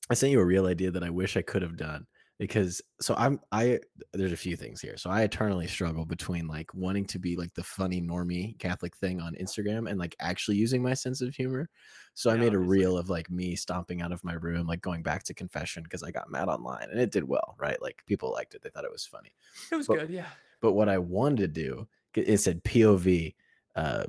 I 0.10 0.14
sent 0.16 0.32
you 0.32 0.40
a 0.40 0.46
real 0.46 0.68
idea 0.68 0.92
that 0.92 1.04
I 1.04 1.10
wish 1.10 1.38
I 1.38 1.42
could 1.42 1.62
have 1.62 1.78
done 1.78 2.06
because 2.44 2.82
so 3.00 3.16
I'm 3.18 3.40
I 3.54 3.80
there's 4.12 4.34
a 4.34 4.38
few 4.38 4.58
things 4.58 4.82
here. 4.82 4.98
So 4.98 5.10
I 5.10 5.22
eternally 5.22 5.66
struggle 5.66 6.04
between 6.06 6.46
like 6.46 6.74
wanting 6.74 7.06
to 7.06 7.18
be 7.18 7.38
like 7.38 7.54
the 7.54 7.64
funny 7.64 8.02
normie 8.02 8.60
Catholic 8.60 8.98
thing 8.98 9.22
on 9.22 9.34
Instagram 9.36 9.90
and 9.90 9.98
like 9.98 10.14
actually 10.20 10.58
using 10.58 10.84
my 10.84 10.94
sense 10.94 11.22
of 11.22 11.34
humor. 11.34 11.70
So 12.16 12.30
I 12.30 12.34
Yeah, 12.34 12.42
made 12.42 12.54
a 12.54 12.58
obviously. 12.58 12.78
reel 12.80 12.98
of 12.98 13.10
like 13.10 13.32
me 13.32 13.56
stomping 13.56 14.02
out 14.02 14.12
of 14.12 14.22
my 14.26 14.34
room, 14.34 14.68
like 14.68 14.82
going 14.82 15.04
back 15.04 15.24
to 15.24 15.34
confession 15.34 15.84
because 15.84 16.04
I 16.04 16.12
got 16.12 16.30
mad 16.30 16.50
online 16.50 16.90
and 16.92 17.00
it 17.00 17.12
did 17.12 17.24
well, 17.24 17.56
right? 17.58 17.82
Like 17.82 18.04
people 18.08 18.34
liked 18.34 18.56
it. 18.56 18.62
They 18.62 18.70
thought 18.72 18.84
it 18.84 18.92
was 18.92 19.06
funny. 19.06 19.32
It 19.72 19.76
was 19.78 19.88
But- 19.88 20.00
good. 20.00 20.10
Yeah. 20.10 20.28
But 20.60 20.74
what 20.74 20.90
I 20.90 20.98
wanted 20.98 21.38
to 21.38 21.48
do, 21.48 21.88
it 22.14 22.40
said 22.42 22.62
POV. 22.66 23.36
Uh, 23.74 24.04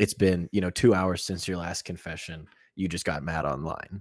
it's 0.00 0.14
been 0.14 0.48
you 0.52 0.62
know 0.62 0.70
two 0.70 0.94
hours 0.94 1.22
since 1.22 1.46
your 1.46 1.58
last 1.58 1.84
confession. 1.84 2.46
You 2.76 2.88
just 2.88 3.04
got 3.04 3.22
mad 3.22 3.44
online. 3.44 4.00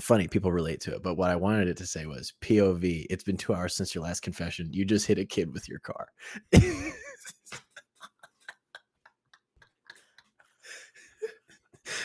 Funny, 0.00 0.26
people 0.26 0.50
relate 0.50 0.80
to 0.80 0.94
it. 0.94 1.02
But 1.02 1.14
what 1.16 1.30
I 1.30 1.36
wanted 1.36 1.68
it 1.68 1.76
to 1.78 1.86
say 1.86 2.06
was 2.06 2.32
POV. 2.40 3.06
It's 3.10 3.22
been 3.24 3.36
two 3.36 3.54
hours 3.54 3.74
since 3.76 3.94
your 3.94 4.02
last 4.02 4.20
confession. 4.20 4.68
You 4.72 4.84
just 4.84 5.06
hit 5.06 5.18
a 5.18 5.24
kid 5.24 5.52
with 5.52 5.68
your 5.68 5.78
car. 5.80 6.08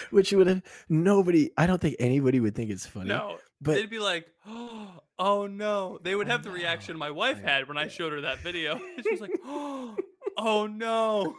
Which 0.10 0.32
would 0.34 0.48
have 0.48 0.64
nobody. 0.90 1.52
I 1.58 1.68
don't 1.68 1.80
think 1.80 1.96
anybody 2.00 2.40
would 2.40 2.56
think 2.56 2.72
it's 2.72 2.86
funny. 2.88 3.10
No, 3.10 3.38
but 3.62 3.76
they'd 3.76 3.90
be 3.90 4.00
like, 4.00 4.26
"Oh 4.48 5.48
no!" 5.50 6.00
They 6.02 6.16
would 6.16 6.28
Oh, 6.28 6.32
have 6.32 6.44
the 6.44 6.50
reaction 6.52 6.94
no. 6.96 7.00
my 7.00 7.12
wife 7.12 7.38
I- 7.46 7.50
had 7.50 7.68
when 7.68 7.78
I 7.78 7.88
showed 7.88 8.12
her 8.14 8.22
that 8.22 8.40
video. 8.40 8.80
she 9.04 9.12
was 9.12 9.22
like, 9.22 9.38
"Oh 9.46 10.68
no!" 10.68 11.36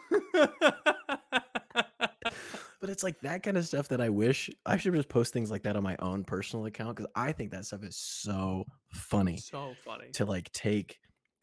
But 2.80 2.90
it's 2.90 3.02
like 3.02 3.20
that 3.22 3.42
kind 3.42 3.56
of 3.56 3.66
stuff 3.66 3.88
that 3.88 4.00
I 4.00 4.08
wish 4.08 4.48
I 4.64 4.76
should 4.76 4.94
just 4.94 5.08
post 5.08 5.32
things 5.32 5.50
like 5.50 5.62
that 5.64 5.76
on 5.76 5.82
my 5.82 5.96
own 5.98 6.24
personal 6.24 6.66
account 6.66 6.96
because 6.96 7.10
I 7.16 7.32
think 7.32 7.50
that 7.50 7.64
stuff 7.66 7.82
is 7.82 7.96
so 7.96 8.64
funny 8.92 9.36
so 9.36 9.74
funny. 9.84 10.14
to 10.14 10.24
like 10.24 10.52
take 10.52 11.00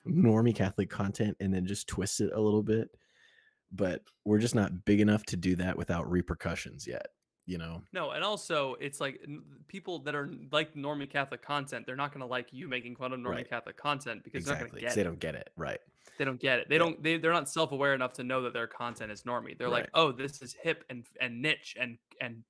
normie 0.08 0.56
Catholic 0.56 0.90
content 0.90 1.36
and 1.42 1.54
then 1.54 1.66
just 1.66 1.88
twist 1.88 2.22
it 2.22 2.32
a 2.34 2.40
little 2.40 2.64
bit. 2.64 2.90
But 3.72 4.04
we're 4.26 4.40
just 4.40 4.56
not 4.56 4.86
big 4.86 5.02
enough 5.02 5.26
to 5.28 5.38
do 5.38 5.56
that 5.58 5.78
without 5.78 6.10
repercussions 6.10 6.88
yet, 6.88 7.08
you 7.46 7.58
know? 7.58 7.84
No, 7.94 8.12
and 8.12 8.24
also 8.24 8.74
it's 8.76 9.00
like 9.00 9.26
people 9.68 10.00
that 10.00 10.16
are 10.16 10.30
like 10.52 10.74
normie 10.74 11.10
Catholic 11.10 11.42
content, 11.42 11.86
they're 11.86 11.96
not 11.96 12.12
going 12.12 12.20
to 12.22 12.26
like 12.28 12.52
you 12.52 12.68
making 12.68 12.96
fun 12.98 13.14
of 13.14 13.20
normie 13.20 13.26
Right. 13.32 13.48
Catholic 13.48 13.78
content 13.78 14.24
because 14.24 14.44
exactly. 14.44 14.44
they're 14.44 14.56
'cause 14.56 14.60
not 14.60 14.72
going 14.72 14.72
to 14.72 14.80
get 14.82 14.96
they 14.96 15.04
it. 15.04 15.04
don't 15.04 15.20
get 15.20 15.36
it. 15.36 15.50
Right. 15.56 15.80
They 16.18 16.26
don't 16.26 16.40
get 16.40 16.60
it. 16.60 16.70
They 16.70 16.76
Yeah. 16.76 16.80
don't. 16.80 17.04
They 17.04 17.18
they're 17.18 17.34
not 17.34 17.50
self 17.50 17.72
aware 17.72 17.94
enough 17.94 18.14
to 18.14 18.24
know 18.24 18.42
that 18.44 18.54
their 18.54 18.68
content 18.68 19.12
is 19.12 19.24
normie. 19.24 19.58
They're 19.58 19.70
like, 19.70 19.90
oh, 19.94 20.12
this 20.12 20.42
is 20.42 20.54
hip 20.54 20.84
and 20.90 21.06
and 21.20 21.42
niche 21.42 21.76
and 21.80 21.98
and 22.22 22.44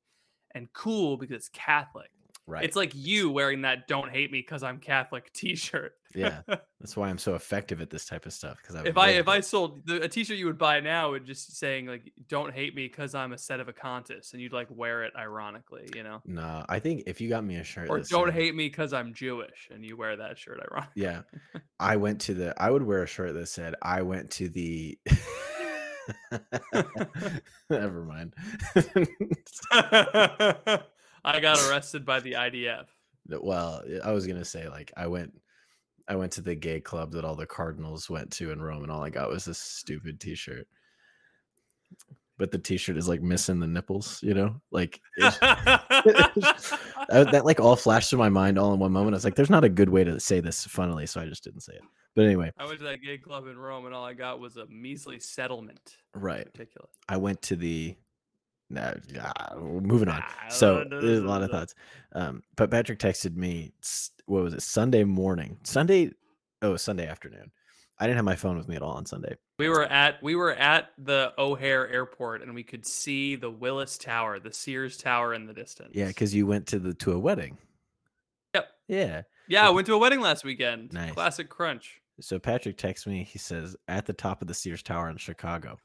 and 0.53 0.71
cool 0.73 1.17
because 1.17 1.35
it's 1.35 1.49
Catholic. 1.49 2.09
Right. 2.47 2.63
It's 2.63 2.75
like 2.75 2.91
you 2.93 3.31
wearing 3.31 3.63
that 3.63 3.87
"Don't 3.87 4.09
hate 4.09 4.31
me 4.31 4.39
because 4.39 4.61
I'm 4.61 4.77
Catholic" 4.77 5.33
T-shirt. 5.33 5.93
yeah. 6.13 6.41
That's 6.47 6.95
why 6.95 7.09
I'm 7.09 7.17
so 7.17 7.33
effective 7.33 7.81
at 7.81 7.89
this 7.89 8.05
type 8.05 8.27
of 8.27 8.33
stuff. 8.33 8.57
Because 8.61 8.85
if 8.85 8.97
I 8.97 9.09
if 9.11 9.27
I 9.27 9.39
sold 9.39 9.85
the, 9.87 10.03
a 10.03 10.07
T-shirt 10.07 10.37
you 10.37 10.45
would 10.45 10.57
buy 10.57 10.79
now 10.79 11.11
would 11.11 11.25
just 11.25 11.57
saying 11.57 11.87
like 11.87 12.13
"Don't 12.27 12.53
hate 12.53 12.75
me 12.75 12.87
because 12.87 13.15
I'm 13.15 13.33
a 13.33 13.37
sedevacantist," 13.37 14.33
and 14.33 14.41
you'd 14.41 14.53
like 14.53 14.67
wear 14.69 15.03
it 15.03 15.13
ironically, 15.17 15.89
you 15.95 16.03
know, 16.03 16.21
no, 16.25 16.63
I 16.69 16.77
think 16.77 17.03
if 17.07 17.19
you 17.19 17.29
got 17.29 17.43
me 17.43 17.57
a 17.57 17.63
shirt, 17.63 17.89
or 17.89 17.99
"Don't 18.01 18.31
hate 18.31 18.53
me 18.53 18.67
because 18.67 18.93
I'm 18.93 19.13
Jewish," 19.13 19.69
and 19.73 19.83
you 19.83 19.97
wear 19.97 20.15
that 20.15 20.37
shirt 20.37 20.59
ironically. 20.71 21.01
Yeah. 21.01 21.21
I 21.79 21.95
went 21.95 22.21
to 22.21 22.35
the 22.35 22.53
I 22.61 22.69
would 22.69 22.83
wear 22.83 23.01
a 23.03 23.07
shirt 23.07 23.33
that 23.33 23.47
said 23.47 23.73
I 23.81 24.03
went 24.03 24.29
to 24.31 24.49
the 24.49 24.99
Never 27.69 28.03
mind. 28.03 28.33
I 31.25 31.39
got 31.39 31.59
arrested 31.69 32.05
by 32.05 32.19
the 32.19 32.33
IDF. 32.33 32.85
well, 33.41 33.81
I 34.03 34.11
was 34.11 34.25
going 34.27 34.39
to 34.39 34.45
say 34.45 34.69
like 34.69 34.91
I 34.95 35.07
went 35.07 35.33
I 36.07 36.15
went 36.15 36.31
to 36.33 36.41
the 36.41 36.53
gay 36.55 36.79
club 36.79 37.11
that 37.13 37.25
all 37.25 37.35
the 37.35 37.47
cardinals 37.47 38.09
went 38.09 38.31
to 38.33 38.51
in 38.51 38.61
Rome 38.61 38.83
and 38.83 38.91
all 38.91 39.03
I 39.03 39.09
got 39.09 39.29
was 39.29 39.43
this 39.45 39.57
stupid 39.57 40.19
t-shirt. 40.19 40.67
But 42.37 42.51
the 42.51 42.57
t-shirt 42.59 42.97
is 42.97 43.07
like 43.07 43.21
missing 43.23 43.59
the 43.59 43.65
nipples, 43.67 44.19
you 44.21 44.33
know? 44.33 44.61
Like 44.71 45.01
it's- 45.17 45.39
that, 47.09 47.29
that 47.31 47.45
like 47.45 47.59
all 47.59 47.75
flashed 47.75 48.09
through 48.09 48.19
my 48.19 48.29
mind 48.29 48.59
all 48.59 48.73
in 48.73 48.79
one 48.79 48.91
moment. 48.91 49.13
I 49.13 49.17
was 49.17 49.23
like, 49.25 49.35
there's 49.35 49.49
not 49.49 49.63
a 49.63 49.69
good 49.69 49.89
way 49.89 50.03
to 50.03 50.19
say 50.19 50.41
this 50.41 50.63
funnily, 50.65 51.05
so 51.07 51.21
I 51.21 51.25
just 51.25 51.43
didn't 51.43 51.61
say 51.61 51.73
it. 51.73 51.81
But 52.15 52.25
anyway, 52.25 52.51
I 52.57 52.65
went 52.65 52.77
to 52.79 52.85
that 52.85 53.01
gay 53.01 53.17
club 53.17 53.47
in 53.47 53.57
Rome, 53.57 53.85
and 53.87 53.93
all 53.95 54.05
I 54.05 54.13
got 54.13 54.39
was 54.39 54.55
a 54.57 54.65
measly 54.67 55.19
settlement. 55.19 55.97
right. 56.13 56.47
Ridiculous. 56.53 56.91
I 57.09 57.17
went 57.17 57.41
to 57.43 57.55
the. 57.55 57.95
Nah, 58.69 58.93
ah, 59.21 59.55
moving 59.55 60.09
on. 60.09 60.21
Ah, 60.23 60.47
So 60.49 60.85
there's 60.89 61.19
a 61.19 61.27
lot 61.27 61.43
of 61.43 61.51
thoughts. 61.51 61.75
Um, 62.13 62.41
but 62.55 62.71
Patrick 62.71 62.99
texted 62.99 63.35
me. 63.35 63.73
What 64.25 64.43
was 64.43 64.53
it? 64.53 64.61
Sunday 64.63 65.03
morning. 65.03 65.57
Sunday. 65.63 66.11
Oh, 66.61 66.75
Sunday 66.75 67.07
afternoon. 67.07 67.51
I 67.99 68.07
didn't 68.07 68.17
have 68.17 68.25
my 68.25 68.35
phone 68.35 68.57
with 68.57 68.67
me 68.67 68.75
at 68.75 68.81
all 68.81 68.93
on 68.93 69.05
Sunday. 69.05 69.35
We 69.57 69.69
were 69.69 69.85
at 69.85 70.21
we 70.21 70.35
were 70.35 70.53
at 70.53 70.89
the 70.97 71.31
O'Hare 71.37 71.87
Airport, 71.87 72.41
and 72.41 72.53
we 72.53 72.63
could 72.63 72.85
see 72.85 73.35
the 73.35 73.49
Willis 73.49 73.97
Tower, 73.97 74.39
the 74.39 74.51
Sears 74.51 74.97
Tower 74.97 75.33
in 75.33 75.45
the 75.45 75.53
distance. 75.53 75.91
Yeah, 75.93 76.07
because 76.07 76.33
you 76.35 76.45
went 76.45 76.67
to 76.67 76.79
the 76.79 76.93
to 76.95 77.13
a 77.13 77.19
wedding. 77.19 77.57
Yep. 78.53 78.67
Yeah. 78.87 79.21
yeah, 79.47 79.67
I 79.67 79.69
went 79.69 79.87
to 79.87 79.93
a 79.93 79.97
wedding 79.97 80.21
last 80.21 80.43
weekend. 80.43 80.91
Nice. 80.91 81.13
Classic 81.13 81.47
crunch. 81.49 82.01
So 82.19 82.39
Patrick 82.39 82.77
texts 82.77 83.07
me. 83.07 83.23
He 83.23 83.37
says, 83.37 83.75
"At 83.87 84.05
the 84.05 84.13
top 84.13 84.41
of 84.41 84.47
the 84.47 84.53
Sears 84.53 84.83
Tower 84.83 85.09
in 85.09 85.17
Chicago." 85.17 85.77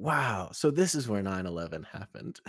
Wow. 0.00 0.50
So 0.52 0.70
this 0.70 0.94
is 0.94 1.08
where 1.08 1.22
9/11 1.22 1.84
happened. 1.86 2.38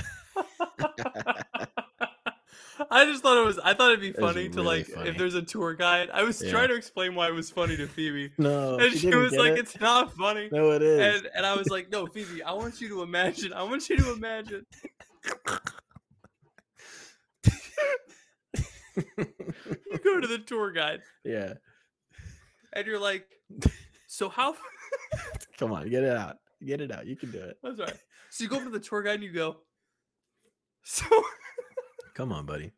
I 2.91 3.03
just 3.05 3.21
thought 3.23 3.37
it 3.37 3.45
was. 3.45 3.59
I 3.59 3.73
thought 3.73 3.89
it'd 3.91 4.01
be 4.01 4.13
funny 4.13 4.47
to 4.49 4.61
like 4.61 4.85
funny. 4.87 5.09
if 5.09 5.17
there's 5.17 5.33
a 5.35 5.41
tour 5.41 5.73
guide. 5.73 6.09
I 6.13 6.23
was 6.23 6.41
Yeah. 6.41 6.51
trying 6.51 6.69
to 6.69 6.75
explain 6.75 7.13
why 7.15 7.27
it 7.27 7.33
was 7.33 7.49
funny 7.51 7.75
to 7.77 7.87
Phoebe, 7.87 8.31
No, 8.37 8.77
and 8.77 8.91
she 8.93 8.99
she 8.99 9.15
was 9.15 9.33
like, 9.33 9.53
it. 9.53 9.59
"It's 9.59 9.79
not 9.79 10.13
funny." 10.15 10.47
no, 10.51 10.71
it 10.71 10.81
is. 10.81 10.99
And 11.21 11.29
and 11.35 11.45
I 11.45 11.55
was 11.55 11.67
like, 11.69 11.89
"No, 11.91 12.05
Phoebe, 12.07 12.41
I 12.43 12.53
want 12.53 12.79
you 12.79 12.87
to 12.89 13.01
imagine. 13.01 13.51
I 13.51 13.63
want 13.63 13.89
you 13.89 13.97
to 13.97 14.13
imagine." 14.13 14.65
you 18.95 19.99
go 20.03 20.19
to 20.19 20.27
the 20.27 20.39
tour 20.45 20.71
guide, 20.71 21.01
yeah, 21.23 21.53
and 22.73 22.87
you're 22.87 22.99
like, 22.99 23.25
"So 24.07 24.29
how?" 24.29 24.55
come 25.57 25.71
on, 25.73 25.89
get 25.89 26.03
it 26.03 26.15
out, 26.15 26.37
get 26.65 26.81
it 26.81 26.91
out. 26.91 27.05
You 27.07 27.15
can 27.15 27.31
do 27.31 27.39
it. 27.39 27.57
That's 27.63 27.79
right. 27.79 27.93
So 28.31 28.43
you 28.43 28.49
go 28.51 28.57
up 28.57 28.63
to 28.63 28.69
the 28.69 28.79
tour 28.79 29.01
guide 29.01 29.15
and 29.15 29.23
you 29.23 29.31
go, 29.31 29.57
"So." 30.83 31.05
Come 32.13 32.31
on, 32.31 32.45
buddy. 32.45 32.71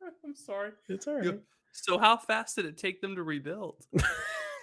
I'm 0.24 0.36
sorry. 0.36 0.70
It's 0.88 1.08
all 1.08 1.20
You 1.20 1.32
go, 1.32 1.38
So 1.72 1.98
how 1.98 2.16
fast 2.16 2.54
did 2.54 2.66
it 2.66 2.78
take 2.78 3.00
them 3.00 3.16
to 3.16 3.22
rebuild? 3.24 3.84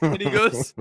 And 0.01 0.21
he 0.21 0.29
goes, 0.29 0.73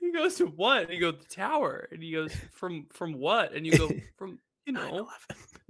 He 0.00 0.12
goes 0.12 0.36
to 0.36 0.46
what? 0.46 0.84
And 0.84 0.90
he 0.92 0.98
goes 0.98 1.16
the 1.18 1.34
tower. 1.34 1.88
And 1.92 2.02
he 2.02 2.12
goes 2.12 2.34
from 2.52 2.86
from 2.90 3.12
what? 3.14 3.52
And 3.52 3.66
you 3.66 3.76
go 3.76 3.90
from 4.16 4.38
you 4.64 4.72
know 4.72 5.08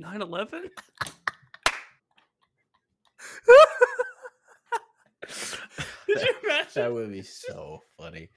9/11. 0.00 0.70
Did 6.06 6.20
you 6.20 6.34
imagine? 6.44 6.68
that 6.74 6.92
would 6.92 7.10
be 7.10 7.22
so 7.22 7.80
funny. 7.98 8.28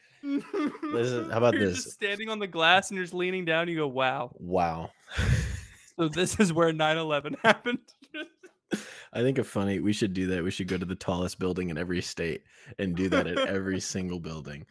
Listen, 0.83 1.29
how 1.29 1.37
about 1.37 1.53
you're 1.53 1.65
this? 1.67 1.83
Just 1.83 1.95
standing 1.95 2.29
on 2.29 2.39
the 2.39 2.47
glass 2.47 2.89
and 2.89 2.97
you're 2.97 3.05
just 3.05 3.13
leaning 3.13 3.45
down. 3.45 3.67
You 3.67 3.77
go, 3.77 3.87
wow. 3.87 4.31
Wow. 4.39 4.91
So 5.97 6.07
this 6.07 6.39
is 6.39 6.53
where 6.53 6.71
9/11 6.71 7.35
happened. 7.43 7.79
I 9.13 9.21
think 9.21 9.39
it's 9.39 9.49
funny. 9.49 9.79
We 9.79 9.93
should 9.93 10.13
do 10.13 10.27
that. 10.27 10.43
We 10.43 10.51
should 10.51 10.67
go 10.67 10.77
to 10.77 10.85
the 10.85 10.95
tallest 10.95 11.39
building 11.39 11.69
in 11.69 11.77
every 11.77 12.01
state 12.01 12.43
and 12.77 12.95
do 12.95 13.09
that 13.09 13.25
at 13.25 13.37
every 13.47 13.79
single 13.79 14.19
building. 14.19 14.65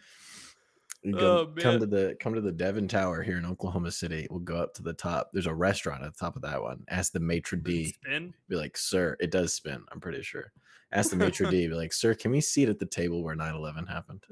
Go- 1.12 1.38
Oh, 1.38 1.60
come 1.60 1.78
to 1.80 1.86
the 1.86 2.16
come 2.20 2.34
to 2.34 2.40
the 2.40 2.52
Devon 2.52 2.88
Tower 2.88 3.22
here 3.22 3.36
in 3.38 3.46
Oklahoma 3.46 3.90
City. 3.90 4.26
We'll 4.30 4.40
go 4.40 4.56
up 4.56 4.74
to 4.74 4.82
the 4.82 4.92
top. 4.92 5.30
There's 5.32 5.46
a 5.46 5.54
restaurant 5.54 6.02
at 6.02 6.14
the 6.14 6.18
top 6.18 6.36
of 6.36 6.42
that 6.42 6.60
one. 6.62 6.84
Ask 6.88 7.12
the 7.12 7.20
maitre 7.20 7.58
d. 7.62 7.92
Spin. 7.92 8.34
Be 8.48 8.56
like, 8.56 8.76
sir, 8.76 9.16
it 9.20 9.30
does 9.30 9.52
spin. 9.54 9.84
I'm 9.92 10.00
pretty 10.00 10.22
sure. 10.22 10.52
Ask 10.92 11.10
the 11.10 11.16
maitre 11.16 11.46
d. 11.50 11.68
Be 11.68 11.74
like, 11.74 11.92
sir, 11.92 12.14
can 12.14 12.30
we 12.30 12.40
seat 12.40 12.68
at 12.68 12.78
the 12.78 12.86
table 12.86 13.22
where 13.22 13.36
9/11 13.36 13.88
happened? 13.88 14.22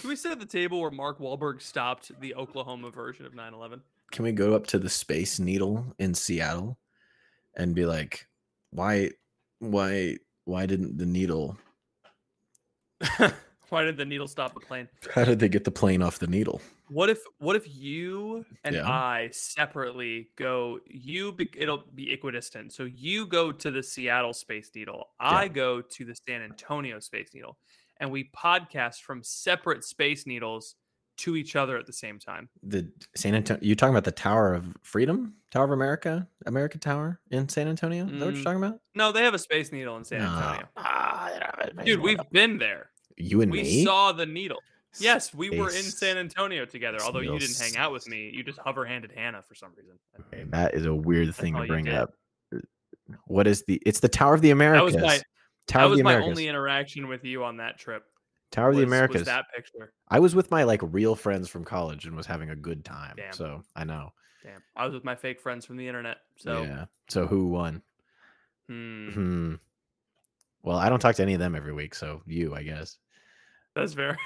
Can 0.00 0.08
we 0.08 0.16
sit 0.16 0.32
at 0.32 0.40
the 0.40 0.46
table 0.46 0.80
where 0.80 0.90
Mark 0.90 1.18
Wahlberg 1.18 1.60
stopped 1.60 2.12
the 2.20 2.34
Oklahoma 2.34 2.90
version 2.90 3.26
of 3.26 3.32
9/11? 3.34 3.80
can 4.12 4.24
we 4.24 4.32
go 4.32 4.54
up 4.56 4.66
to 4.66 4.76
the 4.78 4.88
Space 4.88 5.38
Needle 5.38 5.94
in 6.00 6.14
Seattle 6.14 6.76
and 7.56 7.76
be 7.76 7.86
like, 7.86 8.26
why, 8.70 9.10
why, 9.60 10.16
why 10.46 10.66
didn't 10.66 10.98
the 10.98 11.06
needle? 11.06 11.56
Why 13.70 13.82
did 13.84 13.96
the 13.96 14.04
needle 14.04 14.28
stop 14.28 14.54
the 14.54 14.60
plane? 14.60 14.88
How 15.14 15.24
did 15.24 15.38
they 15.38 15.48
get 15.48 15.64
the 15.64 15.70
plane 15.70 16.02
off 16.02 16.18
the 16.18 16.26
needle? 16.26 16.60
What 16.88 17.08
if 17.08 17.22
what 17.38 17.56
if 17.56 17.72
you 17.74 18.44
and 18.64 18.74
Yeah. 18.76 18.88
I 18.88 19.30
separately 19.32 20.30
go? 20.36 20.80
You 20.86 21.32
be, 21.32 21.48
it'll 21.56 21.84
be 21.94 22.12
equidistant. 22.12 22.72
So 22.72 22.84
you 22.84 23.26
go 23.26 23.52
to 23.52 23.70
the 23.70 23.82
Seattle 23.82 24.32
Space 24.32 24.70
Needle. 24.74 25.08
I 25.20 25.48
go 25.48 25.80
to 25.82 26.04
the 26.04 26.14
San 26.14 26.42
Antonio 26.42 26.98
Space 26.98 27.30
Needle, 27.32 27.58
and 27.98 28.10
we 28.10 28.30
podcast 28.36 29.02
from 29.02 29.22
separate 29.22 29.84
space 29.84 30.26
needles 30.26 30.74
to 31.18 31.36
each 31.36 31.54
other 31.54 31.76
at 31.76 31.86
the 31.86 31.92
same 31.92 32.18
time. 32.18 32.48
The 32.62 32.90
San 33.14 33.34
Antonio. 33.36 33.60
You 33.62 33.76
talking 33.76 33.94
about 33.94 34.04
the 34.04 34.10
Tower 34.10 34.54
of 34.54 34.74
Freedom, 34.82 35.34
Tower 35.52 35.66
of 35.66 35.70
America, 35.70 36.26
America 36.46 36.78
Tower 36.78 37.20
in 37.30 37.48
San 37.48 37.68
Antonio? 37.68 38.06
Is 38.06 38.12
that 38.12 38.18
what 38.18 38.34
you're 38.34 38.40
Mm, 38.40 38.44
talking 38.44 38.64
about? 38.64 38.80
No, 38.96 39.12
they 39.12 39.22
have 39.22 39.34
a 39.34 39.38
space 39.38 39.70
needle 39.70 39.96
in 39.96 40.04
San. 40.04 40.22
Antonio. 40.22 40.68
Ah, 40.76 41.30
they 41.32 41.38
don't 41.38 41.54
have 41.54 41.68
a 41.68 41.70
space 41.74 41.84
Dude, 41.86 42.00
we've 42.00 42.30
been 42.32 42.58
there. 42.58 42.89
You 43.20 43.40
and 43.42 43.50
we 43.52 43.62
me. 43.62 43.84
saw 43.84 44.12
the 44.12 44.26
needle. 44.26 44.58
Yes, 44.98 45.32
we 45.32 45.50
were 45.50 45.68
in 45.68 45.82
San 45.84 46.18
Antonio 46.18 46.64
together. 46.64 46.98
Although 47.02 47.20
you 47.20 47.38
didn't 47.38 47.58
hang 47.58 47.76
out 47.76 47.92
with 47.92 48.08
me, 48.08 48.30
you 48.34 48.42
just 48.42 48.58
hover 48.58 48.84
handed 48.84 49.12
Hannah 49.14 49.42
for 49.46 49.54
some 49.54 49.70
reason. 49.76 49.94
Okay, 50.32 50.44
that 50.50 50.74
is 50.74 50.84
a 50.86 50.94
weird 50.94 51.32
thing 51.34 51.54
to 51.54 51.64
bring 51.64 51.88
up. 51.88 52.14
What 53.26 53.46
is 53.46 53.62
the? 53.64 53.80
It's 53.86 54.00
the 54.00 54.08
Tower 54.08 54.34
of 54.34 54.40
the 54.42 54.48
That 54.48 54.52
Americas. 54.54 54.94
was 54.94 55.02
my 55.02 55.20
Tower 55.66 55.82
that 55.90 55.90
was 55.90 56.02
my 56.02 56.16
only 56.16 56.48
interaction 56.48 57.06
with 57.08 57.24
you 57.24 57.44
on 57.44 57.58
that 57.58 57.78
trip. 57.78 58.04
Tower 58.50 58.70
of 58.70 58.74
the 58.76 58.80
was- 58.80 58.86
was 58.86 58.92
Americas. 58.96 59.24
that 59.26 59.44
picture. 59.54 59.92
I 60.08 60.18
was 60.18 60.34
with 60.34 60.50
my 60.50 60.64
like 60.64 60.80
real 60.82 61.14
friends 61.14 61.48
from 61.48 61.64
college 61.64 62.06
and 62.06 62.16
was 62.16 62.26
having 62.26 62.50
a 62.50 62.56
good 62.56 62.84
time. 62.84 63.14
Damn. 63.16 63.32
So 63.32 63.62
I 63.76 63.84
know. 63.84 64.12
Damn, 64.42 64.62
I 64.74 64.84
was 64.86 64.94
with 64.94 65.04
my 65.04 65.14
fake 65.14 65.40
friends 65.40 65.64
from 65.66 65.76
the 65.76 65.86
internet. 65.86 66.18
So 66.36 66.62
yeah. 66.62 66.86
So 67.08 67.26
who 67.28 67.46
won? 67.48 67.82
hmm, 68.66 69.10
Hmm. 69.10 69.54
Well, 70.62 70.76
I 70.78 70.88
don't 70.88 70.98
talk 71.00 71.14
to 71.16 71.22
any 71.22 71.34
of 71.34 71.40
them 71.40 71.54
every 71.54 71.72
week, 71.72 71.94
so 71.94 72.22
you, 72.26 72.54
I 72.54 72.62
guess. 72.62 72.98
That's 73.80 73.94
fair. 73.94 74.16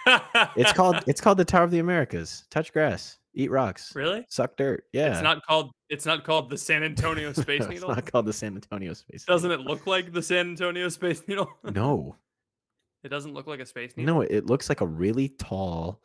It's 0.57 0.73
called 0.73 1.03
it's 1.07 1.21
called 1.21 1.39
the 1.39 1.45
Tower 1.45 1.65
of 1.65 1.71
the 1.71 1.79
Americas. 1.79 2.45
Touch 2.51 2.73
grass, 2.73 3.19
eat 3.35 3.51
rocks, 3.51 3.95
really. 3.95 4.25
suck 4.29 4.57
dirt. 4.57 4.85
Yeah. 4.93 5.13
It's 5.13 5.23
not 5.23 5.45
called. 5.47 5.71
It's 5.89 6.07
not 6.07 6.25
called 6.25 6.51
the 6.51 6.59
San 6.59 6.83
Antonio 6.83 7.33
Space 7.45 7.67
Needle. 7.69 7.91
It's 7.91 7.97
not 7.97 8.11
called 8.11 8.27
the 8.27 8.33
San 8.33 8.55
Antonio 8.55 8.93
Space. 8.95 9.25
Needle. 9.29 9.35
Doesn't 9.37 9.51
it 9.53 9.61
look 9.61 9.87
like 9.87 10.13
the 10.13 10.23
San 10.23 10.51
Antonio 10.51 10.89
Space 10.89 11.23
Needle? 11.29 11.49
No. 11.65 12.17
it 13.03 13.09
doesn't 13.09 13.35
look 13.35 13.47
like 13.47 13.61
a 13.61 13.67
space 13.67 13.97
needle. 13.97 14.15
No, 14.17 14.21
it 14.23 14.47
looks 14.47 14.69
like 14.69 14.81
a 14.81 14.87
really 14.87 15.29
tall 15.29 16.01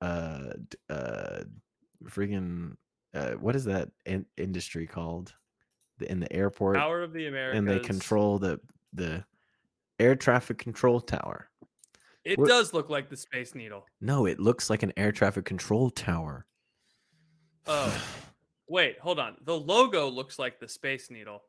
uh 0.00 0.54
uh 0.90 1.42
friggin' 2.06 2.74
uh 3.14 3.32
what 3.34 3.54
is 3.54 3.64
that 3.64 3.88
in- 4.06 4.26
industry 4.36 4.86
called? 4.86 5.32
The, 5.98 6.10
in 6.10 6.18
the 6.20 6.32
airport 6.32 6.76
Tower 6.76 7.02
of 7.02 7.12
the 7.12 7.26
Americas. 7.28 7.58
and 7.58 7.68
they 7.68 7.78
control 7.78 8.38
the 8.38 8.58
the 8.92 9.24
air 10.00 10.16
traffic 10.16 10.58
control 10.58 11.00
tower. 11.00 11.48
It 12.24 12.38
we're- 12.38 12.48
does 12.48 12.72
look 12.72 12.88
like 12.90 13.08
the 13.10 13.16
Space 13.16 13.54
Needle. 13.54 13.86
No, 14.00 14.26
it 14.26 14.38
looks 14.38 14.70
like 14.70 14.82
an 14.82 14.92
air 14.96 15.10
traffic 15.12 15.44
control 15.44 15.90
tower. 15.90 16.46
Oh, 17.66 18.02
wait, 18.68 18.98
hold 19.00 19.18
on. 19.18 19.36
The 19.44 19.58
logo 19.58 20.08
looks 20.08 20.38
like 20.38 20.60
the 20.60 20.68
Space 20.68 21.10
Needle, 21.10 21.42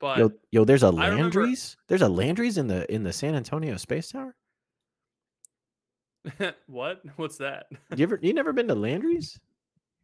but 0.00 0.18
Yo, 0.18 0.32
yo, 0.50 0.64
there's 0.64 0.82
a 0.82 0.86
I 0.86 1.08
remember- 1.08 1.22
Landry's. 1.42 1.76
There's 1.88 2.02
a 2.02 2.08
Landry's 2.08 2.56
in 2.58 2.66
the 2.68 2.90
in 2.92 3.02
the 3.02 3.12
San 3.12 3.34
Antonio 3.34 3.76
Space 3.76 4.10
Tower. 4.10 4.34
what? 6.66 7.00
What's 7.16 7.38
that? 7.38 7.66
You 7.96 8.02
ever 8.04 8.18
you 8.22 8.32
never 8.34 8.52
been 8.52 8.68
to 8.68 8.74
Landry's? 8.74 9.38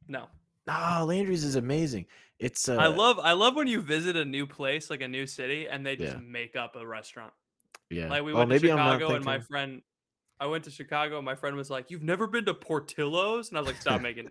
No. 0.08 0.26
Ah, 0.68 1.02
Landry's 1.06 1.44
is 1.44 1.56
amazing. 1.56 2.06
It's 2.38 2.68
uh, 2.68 2.76
I 2.76 2.86
love 2.86 3.18
I 3.18 3.32
love 3.32 3.54
when 3.56 3.66
you 3.66 3.80
visit 3.80 4.16
a 4.16 4.24
new 4.24 4.46
place, 4.46 4.90
like 4.90 5.02
a 5.02 5.08
new 5.08 5.26
city, 5.26 5.66
and 5.68 5.84
they 5.84 5.96
just 5.96 6.14
Yeah. 6.16 6.20
make 6.22 6.56
up 6.56 6.76
a 6.76 6.86
restaurant. 6.86 7.32
yeah. 7.90 8.08
Like 8.08 8.22
we 8.22 8.32
Oh, 8.32 8.36
went 8.36 8.50
to 8.50 8.54
maybe 8.54 8.70
I'm 8.70 8.78
not 8.78 8.94
Chicago, 8.98 9.16
and 9.16 9.24
my 9.24 9.38
friend, 9.40 9.82
I 10.40 10.46
went 10.46 10.64
to 10.64 10.70
Chicago, 10.70 11.22
my 11.22 11.34
friend 11.34 11.56
was 11.56 11.70
like, 11.70 11.90
"You've 11.90 12.02
never 12.02 12.26
been 12.26 12.44
to 12.46 12.54
Portillo's?" 12.54 13.48
And 13.48 13.58
I 13.58 13.60
was 13.60 13.68
like, 13.68 13.80
"Stop 13.80 14.00
making, 14.00 14.30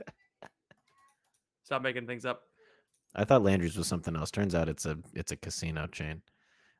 stop 1.64 1.82
making 1.82 2.06
things 2.06 2.24
up." 2.24 2.42
I 3.14 3.24
thought 3.24 3.42
Landry's 3.42 3.76
was 3.76 3.86
something 3.86 4.16
else. 4.16 4.30
Turns 4.30 4.54
out 4.54 4.68
it's 4.68 4.86
a 4.86 4.98
it's 5.14 5.32
a 5.32 5.36
casino 5.36 5.86
chain. 5.86 6.22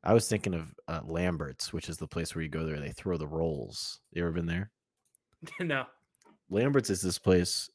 I 0.04 0.12
was 0.12 0.28
thinking 0.28 0.54
of 0.54 0.74
uh, 0.86 1.00
Lambert's, 1.04 1.72
which 1.72 1.88
is 1.88 1.96
the 1.96 2.06
place 2.06 2.34
where 2.34 2.42
you 2.42 2.48
go 2.48 2.64
there. 2.64 2.78
They 2.78 2.92
throw 2.92 3.16
the 3.16 3.26
rolls. 3.26 4.00
You 4.12 4.22
ever 4.22 4.32
been 4.32 4.46
there? 4.46 4.70
no, 5.60 5.84
Lambert's 6.50 6.90
is 6.90 7.00
this 7.00 7.18
place. 7.18 7.70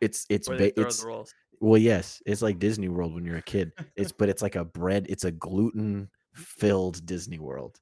It's 0.00 0.26
it's 0.30 0.48
where 0.48 0.58
they 0.58 0.70
ba- 0.70 0.74
throw 0.74 0.86
it's 0.86 1.00
the 1.00 1.06
rolls. 1.08 1.34
well, 1.60 1.78
yes, 1.78 2.22
it's 2.26 2.42
like 2.42 2.58
Disney 2.58 2.88
World 2.88 3.14
when 3.14 3.24
you're 3.24 3.36
a 3.36 3.42
kid. 3.42 3.72
It's 3.96 4.12
but 4.18 4.28
it's 4.28 4.42
like 4.42 4.56
a 4.56 4.64
bread. 4.64 5.06
It's 5.08 5.24
a 5.24 5.30
gluten 5.30 6.08
filled 6.34 7.04
Disney 7.04 7.38
World, 7.38 7.78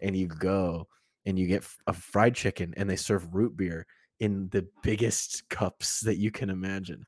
and 0.00 0.16
you 0.16 0.26
go 0.26 0.86
and 1.26 1.38
you 1.38 1.46
get 1.46 1.64
a 1.86 1.92
fried 1.92 2.34
chicken, 2.34 2.74
and 2.76 2.88
they 2.88 2.96
serve 2.96 3.34
root 3.34 3.56
beer 3.56 3.86
in 4.20 4.48
the 4.50 4.66
biggest 4.82 5.48
cups 5.48 6.00
that 6.00 6.16
you 6.16 6.30
can 6.30 6.50
imagine. 6.50 7.04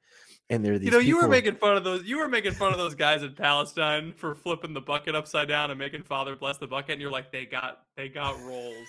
And 0.48 0.64
there 0.64 0.74
are 0.74 0.78
these 0.78 0.86
You 0.86 0.92
know, 0.92 0.98
you 0.98 1.16
were 1.16 1.28
making 1.28 1.56
fun 1.56 1.76
of 1.76 1.82
those. 1.82 2.04
You 2.04 2.18
were 2.18 2.28
making 2.28 2.52
fun 2.52 2.72
of 2.72 2.78
those 2.78 2.94
guys 2.94 3.24
in 3.24 3.34
Palestine 3.34 4.12
for 4.16 4.34
flipping 4.34 4.74
the 4.74 4.80
bucket 4.80 5.16
upside 5.16 5.48
down 5.48 5.70
and 5.70 5.78
making 5.78 6.04
Father 6.04 6.36
bless 6.36 6.58
the 6.58 6.68
bucket. 6.68 6.92
And 6.92 7.00
you're 7.00 7.10
like, 7.10 7.32
they 7.32 7.46
got, 7.46 7.80
they 7.96 8.08
got 8.08 8.40
rolls. 8.42 8.86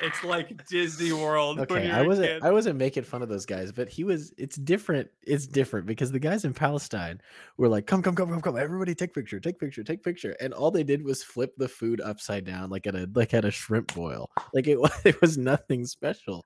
It's 0.00 0.24
like 0.24 0.66
Disney 0.66 1.12
World. 1.12 1.60
Okay, 1.60 1.90
I 1.90 2.02
wasn't 2.02 2.28
kid. 2.28 2.42
I 2.42 2.50
wasn't 2.50 2.78
making 2.78 3.04
fun 3.04 3.22
of 3.22 3.28
those 3.28 3.46
guys, 3.46 3.72
but 3.72 3.88
he 3.88 4.02
was 4.04 4.32
it's 4.36 4.56
different. 4.56 5.08
It's 5.22 5.46
different 5.46 5.86
because 5.86 6.10
the 6.10 6.18
guys 6.18 6.44
in 6.44 6.52
Palestine 6.52 7.20
were 7.56 7.68
like, 7.68 7.86
come, 7.86 8.02
come, 8.02 8.14
come, 8.14 8.28
come, 8.28 8.40
come, 8.40 8.56
everybody 8.56 8.94
take 8.94 9.14
picture, 9.14 9.38
take 9.38 9.58
picture, 9.58 9.84
take 9.84 10.02
picture. 10.02 10.36
And 10.40 10.52
all 10.52 10.70
they 10.70 10.82
did 10.82 11.04
was 11.04 11.22
flip 11.22 11.54
the 11.56 11.68
food 11.68 12.00
upside 12.00 12.44
down 12.44 12.70
like 12.70 12.86
at 12.86 12.94
a 12.94 13.08
like 13.14 13.34
at 13.34 13.44
a 13.44 13.50
shrimp 13.50 13.94
boil. 13.94 14.30
Like 14.52 14.68
it 14.68 14.80
was 14.80 14.92
it 15.04 15.20
was 15.20 15.38
nothing 15.38 15.86
special. 15.86 16.44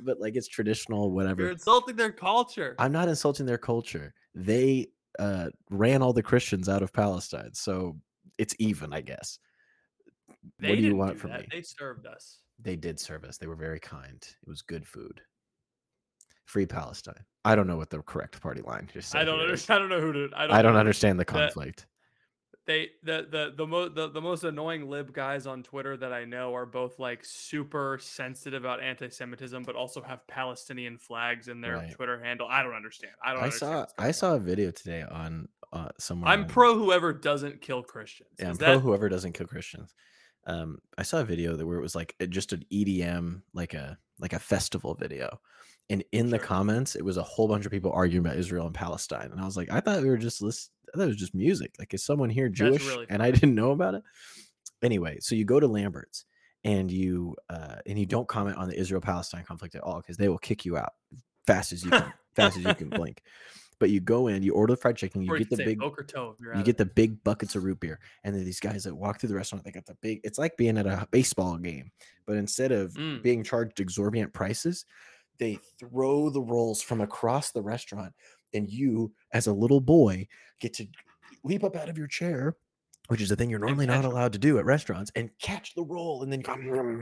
But 0.00 0.20
like 0.20 0.36
it's 0.36 0.48
traditional, 0.48 1.10
whatever. 1.10 1.42
You're 1.42 1.52
insulting 1.52 1.96
their 1.96 2.12
culture. 2.12 2.74
I'm 2.78 2.92
not 2.92 3.08
insulting 3.08 3.46
their 3.46 3.58
culture. 3.58 4.14
They 4.34 4.88
uh 5.18 5.48
ran 5.70 6.02
all 6.02 6.12
the 6.12 6.22
Christians 6.22 6.68
out 6.68 6.82
of 6.82 6.92
Palestine. 6.92 7.50
So 7.52 7.96
it's 8.38 8.54
even, 8.58 8.92
I 8.92 9.00
guess. 9.00 9.38
they 10.58 10.70
what 10.70 10.76
do 10.76 10.82
you 10.82 10.96
want 10.96 11.14
do 11.14 11.18
from 11.18 11.30
that. 11.30 11.40
me? 11.40 11.48
They 11.50 11.62
served 11.62 12.06
us. 12.06 12.38
They 12.60 12.76
did 12.76 12.98
serve 13.00 13.24
us. 13.24 13.38
They 13.38 13.46
were 13.46 13.56
very 13.56 13.80
kind. 13.80 14.18
It 14.22 14.48
was 14.48 14.62
good 14.62 14.86
food. 14.86 15.20
free 16.44 16.66
Palestine. 16.66 17.24
I 17.44 17.54
don't 17.56 17.66
know 17.66 17.76
what 17.76 17.90
the 17.90 18.00
correct 18.02 18.40
party 18.40 18.60
line 18.62 18.88
just. 18.92 19.14
I 19.16 19.24
don't 19.24 19.40
understand. 19.40 19.76
I 19.78 19.80
don't 19.80 19.88
know 19.88 20.00
who 20.00 20.12
to. 20.12 20.36
I 20.36 20.46
don't, 20.46 20.56
I 20.56 20.62
don't 20.62 20.76
understand 20.76 21.18
the 21.18 21.24
That- 21.24 21.32
conflict. 21.32 21.86
They 22.64 22.90
the 23.02 23.26
the 23.28 23.54
the 23.56 23.66
most 23.66 23.96
the, 23.96 24.08
the 24.08 24.20
most 24.20 24.44
annoying 24.44 24.88
lib 24.88 25.12
guys 25.12 25.48
on 25.48 25.64
Twitter 25.64 25.96
that 25.96 26.12
I 26.12 26.24
know 26.24 26.54
are 26.54 26.64
both 26.64 27.00
like 27.00 27.24
super 27.24 27.98
sensitive 28.00 28.62
about 28.62 28.80
anti-Semitism, 28.80 29.64
but 29.64 29.74
also 29.74 30.00
have 30.00 30.24
Palestinian 30.28 30.96
flags 30.96 31.48
in 31.48 31.60
their 31.60 31.78
Right. 31.78 31.90
Twitter 31.90 32.22
handle. 32.22 32.46
I 32.48 32.62
don't 32.62 32.74
understand. 32.74 33.14
I 33.24 33.32
don't. 33.34 33.42
I 33.42 33.48
saw 33.48 33.86
I 33.98 34.02
going 34.02 34.12
saw 34.12 34.34
a 34.36 34.38
video 34.38 34.70
today 34.70 35.02
on 35.02 35.48
uh 35.72 35.88
someone. 35.98 36.30
I'm 36.30 36.42
on- 36.42 36.48
pro 36.48 36.78
whoever 36.78 37.12
doesn't 37.12 37.60
kill 37.62 37.82
Christians. 37.82 38.30
Yeah, 38.38 38.46
I'm 38.46 38.52
Is 38.52 38.58
pro 38.58 38.78
whoever 38.78 39.08
doesn't 39.08 39.32
kill 39.32 39.48
Christians. 39.48 39.92
Um, 40.46 40.78
I 40.98 41.02
saw 41.02 41.20
a 41.20 41.24
video 41.24 41.56
that 41.56 41.66
where 41.66 41.78
it 41.78 41.82
was 41.82 41.94
like 41.94 42.14
just 42.28 42.52
an 42.52 42.64
EDM, 42.72 43.42
like 43.54 43.74
a 43.74 43.98
like 44.18 44.32
a 44.32 44.38
festival 44.38 44.94
video, 44.94 45.40
and 45.90 46.04
in 46.12 46.30
the 46.30 46.38
comments 46.38 46.96
it 46.96 47.04
was 47.04 47.16
a 47.16 47.22
whole 47.22 47.48
bunch 47.48 47.64
of 47.64 47.72
people 47.72 47.92
arguing 47.92 48.24
about 48.26 48.38
Israel 48.38 48.66
and 48.66 48.74
Palestine, 48.74 49.30
and 49.30 49.40
I 49.40 49.44
was 49.44 49.56
like, 49.56 49.70
I 49.70 49.80
thought 49.80 50.02
we 50.02 50.08
were 50.08 50.16
just 50.16 50.42
list. 50.42 50.70
I 50.92 50.98
thought 50.98 51.04
it 51.04 51.08
was 51.08 51.16
just 51.16 51.34
music. 51.34 51.74
Like, 51.78 51.94
is 51.94 52.04
someone 52.04 52.30
here 52.30 52.48
Jewish 52.48 52.86
really 52.86 53.06
and 53.08 53.22
I 53.22 53.30
didn't 53.30 53.54
know 53.54 53.70
about 53.70 53.94
it? 53.94 54.02
Anyway, 54.82 55.18
so 55.20 55.34
you 55.34 55.44
go 55.44 55.60
to 55.60 55.68
Lambert's 55.68 56.24
and 56.64 56.90
you 56.90 57.34
uh 57.48 57.76
and 57.86 57.98
you 57.98 58.06
don't 58.06 58.28
comment 58.28 58.56
on 58.56 58.68
the 58.68 58.78
Israel 58.78 59.00
Palestine 59.00 59.44
conflict 59.44 59.74
at 59.74 59.82
all 59.82 60.00
because 60.00 60.16
they 60.16 60.28
will 60.28 60.38
kick 60.38 60.64
you 60.64 60.76
out 60.76 60.92
fast 61.46 61.72
as 61.72 61.84
you 61.84 61.90
can, 61.90 62.12
fast 62.34 62.56
as 62.56 62.64
you 62.64 62.74
can 62.74 62.88
blink. 62.90 63.22
But 63.82 63.90
you 63.90 63.98
go 63.98 64.28
in, 64.28 64.44
you 64.44 64.54
order 64.54 64.74
the 64.74 64.76
fried 64.76 64.96
chicken, 64.96 65.22
you 65.22 65.36
get 65.36 65.50
the 65.50 65.56
big 65.56 65.80
Boker 65.80 66.04
Tov, 66.04 66.36
you're 66.38 66.54
you 66.54 66.62
get 66.62 66.76
the 66.76 66.86
big 66.86 67.24
buckets 67.24 67.56
of 67.56 67.64
root 67.64 67.80
beer 67.80 67.98
and 68.22 68.32
then 68.32 68.44
these 68.44 68.60
guys 68.60 68.84
that 68.84 68.94
walk 68.94 69.18
through 69.18 69.30
the 69.30 69.34
restaurant 69.34 69.64
they 69.64 69.72
got 69.72 69.86
the 69.86 69.96
big 70.00 70.20
it's 70.22 70.38
like 70.38 70.56
being 70.56 70.78
at 70.78 70.86
a 70.86 71.04
baseball 71.10 71.56
game 71.58 71.90
but 72.24 72.36
instead 72.36 72.70
of 72.70 72.92
Mm. 72.94 73.22
being 73.24 73.42
charged 73.42 73.80
exorbitant 73.80 74.32
prices 74.32 74.84
they 75.38 75.58
throw 75.80 76.30
the 76.30 76.40
rolls 76.40 76.80
from 76.80 77.00
across 77.00 77.50
the 77.50 77.60
restaurant 77.60 78.14
and 78.54 78.70
you 78.70 79.12
as 79.32 79.48
a 79.48 79.52
little 79.52 79.80
boy 79.80 80.28
get 80.60 80.72
to 80.74 80.86
leap 81.42 81.64
up 81.64 81.74
out 81.74 81.88
of 81.88 81.98
your 81.98 82.06
chair 82.06 82.54
which 83.08 83.20
is 83.20 83.32
a 83.32 83.36
thing 83.36 83.50
you're 83.50 83.58
normally 83.58 83.86
not 83.86 84.04
allowed 84.04 84.32
to 84.32 84.38
do 84.38 84.60
at 84.60 84.64
restaurants 84.64 85.10
and 85.16 85.28
catch 85.40 85.74
the 85.74 85.82
roll 85.82 86.22
and 86.22 86.32
then 86.32 86.40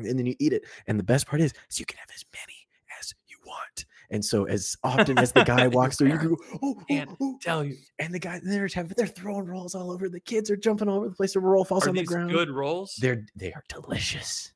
and 0.07 0.19
then 0.19 0.25
you 0.25 0.35
eat 0.39 0.55
it 0.55 0.65
and 0.87 0.99
the 0.99 1.05
best 1.05 1.27
part 1.27 1.43
is, 1.43 1.53
is 1.71 1.79
you 1.79 1.85
can 1.85 1.99
have 1.99 2.09
as 2.15 2.25
many 2.33 2.67
as 2.99 3.13
you 3.29 3.37
want 3.45 3.85
and 4.11 4.25
so 4.25 4.45
as 4.45 4.77
often 4.83 5.19
as 5.19 5.33
the 5.33 5.45
guy 5.45 5.69
walks 5.69 5.97
through 5.97 6.09
you 6.09 6.19
go 6.29 6.37
oh, 6.55 6.59
oh, 6.63 6.83
can't 6.89 7.11
oh, 7.21 7.39
tell 7.41 7.65
you. 7.65 7.77
and 7.99 8.13
the 8.13 8.19
guy 8.19 8.41
they're 8.43 8.69
having 8.73 8.93
they're 8.97 9.07
throwing 9.07 9.47
rolls 9.47 9.75
all 9.75 9.91
over. 9.91 10.09
The 10.09 10.21
kids 10.21 10.51
are 10.51 10.57
jumping 10.57 10.89
all 10.89 10.99
over 10.99 11.09
the 11.09 11.15
place. 11.15 11.35
The 11.35 11.41
roll 11.41 11.65
falls 11.65 11.87
Are 11.87 11.91
on 11.91 11.95
the 11.95 12.05
ground. 12.05 12.31
good 12.31 12.51
rolls? 12.51 12.97
They're 13.01 13.25
they 13.37 13.53
are 13.53 13.65
delicious. 13.69 14.53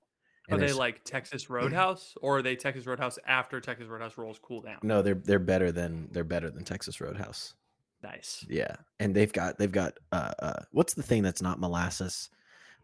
Are 0.51 0.55
And 0.55 0.63
they 0.63 0.73
like 0.73 1.05
Texas 1.05 1.49
Roadhouse, 1.51 2.15
or 2.21 2.39
are 2.39 2.43
they 2.43 2.57
Texas 2.57 2.87
Roadhouse 2.87 3.19
after 3.27 3.61
Texas 3.61 3.89
Roadhouse 3.89 4.19
rolls 4.19 4.39
cool 4.43 4.61
down? 4.61 4.79
no? 4.83 5.03
They're 5.03 5.15
they're 5.15 5.39
better 5.39 5.73
than 5.73 6.09
they're 6.13 6.25
better 6.25 6.51
than 6.51 6.65
Texas 6.65 7.01
Roadhouse. 7.01 7.55
Nice. 8.03 8.45
Yeah, 8.51 8.77
and 9.01 9.15
they've 9.15 9.33
got 9.33 9.59
they've 9.59 9.73
got 9.73 9.95
uh 10.13 10.33
uh 10.41 10.63
what's 10.73 10.95
the 10.95 11.03
thing 11.03 11.23
that's 11.23 11.41
not 11.41 11.59
molasses, 11.61 12.29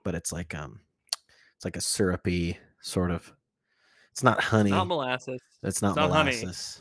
but 0.05 0.15
it's 0.15 0.33
like 0.33 0.55
um 0.55 0.81
it's 1.57 1.65
like 1.65 1.77
a 1.77 1.81
syrupy 1.83 2.57
sort 2.81 3.11
of. 3.11 3.31
It's 4.13 4.23
not 4.23 4.41
honey. 4.43 4.71
Not 4.71 4.87
molasses. 4.89 5.41
It's 5.63 5.83
not 5.83 5.91
it's 5.91 5.97
not 5.97 6.11
honey. 6.11 6.31
molasses. 6.41 6.81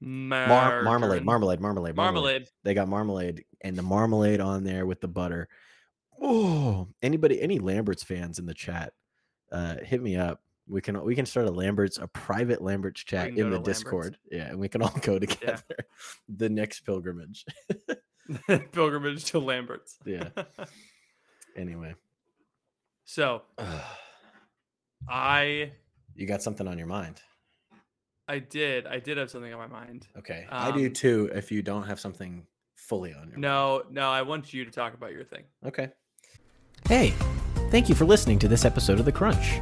Mar- 0.00 0.46
Mar- 0.48 0.82
marmalade, 0.82 1.24
marmalade, 1.24 1.60
marmalade, 1.60 1.96
marmalade. 1.96 1.96
Marmalade. 1.96 2.48
They 2.62 2.74
got 2.74 2.88
marmalade 2.88 3.44
and 3.62 3.76
the 3.76 3.82
marmalade 3.82 4.40
on 4.40 4.62
there 4.64 4.86
with 4.86 5.00
the 5.00 5.08
butter. 5.08 5.48
Oh, 6.20 6.88
anybody, 7.02 7.40
any 7.42 7.58
Lamberts 7.58 8.02
fans 8.04 8.38
in 8.38 8.46
the 8.46 8.54
chat, 8.54 8.92
uh, 9.52 9.76
hit 9.82 10.00
me 10.02 10.16
up. 10.16 10.40
We 10.68 10.80
can 10.80 11.02
we 11.02 11.14
can 11.14 11.26
start 11.26 11.46
a 11.46 11.50
Lamberts, 11.50 11.98
a 11.98 12.06
private 12.08 12.60
Lamberts 12.62 13.02
chat 13.02 13.28
in 13.28 13.34
the 13.36 13.42
Lambert's. 13.44 13.64
Discord. 13.64 14.18
Yeah, 14.30 14.44
and 14.48 14.58
we 14.58 14.68
can 14.68 14.82
all 14.82 14.94
go 15.02 15.18
together. 15.18 15.62
The 16.28 16.48
next 16.48 16.80
pilgrimage. 16.80 17.44
Pilgrimage 18.72 19.24
to 19.26 19.38
Lambert's. 19.38 19.98
Yeah. 20.06 20.28
Anyway, 21.56 21.94
So 23.04 23.42
I 25.08 25.72
you 26.18 26.26
got 26.26 26.42
something 26.42 26.66
on 26.68 26.76
your 26.76 26.86
mind. 26.88 27.22
I 28.26 28.40
did 28.40 28.86
I 28.86 28.98
did 28.98 29.16
have 29.16 29.30
something 29.30 29.52
on 29.54 29.58
my 29.58 29.66
mind. 29.68 30.06
Okay, 30.18 30.46
I 30.50 30.70
do 30.72 30.86
Um, 30.86 30.92
too. 30.92 31.30
If 31.34 31.50
you 31.50 31.62
don't 31.62 31.84
have 31.84 31.98
something 31.98 32.44
fully 32.74 33.12
on 33.14 33.28
your 33.28 33.38
mind. 33.38 33.40
No, 33.40 33.84
no, 33.90 34.10
I 34.10 34.22
want 34.22 34.52
you 34.52 34.64
to 34.64 34.70
talk 34.70 34.94
about 34.94 35.12
your 35.12 35.24
thing. 35.24 35.44
Okay. 35.64 35.88
Hey, 36.86 37.14
thank 37.70 37.88
you 37.88 37.94
for 37.94 38.04
listening 38.04 38.38
to 38.40 38.48
this 38.48 38.64
episode 38.64 38.98
of 38.98 39.04
The 39.04 39.12
Crunch. 39.12 39.60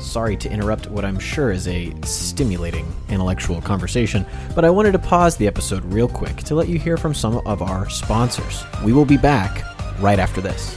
Sorry 0.00 0.36
to 0.38 0.50
interrupt 0.50 0.88
what 0.90 1.04
I'm 1.04 1.18
sure 1.18 1.50
is 1.50 1.66
a 1.68 1.92
stimulating 2.04 2.86
intellectual 3.08 3.60
conversation, 3.60 4.24
but 4.54 4.64
I 4.64 4.70
wanted 4.70 4.92
to 4.92 4.98
pause 4.98 5.36
the 5.36 5.46
episode 5.46 5.84
real 5.86 6.08
quick 6.08 6.36
to 6.44 6.54
let 6.54 6.68
you 6.68 6.78
hear 6.78 6.96
from 6.96 7.14
some 7.14 7.38
of 7.46 7.62
our 7.62 7.88
sponsors. 7.88 8.64
We 8.84 8.92
will 8.92 9.06
be 9.06 9.16
back 9.16 9.62
right 10.00 10.18
after 10.18 10.40
this. 10.40 10.76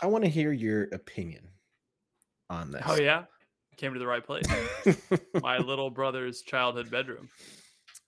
I 0.00 0.06
want 0.06 0.24
to 0.24 0.30
hear 0.30 0.52
your 0.52 0.84
opinion 0.84 1.48
on 2.50 2.70
this. 2.70 2.82
Oh 2.86 2.96
yeah, 2.96 3.24
came 3.76 3.92
to 3.92 3.98
the 3.98 4.06
right 4.06 4.24
place. 4.24 4.46
My 5.42 5.58
little 5.58 5.90
brother's 5.90 6.42
childhood 6.42 6.90
bedroom 6.90 7.28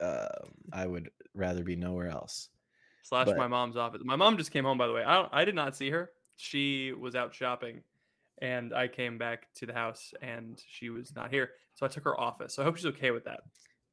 um, 0.00 0.52
I 0.72 0.86
would 0.86 1.10
rather 1.34 1.62
be 1.64 1.76
nowhere 1.76 2.08
else. 2.08 2.48
slash 3.02 3.26
But- 3.26 3.36
my 3.36 3.48
mom's 3.48 3.76
office. 3.76 4.02
My 4.04 4.16
mom 4.16 4.36
just 4.36 4.50
came 4.50 4.64
home, 4.64 4.78
by 4.78 4.86
the 4.86 4.92
way. 4.92 5.02
I 5.04 5.28
I 5.32 5.44
did 5.44 5.54
not 5.54 5.76
see 5.76 5.90
her. 5.90 6.10
She 6.36 6.92
was 6.92 7.14
out 7.14 7.34
shopping, 7.34 7.82
and 8.40 8.72
I 8.72 8.86
came 8.88 9.18
back 9.18 9.52
to 9.56 9.66
the 9.66 9.72
house, 9.72 10.12
and 10.22 10.62
she 10.68 10.90
was 10.90 11.14
not 11.14 11.30
here. 11.30 11.50
So 11.74 11.86
I 11.86 11.88
took 11.88 12.04
her 12.04 12.18
office. 12.18 12.54
So 12.54 12.62
I 12.62 12.64
hope 12.64 12.76
she's 12.76 12.86
okay 12.86 13.10
with 13.10 13.24
that. 13.24 13.40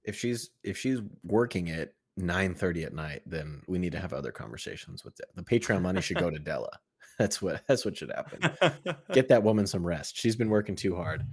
If 0.04 0.16
she's 0.16 0.52
if 0.64 0.78
she's 0.78 1.02
working 1.24 1.70
at 1.70 1.94
9:30 2.20 2.86
at 2.86 2.94
night, 2.94 3.24
then 3.26 3.62
we 3.68 3.80
need 3.80 3.94
to 3.94 4.00
have 4.00 4.14
other 4.14 4.32
conversations 4.32 5.04
with 5.04 5.16
that. 5.18 5.36
The 5.36 5.44
Patreon 5.44 5.82
money 5.82 6.02
should 6.02 6.18
go 6.18 6.30
to 6.30 6.40
Della. 6.40 6.80
That's 7.20 7.42
what 7.42 7.64
that's 7.68 7.86
what 7.86 7.98
should 7.98 8.12
happen. 8.12 8.46
Get 9.14 9.30
that 9.30 9.44
woman 9.44 9.68
some 9.68 9.86
rest. 9.86 10.18
She's 10.18 10.36
been 10.36 10.50
working 10.50 10.76
too 10.76 10.96
hard. 10.96 11.24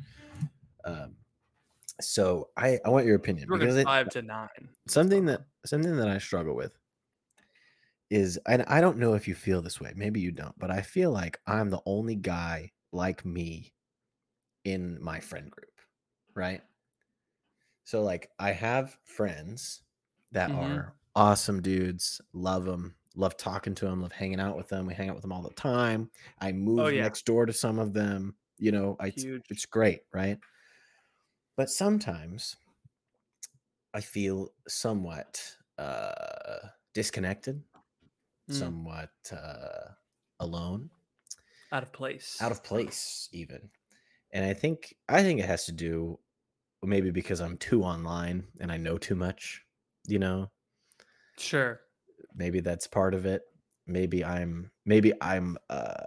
Um, 0.85 1.19
so 2.01 2.51
I 2.57 2.81
I 2.85 2.91
want 2.91 3.07
your 3.07 3.17
opinion 3.17 3.49
We're 3.49 3.59
because 3.59 3.77
going 3.77 3.77
it, 3.77 3.95
five 3.95 4.09
to 4.11 4.23
nine. 4.23 4.71
Something 4.87 5.27
that 5.27 5.47
something 5.67 5.97
that 5.97 6.09
I 6.09 6.19
struggle 6.19 6.55
with 6.55 6.79
is 8.11 8.39
and 8.47 8.63
I 8.63 8.81
don't 8.81 8.99
know 8.99 9.15
if 9.15 9.27
you 9.27 9.35
feel 9.35 9.63
this 9.63 9.81
way. 9.81 9.93
Maybe 9.97 10.21
you 10.21 10.33
don't, 10.33 10.59
but 10.59 10.71
I 10.71 10.83
feel 10.83 11.11
like 11.11 11.41
I'm 11.47 11.71
the 11.71 11.83
only 11.87 12.17
guy 12.17 12.73
like 12.93 13.25
me 13.25 13.75
in 14.65 15.03
my 15.03 15.21
friend 15.21 15.51
group, 15.51 15.81
right? 16.35 16.63
So 17.85 18.03
like 18.03 18.31
I 18.39 18.53
have 18.53 18.99
friends 19.05 19.83
that 20.31 20.53
Mhm. 20.53 20.53
are 20.55 20.95
awesome 21.15 21.63
dudes, 21.63 22.21
love 22.33 22.65
them, 22.65 22.97
love 23.17 23.37
talking 23.37 23.75
to 23.77 23.85
them, 23.87 24.03
love 24.03 24.13
hanging 24.13 24.41
out 24.41 24.57
with 24.57 24.69
them. 24.69 24.87
We 24.87 24.95
hang 24.95 25.09
out 25.11 25.15
with 25.17 25.23
them 25.23 25.33
all 25.33 25.43
the 25.43 25.51
time. 25.55 26.11
I 26.39 26.53
move 26.53 26.81
Oh, 26.83 26.89
yeah. 26.89 27.03
next 27.03 27.25
door 27.27 27.47
to 27.47 27.53
some 27.53 27.79
of 27.79 27.93
them. 27.95 28.37
You 28.59 28.73
know, 28.73 28.97
I, 29.01 29.15
it's, 29.49 29.67
great, 29.67 30.03
right? 30.13 30.39
But 31.57 31.71
sometimes 31.71 32.59
I 33.95 34.01
feel 34.01 34.55
somewhat 34.69 35.57
uh 35.79 36.69
disconnected, 36.95 37.65
Mm. 38.49 38.55
somewhat 38.55 39.13
uh 39.33 39.95
alone 40.41 40.91
Out 41.73 41.83
of 41.83 41.93
place. 41.93 42.39
out 42.41 42.53
of 42.53 42.63
place 42.65 43.29
even 43.33 43.71
and 44.33 44.45
i 44.45 44.55
think 44.55 44.95
i 45.09 45.23
think 45.23 45.41
it 45.41 45.47
has 45.47 45.67
to 45.67 45.73
do 45.73 46.19
maybe 46.83 47.11
because 47.11 47.41
i'm 47.41 47.59
too 47.59 47.83
online 47.85 48.49
and 48.61 48.73
i 48.73 48.77
know 48.79 48.99
too 48.99 49.17
much 49.17 49.65
you 50.07 50.19
know 50.19 50.51
Sure. 51.37 51.83
Maybe 52.35 52.61
that's 52.61 52.87
part 52.87 53.15
of 53.15 53.27
it. 53.27 53.43
Maybe 53.87 54.25
i'm 54.25 54.71
maybe 54.87 55.13
i'm 55.21 55.59
uh 55.69 56.05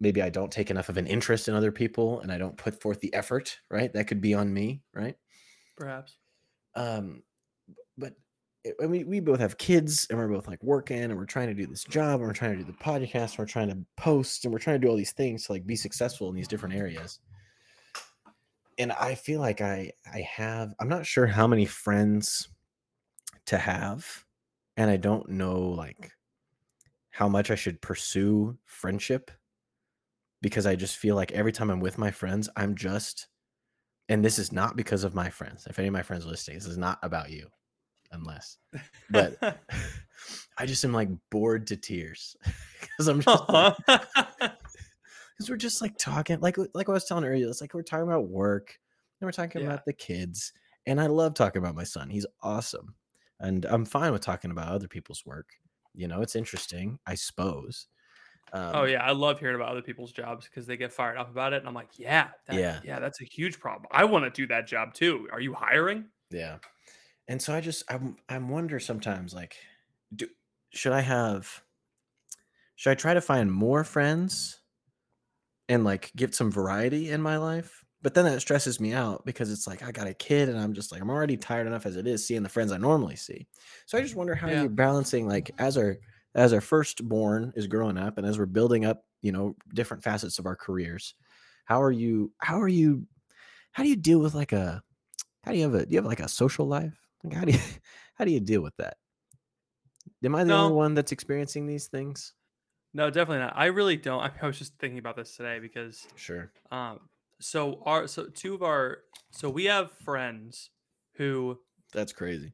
maybe 0.00 0.20
i 0.20 0.28
don't 0.28 0.52
take 0.52 0.70
enough 0.70 0.90
of 0.90 0.98
an 0.98 1.06
interest 1.06 1.48
in 1.48 1.54
other 1.54 1.72
people 1.72 2.20
and 2.20 2.30
i 2.30 2.36
don't 2.36 2.58
put 2.58 2.78
forth 2.82 3.00
the 3.00 3.12
effort 3.14 3.58
right? 3.70 3.90
That 3.94 4.06
could 4.06 4.20
be 4.20 4.34
on 4.34 4.52
me 4.52 4.82
right? 4.92 5.16
Perhaps. 5.78 6.18
um 6.74 7.22
but 7.96 8.12
it- 8.64 8.76
I 8.82 8.86
mean, 8.86 9.08
we 9.08 9.20
both 9.20 9.40
have 9.40 9.56
kids 9.56 10.06
and 10.10 10.18
we're 10.18 10.28
both 10.28 10.46
like 10.46 10.62
working 10.62 11.02
and 11.04 11.16
we're 11.16 11.24
trying 11.24 11.48
to 11.48 11.54
do 11.54 11.66
this 11.66 11.84
job 11.84 12.20
and 12.20 12.28
we're 12.28 12.34
trying 12.34 12.52
to 12.58 12.64
do 12.64 12.64
the 12.64 12.72
podcast 12.84 13.30
and 13.30 13.38
we're 13.38 13.46
trying 13.46 13.68
to 13.70 13.78
post 13.96 14.44
and 14.44 14.52
we're 14.52 14.58
trying 14.60 14.78
to 14.80 14.84
do 14.86 14.90
all 14.90 14.96
these 14.96 15.12
things 15.12 15.46
to 15.46 15.52
like 15.52 15.66
be 15.66 15.76
successful 15.76 16.28
in 16.28 16.34
these 16.34 16.48
different 16.48 16.74
areas. 16.74 17.20
And 18.78 18.92
i 18.92 19.14
feel 19.14 19.40
like 19.40 19.62
i 19.62 19.90
i 20.12 20.20
have 20.20 20.74
i'm 20.80 20.88
not 20.88 21.06
sure 21.06 21.26
how 21.26 21.46
many 21.46 21.64
friends 21.64 22.48
to 23.46 23.56
have 23.56 24.25
and 24.76 24.90
i 24.90 24.96
don't 24.96 25.28
know 25.28 25.58
like 25.60 26.10
how 27.10 27.28
much 27.28 27.50
i 27.50 27.54
should 27.54 27.80
pursue 27.80 28.56
friendship 28.64 29.30
because 30.42 30.66
i 30.66 30.76
just 30.76 30.96
feel 30.96 31.14
like 31.16 31.32
every 31.32 31.52
time 31.52 31.70
i'm 31.70 31.80
with 31.80 31.98
my 31.98 32.10
friends 32.10 32.48
i'm 32.56 32.74
just 32.74 33.28
and 34.08 34.24
this 34.24 34.38
is 34.38 34.52
not 34.52 34.76
because 34.76 35.02
of 35.04 35.14
my 35.14 35.28
friends 35.30 35.66
if 35.66 35.78
any 35.78 35.88
of 35.88 35.94
my 35.94 36.02
friends 36.02 36.24
are 36.26 36.30
listening 36.30 36.56
this 36.58 36.66
is 36.66 36.78
not 36.78 36.98
about 37.02 37.30
you 37.30 37.48
unless 38.12 38.58
but 39.10 39.36
i 40.58 40.66
just 40.66 40.84
am 40.84 40.92
like 40.92 41.08
bored 41.30 41.66
to 41.66 41.76
tears 41.76 42.36
because 42.80 43.08
i'm 43.08 43.20
just 43.20 43.44
because 45.38 45.50
we're 45.50 45.56
just 45.56 45.82
like 45.82 45.96
talking 45.98 46.38
like 46.40 46.56
like 46.74 46.88
i 46.88 46.92
was 46.92 47.04
telling 47.04 47.24
earlier 47.24 47.48
it's 47.48 47.60
like 47.60 47.74
we're 47.74 47.82
talking 47.82 48.06
about 48.06 48.28
work 48.28 48.78
and 49.20 49.26
we're 49.26 49.32
talking 49.32 49.62
Yeah. 49.62 49.68
about 49.68 49.84
the 49.84 49.92
kids 49.92 50.52
and 50.86 51.00
i 51.00 51.06
love 51.06 51.34
talking 51.34 51.60
about 51.60 51.74
my 51.74 51.84
son 51.84 52.08
he's 52.10 52.26
awesome 52.42 52.94
and 53.40 53.64
i'm 53.66 53.84
fine 53.84 54.12
with 54.12 54.22
talking 54.22 54.50
about 54.50 54.68
other 54.68 54.88
people's 54.88 55.24
work 55.26 55.54
you 55.94 56.08
know 56.08 56.22
it's 56.22 56.36
interesting 56.36 56.98
i 57.06 57.14
suppose 57.14 57.88
um, 58.52 58.82
oh 58.82 58.84
yeah, 58.84 59.02
I 59.02 59.12
love 59.12 59.38
hearing 59.40 59.54
about 59.56 59.68
other 59.70 59.82
people's 59.82 60.12
jobs 60.12 60.46
because 60.46 60.66
they 60.66 60.76
get 60.76 60.92
fired 60.92 61.16
up 61.16 61.30
about 61.30 61.52
it, 61.52 61.58
and 61.58 61.68
I'm 61.68 61.74
like, 61.74 61.98
yeah, 61.98 62.30
that, 62.46 62.66
Yeah. 62.66 62.80
yeah, 62.82 62.98
that's 62.98 63.20
a 63.20 63.24
huge 63.24 63.58
problem. 63.60 63.86
I 63.90 64.04
want 64.04 64.24
to 64.24 64.30
do 64.30 64.46
that 64.48 64.66
job 64.66 64.94
too. 64.94 65.28
Are 65.32 65.40
you 65.40 65.54
hiring? 65.54 66.10
Yeah. 66.30 66.58
And 67.28 67.42
so 67.42 67.54
I 67.54 67.62
just 67.62 67.84
I'm 67.90 68.18
I'm 68.28 68.48
wonder 68.50 68.80
sometimes 68.80 69.34
like 69.34 69.56
do 70.14 70.28
should 70.72 70.92
I 70.92 71.02
have 71.02 71.64
should 72.76 72.90
I 72.90 72.94
try 72.94 73.12
to 73.14 73.20
find 73.20 73.52
more 73.52 73.82
friends 73.84 74.60
and 75.68 75.84
like 75.84 76.12
get 76.16 76.34
some 76.34 76.50
variety 76.50 77.10
in 77.10 77.20
my 77.22 77.36
life? 77.36 77.84
But 78.06 78.14
then 78.14 78.24
that 78.26 78.40
stresses 78.40 78.78
me 78.78 78.92
out 78.92 79.26
because 79.26 79.50
it's 79.50 79.66
like 79.66 79.82
I 79.82 79.90
got 79.90 80.06
a 80.06 80.14
kid 80.14 80.48
and 80.48 80.56
I'm 80.56 80.74
just 80.74 80.92
like 80.92 81.02
I'm 81.02 81.10
already 81.10 81.36
tired 81.36 81.66
enough 81.66 81.86
as 81.86 81.96
it 81.96 82.06
is 82.06 82.24
seeing 82.24 82.44
the 82.44 82.48
friends 82.48 82.70
I 82.70 82.76
normally 82.76 83.16
see. 83.16 83.48
So 83.84 83.98
I 83.98 84.00
just 84.00 84.14
wonder 84.14 84.32
how 84.32 84.46
Yeah. 84.46 84.60
you're 84.60 84.70
balancing 84.70 85.26
like 85.26 85.50
as 85.58 85.76
our 85.76 85.96
as 86.36 86.52
our 86.52 86.60
firstborn 86.60 87.52
is 87.56 87.66
growing 87.66 87.98
up 87.98 88.16
and 88.16 88.24
as 88.24 88.38
we're 88.38 88.46
building 88.46 88.84
up, 88.84 89.02
you 89.22 89.32
know, 89.32 89.56
different 89.74 90.04
facets 90.04 90.38
of 90.38 90.46
our 90.46 90.54
careers. 90.54 91.16
How 91.64 91.82
are 91.82 91.90
you 91.90 92.32
how 92.38 92.60
are 92.62 92.68
you 92.68 93.08
how 93.72 93.82
do 93.82 93.88
you 93.88 93.96
deal 93.96 94.20
with 94.20 94.36
like 94.36 94.52
a 94.52 94.84
how 95.42 95.50
do 95.50 95.58
you 95.58 95.64
have 95.64 95.74
a 95.74 95.84
do 95.84 95.90
you 95.90 95.98
have 95.98 96.06
like 96.06 96.20
a 96.20 96.28
social 96.28 96.68
life? 96.68 97.08
Like 97.24 97.34
how 97.34 97.44
do 97.44 97.54
you 97.54 97.58
how 98.14 98.24
do 98.24 98.30
you 98.30 98.38
deal 98.38 98.62
with 98.62 98.76
that? 98.76 98.98
Am 100.24 100.32
I 100.36 100.44
the 100.44 100.50
No. 100.50 100.62
only 100.62 100.76
one 100.76 100.94
that's 100.94 101.10
experiencing 101.10 101.66
these 101.66 101.88
things? 101.88 102.34
No, 102.94 103.10
definitely 103.10 103.40
not. 103.40 103.54
I 103.56 103.66
really 103.66 103.96
don't. 103.96 104.20
I, 104.20 104.30
I 104.40 104.46
was 104.46 104.58
just 104.60 104.78
thinking 104.78 105.00
about 105.00 105.16
this 105.16 105.36
today 105.36 105.58
because 105.58 106.06
Sure. 106.14 106.52
um, 106.70 107.00
so 107.40 107.82
our 107.84 108.06
so 108.06 108.26
two 108.26 108.54
of 108.54 108.62
our 108.62 108.98
so 109.30 109.50
we 109.50 109.64
have 109.66 109.90
friends 109.92 110.70
who 111.16 111.58
That's 111.92 112.12
crazy. 112.12 112.52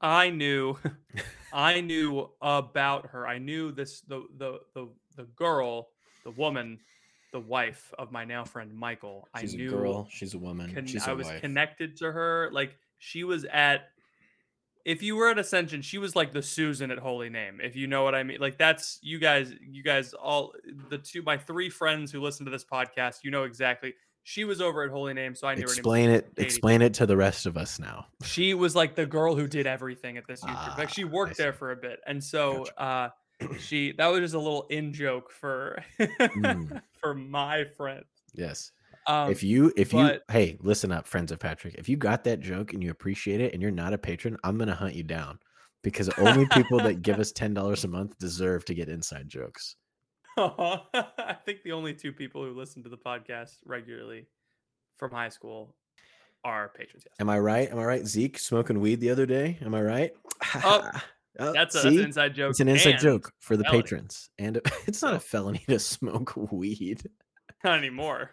I 0.00 0.30
knew 0.30 0.78
I 1.52 1.80
knew 1.80 2.28
about 2.40 3.06
her. 3.10 3.26
I 3.26 3.38
knew 3.38 3.72
this 3.72 4.00
the 4.02 4.24
the 4.36 4.60
the 4.74 4.88
the 5.16 5.24
girl, 5.36 5.88
the 6.24 6.30
woman, 6.30 6.78
the 7.32 7.40
wife 7.40 7.92
of 7.98 8.12
my 8.12 8.24
now 8.24 8.44
friend 8.44 8.72
Michael. 8.74 9.28
She's 9.40 9.54
I 9.54 9.56
knew 9.56 9.68
a 9.68 9.72
girl. 9.72 10.08
She's 10.10 10.34
a 10.34 10.38
woman. 10.38 10.72
con- 10.74 10.86
she's 10.86 11.06
I 11.08 11.12
a 11.12 11.16
was 11.16 11.26
wife. 11.26 11.40
connected 11.40 11.96
to 11.98 12.12
her. 12.12 12.50
Like 12.52 12.76
she 12.98 13.24
was 13.24 13.44
at 13.46 13.88
if 14.84 15.02
you 15.02 15.16
were 15.16 15.28
at 15.28 15.38
Ascension, 15.38 15.82
she 15.82 15.98
was 15.98 16.16
like 16.16 16.32
the 16.32 16.40
Susan 16.42 16.90
at 16.90 16.98
Holy 16.98 17.28
Name. 17.28 17.60
If 17.62 17.76
you 17.76 17.86
know 17.86 18.04
what 18.04 18.14
I 18.14 18.22
mean. 18.22 18.38
Like 18.40 18.56
that's 18.56 18.98
you 19.02 19.18
guys, 19.18 19.52
you 19.60 19.82
guys 19.82 20.14
all 20.14 20.52
the 20.88 20.96
two 20.98 21.22
my 21.22 21.36
three 21.36 21.68
friends 21.68 22.10
who 22.10 22.22
listen 22.22 22.46
to 22.46 22.50
this 22.50 22.64
podcast, 22.64 23.16
you 23.22 23.30
know 23.30 23.44
exactly. 23.44 23.94
She 24.30 24.44
was 24.44 24.60
over 24.60 24.82
at 24.84 24.90
Holy 24.90 25.14
Name, 25.14 25.34
so 25.34 25.48
I 25.48 25.54
knew 25.54 25.62
Explain 25.62 26.04
her 26.04 26.10
name. 26.10 26.18
it. 26.18 26.36
Katie. 26.36 26.46
Explain 26.46 26.82
it 26.82 26.92
to 26.94 27.06
the 27.06 27.16
rest 27.16 27.46
of 27.46 27.56
us 27.56 27.78
now. 27.78 28.08
She 28.24 28.52
was 28.52 28.76
like 28.76 28.94
the 28.94 29.06
girl 29.06 29.34
who 29.34 29.46
did 29.46 29.66
everything 29.66 30.18
at 30.18 30.26
this 30.26 30.42
YouTube. 30.42 30.76
like 30.76 30.90
she 30.90 31.04
Ah, 31.04 31.08
worked 31.08 31.38
there 31.38 31.54
for 31.54 31.70
a 31.70 31.76
bit. 31.76 32.00
And 32.06 32.22
so 32.22 32.66
uh 32.76 33.08
she 33.58 33.92
that 33.92 34.06
was 34.08 34.20
just 34.20 34.34
a 34.34 34.38
little 34.38 34.66
in 34.68 34.92
joke 34.92 35.32
for 35.32 35.82
Mm. 35.98 36.82
for 37.00 37.14
my 37.14 37.64
friend. 37.78 38.04
Yes. 38.34 38.70
Um 39.06 39.30
if 39.30 39.42
you 39.42 39.72
if 39.78 39.94
you 39.94 40.18
hey, 40.30 40.58
listen 40.60 40.92
up, 40.92 41.06
friends 41.06 41.32
of 41.32 41.38
Patrick. 41.38 41.76
If 41.78 41.88
you 41.88 41.96
got 41.96 42.22
that 42.24 42.40
joke 42.40 42.74
and 42.74 42.84
you 42.84 42.90
appreciate 42.90 43.40
it 43.40 43.54
and 43.54 43.62
you're 43.62 43.70
not 43.70 43.94
a 43.94 43.98
patron, 43.98 44.36
I'm 44.44 44.58
gonna 44.58 44.74
hunt 44.74 44.94
you 44.94 45.04
down 45.04 45.38
because 45.82 46.10
only 46.18 46.44
people 46.48 46.76
that 46.80 47.00
give 47.00 47.18
us 47.24 47.32
ten 47.32 47.54
dollars 47.54 47.84
a 47.84 47.88
month 47.88 48.18
deserve 48.18 48.66
to 48.66 48.74
get 48.74 48.90
inside 48.90 49.26
jokes. 49.26 49.76
I 50.94 51.36
think 51.44 51.62
the 51.64 51.72
only 51.72 51.94
two 51.94 52.12
people 52.12 52.44
who 52.44 52.52
listen 52.52 52.82
to 52.84 52.88
the 52.88 52.96
podcast 52.96 53.56
regularly 53.64 54.26
from 54.96 55.10
high 55.10 55.30
school 55.30 55.74
are 56.44 56.68
patrons. 56.68 57.04
Yes, 57.06 57.14
Am 57.18 57.28
I 57.28 57.38
right? 57.40 57.70
Am 57.70 57.78
I 57.78 57.84
right? 57.84 58.06
Zeke 58.06 58.38
smoking 58.38 58.80
weed 58.80 59.00
the 59.00 59.10
other 59.10 59.26
day. 59.26 59.58
Am 59.62 59.74
I 59.74 59.82
right? 59.82 60.12
Oh, 60.64 60.90
Oh, 61.40 61.52
that's, 61.52 61.76
a, 61.76 61.82
that's 61.82 61.96
an 61.96 62.04
inside 62.04 62.34
joke. 62.34 62.50
It's 62.50 62.58
an 62.58 62.66
inside 62.68 62.98
joke 62.98 63.30
for 63.38 63.56
the 63.56 63.62
felony. 63.62 63.82
patrons, 63.82 64.30
and 64.40 64.56
it's 64.88 65.02
not 65.02 65.14
a 65.14 65.20
felony 65.20 65.62
to 65.68 65.78
smoke 65.78 66.34
weed. 66.50 67.02
Not 67.62 67.78
anymore. 67.78 68.32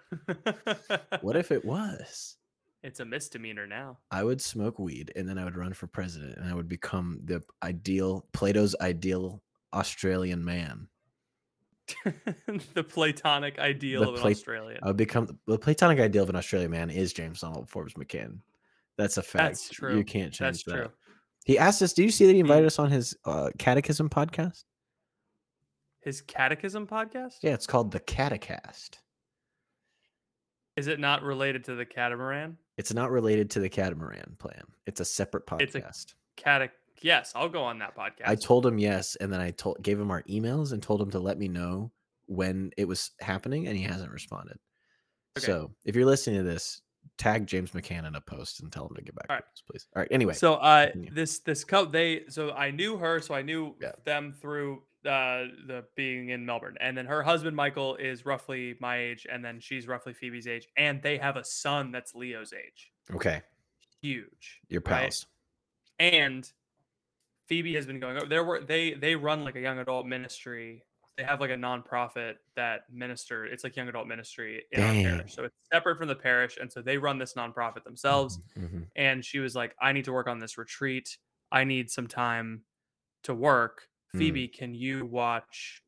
What 1.22 1.36
if 1.36 1.52
it 1.52 1.64
was? 1.64 2.38
it's 2.82 3.00
a 3.00 3.06
misdemeanor 3.06 3.68
now. 3.68 3.98
I 4.10 4.24
would 4.24 4.42
smoke 4.42 4.80
weed, 4.80 5.12
and 5.16 5.30
then 5.30 5.38
I 5.38 5.44
would 5.44 5.56
run 5.58 5.74
for 5.74 5.86
president, 5.86 6.38
and 6.38 6.50
I 6.50 6.56
would 6.56 6.68
become 6.68 7.20
the 7.24 7.44
ideal 7.62 8.26
Plato's 8.34 8.76
ideal 8.82 9.44
Australian 9.74 10.44
man. 10.44 10.88
the 12.74 12.84
platonic 12.84 13.60
ideal 13.60 14.02
The 14.02 14.10
of 14.10 14.22
an 14.22 14.32
Australian. 14.32 14.80
I 14.84 14.88
would 14.88 14.98
become 14.98 15.38
the 15.48 15.60
platonic 15.60 16.00
ideal 16.00 16.24
of 16.24 16.30
an 16.30 16.36
Australian 16.36 16.72
man 16.72 16.90
is 16.90 17.14
James 17.14 17.42
Donald 17.42 17.70
Forbes 17.70 17.94
McCann. 17.94 18.40
That's 18.98 19.18
a 19.18 19.24
fact. 19.24 19.44
That's 19.44 19.70
true. 19.70 19.98
You 19.98 20.04
can't 20.04 20.34
change 20.34 20.64
That's 20.64 20.64
that. 20.64 20.76
true. 20.76 20.92
He 21.46 21.60
asked 21.60 21.82
us. 21.82 21.94
Do 21.94 22.04
you 22.04 22.12
see 22.12 22.26
that 22.26 22.34
he 22.34 22.40
invited 22.40 22.66
us 22.66 22.80
on 22.80 22.90
his 22.90 23.16
uh, 23.26 23.52
catechism 23.60 24.10
podcast? 24.10 24.64
His 26.02 26.22
catechism 26.22 26.88
podcast? 26.88 27.36
Yeah, 27.42 27.54
it's 27.54 27.68
called 27.68 27.92
the 27.92 28.00
Catecast. 28.00 29.00
Is 30.76 30.88
it 30.88 31.00
not 31.00 31.24
related 31.24 31.64
to 31.66 31.76
the 31.76 31.86
catamaran? 31.86 32.58
It's 32.78 32.94
not 32.94 33.10
related 33.10 33.50
to 33.52 33.60
the 33.60 33.70
catamaran 33.70 34.36
plan. 34.38 34.64
It's 34.86 35.00
a 35.00 35.06
separate 35.06 35.48
podcast. 35.48 35.62
It's 35.62 35.76
a 35.76 36.42
Catech. 36.42 36.70
Yes, 37.02 37.32
I'll 37.36 37.50
go 37.50 37.64
on 37.64 37.80
that 37.80 37.96
podcast. 37.96 38.28
I 38.28 38.36
told 38.36 38.66
him 38.66 38.78
yes, 38.78 39.16
and 39.18 39.32
then 39.32 39.42
I 39.42 39.52
told 39.52 39.82
gave 39.82 40.00
him 40.00 40.12
our 40.12 40.24
emails 40.24 40.72
and 40.74 40.82
told 40.82 41.02
him 41.02 41.12
to 41.12 41.20
let 41.20 41.38
me 41.38 41.48
know 41.48 41.92
when 42.28 42.72
it 42.78 42.88
was 42.88 43.12
happening, 43.20 43.68
and 43.68 43.78
he 43.78 43.84
hasn't 43.84 44.12
responded. 44.12 44.58
Okay. 45.38 45.46
So 45.46 45.72
if 45.86 45.96
you're 45.96 46.06
listening 46.06 46.38
to 46.38 46.44
this, 46.44 46.82
tag 47.18 47.46
James 47.46 47.72
McCann 47.72 48.08
in 48.08 48.16
a 48.16 48.22
post 48.22 48.62
and 48.62 48.72
tell 48.72 48.88
him 48.88 48.96
to 48.96 49.02
get 49.02 49.14
back 49.16 49.28
All 49.30 49.38
to 49.38 49.44
us, 49.44 49.64
please. 49.70 49.88
All 49.96 50.02
right. 50.02 50.08
Anyway, 50.12 50.34
So 50.34 50.56
uh 50.56 50.86
continue. 50.86 51.12
this 51.14 51.40
this 51.40 51.64
cup 51.64 51.92
they 51.92 52.24
so 52.30 52.52
I 52.52 52.72
knew 52.72 52.98
her 52.98 53.20
so 53.20 53.36
I 53.36 53.42
knew 53.44 53.76
Yeah. 53.80 53.92
them 54.06 54.34
through 54.42 54.82
uh 55.06 55.46
the 55.68 55.86
being 55.96 56.30
in 56.30 56.46
Melbourne 56.48 56.78
and 56.82 56.98
then 56.98 57.06
her 57.06 57.22
husband 57.22 57.56
Michael 57.56 57.96
is 57.98 58.26
roughly 58.26 58.76
my 58.80 58.98
age 58.98 59.28
and 59.32 59.46
then 59.46 59.60
she's 59.60 59.88
roughly 59.88 60.14
Phoebe's 60.14 60.48
age 60.48 60.68
and 60.78 61.00
they 61.04 61.20
have 61.20 61.36
a 61.38 61.44
son 61.44 61.92
that's 61.92 62.16
Leo's 62.16 62.54
age. 62.54 62.92
okay, 63.14 63.44
Huge. 64.02 64.62
your 64.70 64.82
right? 64.88 65.02
pals. 65.04 65.28
And 66.00 66.52
Phoebe 67.48 67.76
has 67.76 67.86
been 67.86 68.00
going 68.00 68.18
over 68.18 68.26
there 68.28 68.44
were 68.44 68.62
they 68.62 68.94
they 68.94 69.16
run 69.16 69.44
like 69.44 69.56
a 69.56 69.60
young 69.62 69.80
adult 69.80 70.06
ministry 70.06 70.84
they 71.18 71.24
have 71.24 71.40
like 71.40 71.50
a 71.52 71.56
nonprofit 71.56 72.36
that 72.58 72.82
minister. 72.92 73.46
It's 73.46 73.64
like 73.64 73.76
young 73.78 73.88
adult 73.88 74.06
ministry 74.08 74.66
in 74.72 74.82
our 74.84 74.92
parish, 74.92 75.34
so 75.34 75.46
it's 75.46 75.56
separate 75.72 75.98
from 75.98 76.10
the 76.10 76.16
parish, 76.16 76.58
and 76.60 76.70
so 76.72 76.82
they 76.82 76.98
run 76.98 77.18
this 77.18 77.36
nonprofit 77.36 77.86
themselves. 77.86 78.40
Mhm. 78.58 78.88
And 78.98 79.24
she 79.24 79.40
was 79.40 79.56
like, 79.56 79.76
"I 79.82 79.94
need 79.94 80.04
to 80.06 80.12
work 80.12 80.28
on 80.28 80.40
this 80.40 80.58
retreat. 80.58 81.18
I 81.54 81.64
need 81.64 81.90
some 81.90 82.08
time 82.08 82.66
to 83.24 83.34
work. 83.34 83.88
Mm. 84.14 84.20
Phoebe, 84.20 84.48
can 84.50 84.76
you 84.76 85.06
watch 85.06 85.82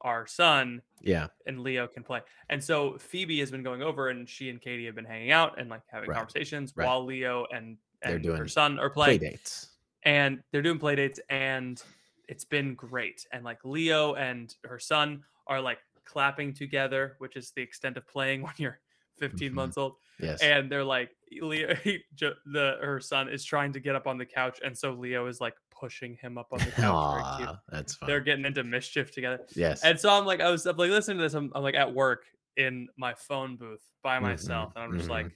our 0.00 0.26
son 0.26 0.82
Yeah. 1.02 1.28
and 1.46 1.60
Leo 1.60 1.86
can 1.86 2.02
play?" 2.02 2.22
And 2.48 2.62
so 2.62 2.98
Phoebe 2.98 3.38
has 3.38 3.52
been 3.52 3.62
going 3.62 3.82
over, 3.82 4.08
and 4.08 4.28
she 4.28 4.50
and 4.50 4.60
Katie 4.60 4.86
have 4.86 4.96
been 4.96 5.04
hanging 5.04 5.30
out 5.30 5.60
and 5.60 5.70
like 5.70 5.82
having 5.86 6.08
Right, 6.10 6.16
conversations 6.16 6.72
right. 6.76 6.84
while 6.84 7.04
Leo 7.04 7.46
and 7.52 7.78
and 8.02 8.24
her 8.24 8.48
son 8.48 8.80
are 8.80 8.90
Play 8.90 9.18
playing 9.18 9.32
dates. 9.34 9.77
And 10.04 10.40
they're 10.52 10.62
doing 10.62 10.78
play 10.78 10.94
dates 10.96 11.20
and 11.28 11.82
it's 12.28 12.44
been 12.44 12.74
great 12.74 13.26
and 13.32 13.44
like 13.44 13.58
leo 13.64 14.14
and 14.14 14.54
her 14.64 14.78
son 14.78 15.22
are 15.46 15.60
like 15.60 15.78
clapping 16.04 16.52
together 16.54 17.16
which 17.18 17.36
is 17.36 17.52
the 17.56 17.62
extent 17.62 17.96
of 17.96 18.06
playing 18.06 18.42
when 18.46 18.54
you're 18.58 18.80
15 19.18 19.50
Mhm. 19.50 19.54
months 19.54 19.76
old 19.78 19.96
Yes. 20.20 20.40
and 20.42 20.70
they're 20.70 20.84
like 20.84 21.10
leo 21.42 21.74
he, 21.84 22.02
the 22.16 22.76
her 22.80 23.00
son 23.00 23.28
is 23.28 23.44
trying 23.44 23.72
to 23.72 23.80
get 23.80 23.94
up 23.96 24.06
on 24.06 24.18
the 24.18 24.26
couch 24.26 24.60
and 24.64 24.76
so 24.76 24.92
leo 24.92 25.26
is 25.26 25.40
like 25.40 25.54
pushing 25.70 26.16
him 26.16 26.38
up 26.38 26.48
on 26.52 26.58
the 26.60 26.70
couch 26.72 27.38
cute. 27.38 27.56
That's 27.68 27.94
fun. 27.96 28.08
they're 28.08 28.20
getting 28.20 28.44
into 28.44 28.62
mischief 28.64 29.12
together 29.12 29.40
yes. 29.56 29.82
and 29.84 29.98
so 29.98 30.10
i'm 30.10 30.24
like 30.26 30.40
i 30.40 30.50
was 30.50 30.66
I'm, 30.66 30.76
like 30.76 30.90
listening 30.90 31.18
to 31.18 31.22
this 31.24 31.34
I'm, 31.34 31.50
I'm 31.54 31.62
like 31.62 31.74
at 31.76 31.92
work 31.92 32.24
in 32.56 32.88
my 32.96 33.14
phone 33.14 33.56
booth 33.56 33.82
by 34.02 34.18
Mhm, 34.18 34.22
myself 34.22 34.72
and 34.76 34.84
i'm 34.84 34.92
just 34.96 35.06
mhm. 35.08 35.12
like 35.12 35.30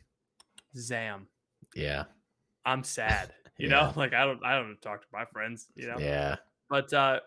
zam 0.77 1.27
yeah. 1.75 2.05
i'm 2.65 2.83
sad 2.85 3.33
you 3.63 3.69
Yeah. 3.69 3.87
know 3.87 3.93
like 3.97 4.13
i 4.13 4.25
don't 4.27 4.45
i 4.45 4.57
don't 4.57 4.81
talk 4.83 5.01
to 5.01 5.07
my 5.13 5.25
friends 5.25 5.69
you 5.77 5.87
know 5.87 5.99
Yeah. 6.01 6.37
but 6.69 6.93
uh 6.93 7.21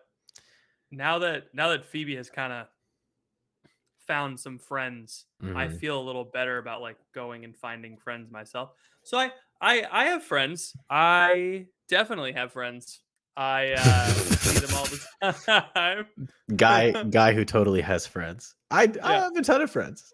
now 0.92 1.20
that 1.20 1.46
now 1.54 1.70
that 1.70 1.86
phoebe 1.86 2.16
has 2.16 2.30
kind 2.30 2.52
of 2.54 2.68
found 4.08 4.40
some 4.40 4.60
friends 4.60 5.26
i 5.56 5.68
Mhm. 5.68 5.80
feel 5.80 6.00
a 6.00 6.04
little 6.04 6.26
better 6.26 6.58
about 6.58 6.82
like 6.82 6.98
going 7.14 7.44
and 7.44 7.56
finding 7.56 7.98
friends 7.98 8.30
myself 8.30 8.70
so 9.04 9.18
i 9.18 9.32
i 9.62 9.84
i 9.92 10.06
have 10.06 10.24
friends 10.24 10.74
i 10.90 11.66
definitely 11.90 12.32
have 12.34 12.52
friends 12.52 13.02
i 13.38 13.72
uh 13.72 14.06
see 14.14 14.60
them 14.60 14.76
all 14.76 14.86
the 14.86 15.70
time 15.76 16.06
Guy 16.56 17.04
guy 17.10 17.34
who 17.34 17.44
totally 17.44 17.82
has 17.82 18.06
friends. 18.08 18.56
I, 18.72 18.92
I 19.04 19.14
have 19.16 19.36
a 19.36 19.42
ton 19.42 19.62
of 19.62 19.72
friends. 19.72 20.14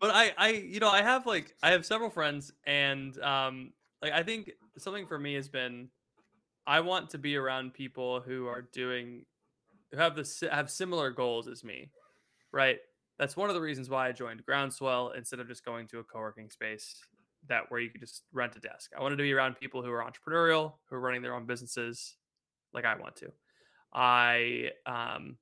but 0.00 0.10
I, 0.10 0.32
I, 0.36 0.48
you 0.48 0.80
know, 0.80 0.88
I 0.88 1.02
have 1.02 1.26
like 1.26 1.54
I 1.62 1.70
have 1.72 1.84
several 1.84 2.10
friends, 2.10 2.52
and 2.66 3.16
um, 3.20 3.72
like 4.02 4.12
I 4.12 4.22
think 4.22 4.50
something 4.78 5.06
for 5.06 5.18
me 5.18 5.34
has 5.34 5.48
been, 5.48 5.88
I 6.66 6.80
want 6.80 7.10
to 7.10 7.18
be 7.18 7.36
around 7.36 7.74
people 7.74 8.20
who 8.20 8.46
are 8.46 8.62
doing, 8.72 9.24
who 9.92 9.98
have 9.98 10.14
the 10.14 10.48
have 10.50 10.70
similar 10.70 11.10
goals 11.10 11.48
as 11.48 11.64
me, 11.64 11.90
right? 12.52 12.78
That's 13.18 13.36
one 13.36 13.50
of 13.50 13.54
the 13.54 13.60
reasons 13.60 13.90
why 13.90 14.08
I 14.08 14.12
joined 14.12 14.44
Groundswell 14.46 15.10
instead 15.10 15.40
of 15.40 15.48
just 15.48 15.64
going 15.64 15.86
to 15.88 15.98
a 15.98 16.04
co-working 16.04 16.48
space 16.48 16.94
that 17.48 17.70
where 17.70 17.80
you 17.80 17.90
could 17.90 18.00
just 18.00 18.22
rent 18.32 18.56
a 18.56 18.60
desk. 18.60 18.92
I 18.96 19.02
wanted 19.02 19.16
to 19.16 19.22
be 19.22 19.32
around 19.32 19.56
people 19.56 19.82
who 19.82 19.90
are 19.90 20.04
entrepreneurial, 20.04 20.74
who 20.88 20.96
are 20.96 21.00
running 21.00 21.22
their 21.22 21.34
own 21.34 21.46
businesses, 21.46 22.16
like 22.72 22.84
I 22.84 22.94
want 22.96 23.16
to. 23.16 23.32
I 23.92 24.70
um 24.86 25.36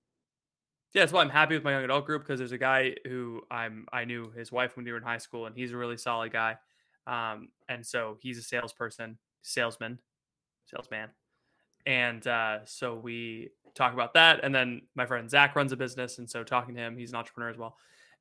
yeah, 0.95 1.03
that's 1.03 1.12
why 1.12 1.20
I'm 1.20 1.29
happy 1.29 1.55
with 1.55 1.64
my 1.64 1.72
young 1.72 1.85
adult 1.85 2.07
group 2.07 2.22
because 2.22 2.39
there's 2.39 2.53
a 2.53 2.59
guy 2.59 2.95
who 3.07 3.43
I'm 3.51 3.87
I 3.93 4.05
knew 4.05 4.33
his 4.37 4.51
wife 4.51 4.74
when 4.76 4.85
we 4.85 4.93
were 4.93 4.99
in 4.99 5.05
high 5.05 5.18
school, 5.18 5.47
and 5.47 5.55
he's 5.55 5.72
a 5.72 5.76
really 5.76 5.99
solid 5.99 6.33
guy. 6.33 6.57
Um, 7.09 7.49
and 7.69 7.85
so 7.85 8.19
he's 8.21 8.39
a 8.39 8.43
salesperson, 8.43 9.19
salesman, 9.43 9.99
salesman, 10.67 11.09
and 11.87 12.27
uh, 12.27 12.59
so 12.65 12.95
we 12.95 13.49
talk 13.75 13.95
about 13.95 14.15
that. 14.15 14.41
And 14.43 14.55
then 14.55 14.83
my 14.95 15.07
friend 15.07 15.31
Zach 15.31 15.57
runs 15.57 15.73
a 15.73 15.77
business, 15.77 16.19
and 16.19 16.29
so 16.29 16.45
talking 16.45 16.75
to 16.75 16.81
him, 16.81 16.97
he's 16.99 17.11
an 17.11 17.17
entrepreneur 17.17 17.51
as 17.51 17.57
well. 17.57 17.77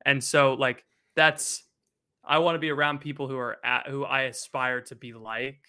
And 0.06 0.22
so 0.24 0.54
like 0.54 0.84
that's 1.16 1.64
I 2.24 2.38
want 2.38 2.54
to 2.54 2.60
be 2.60 2.70
around 2.70 3.00
people 3.00 3.28
who 3.28 3.36
are 3.36 3.58
at 3.64 3.88
who 3.88 4.04
I 4.04 4.22
aspire 4.22 4.80
to 4.82 4.94
be 4.94 5.12
like. 5.12 5.60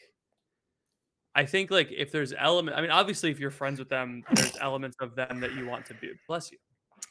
I 1.36 1.46
think 1.46 1.72
like 1.72 1.92
if 1.92 2.12
there's 2.12 2.34
element, 2.38 2.78
I 2.78 2.82
mean, 2.82 2.92
obviously 2.92 3.32
if 3.32 3.40
you're 3.40 3.52
friends 3.52 3.80
with 3.80 3.90
them, 3.90 4.24
there's 4.34 4.58
elements 4.60 4.98
of 5.00 5.16
them 5.16 5.40
that 5.42 5.54
you 5.54 5.68
want 5.68 5.86
to 5.88 5.94
be. 5.96 6.12
Bless 6.28 6.52
you 6.52 6.58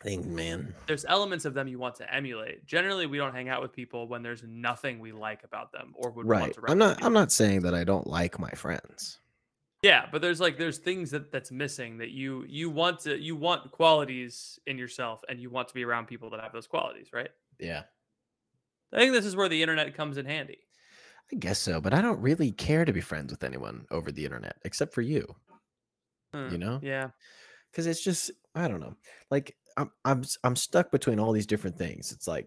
Thanks, 0.02 0.26
man. 0.26 0.74
there's 0.86 1.04
elements 1.06 1.44
of 1.44 1.54
them 1.54 1.66
you 1.66 1.78
want 1.78 1.96
to 1.96 2.14
emulate. 2.14 2.64
Generally, 2.66 3.06
we 3.06 3.18
don't 3.18 3.34
hang 3.34 3.48
out 3.48 3.60
with 3.60 3.72
people 3.72 4.06
when 4.06 4.22
there's 4.22 4.42
nothing 4.44 5.00
we 5.00 5.10
like 5.12 5.42
about 5.44 5.72
them 5.72 5.92
or 5.96 6.10
would 6.10 6.24
want 6.26 6.40
Right. 6.42 6.54
to. 6.54 6.62
I'm 6.68 6.78
not. 6.78 7.02
I'm 7.02 7.12
not 7.12 7.32
saying 7.32 7.62
that 7.62 7.74
I 7.74 7.82
don't 7.84 8.06
like 8.06 8.38
my 8.38 8.50
friends. 8.52 9.18
Yeah, 9.82 10.06
but 10.10 10.22
there's 10.22 10.40
like 10.40 10.56
there's 10.58 10.78
things 10.78 11.10
that 11.12 11.30
that's 11.32 11.50
missing 11.50 11.98
that 11.98 12.10
you 12.10 12.44
you 12.48 12.70
want 12.70 13.00
to 13.00 13.18
you 13.18 13.34
want 13.36 13.70
qualities 13.72 14.58
in 14.66 14.78
yourself 14.78 15.22
and 15.28 15.40
you 15.40 15.50
want 15.50 15.68
to 15.68 15.74
be 15.74 15.84
around 15.84 16.06
people 16.06 16.30
that 16.30 16.40
have 16.40 16.52
those 16.52 16.66
qualities, 16.66 17.08
right? 17.12 17.30
Yeah. 17.58 17.82
I 18.92 18.98
think 18.98 19.12
this 19.12 19.24
is 19.26 19.36
where 19.36 19.48
the 19.48 19.60
internet 19.62 19.94
comes 19.94 20.16
in 20.16 20.26
handy. 20.26 20.58
I 21.32 21.36
guess 21.36 21.58
so, 21.58 21.80
but 21.80 21.92
I 21.92 22.00
don't 22.00 22.20
really 22.20 22.52
care 22.52 22.84
to 22.84 22.92
be 22.92 23.00
friends 23.02 23.30
with 23.32 23.44
anyone 23.44 23.84
over 23.90 24.10
the 24.10 24.24
internet 24.24 24.56
except 24.64 24.94
for 24.94 25.02
you. 25.02 25.26
Hmm, 26.32 26.48
You 26.50 26.58
know? 26.58 26.80
Yeah. 26.82 27.10
because 27.70 27.86
it's 27.86 28.02
just 28.02 28.30
I 28.54 28.66
don't 28.66 28.80
know. 28.80 28.94
Like 29.30 29.54
I'm 29.78 29.90
I'm 30.04 30.24
I'm 30.44 30.56
stuck 30.56 30.90
between 30.90 31.20
all 31.20 31.32
these 31.32 31.46
different 31.46 31.78
things. 31.78 32.12
It's 32.12 32.26
like, 32.26 32.46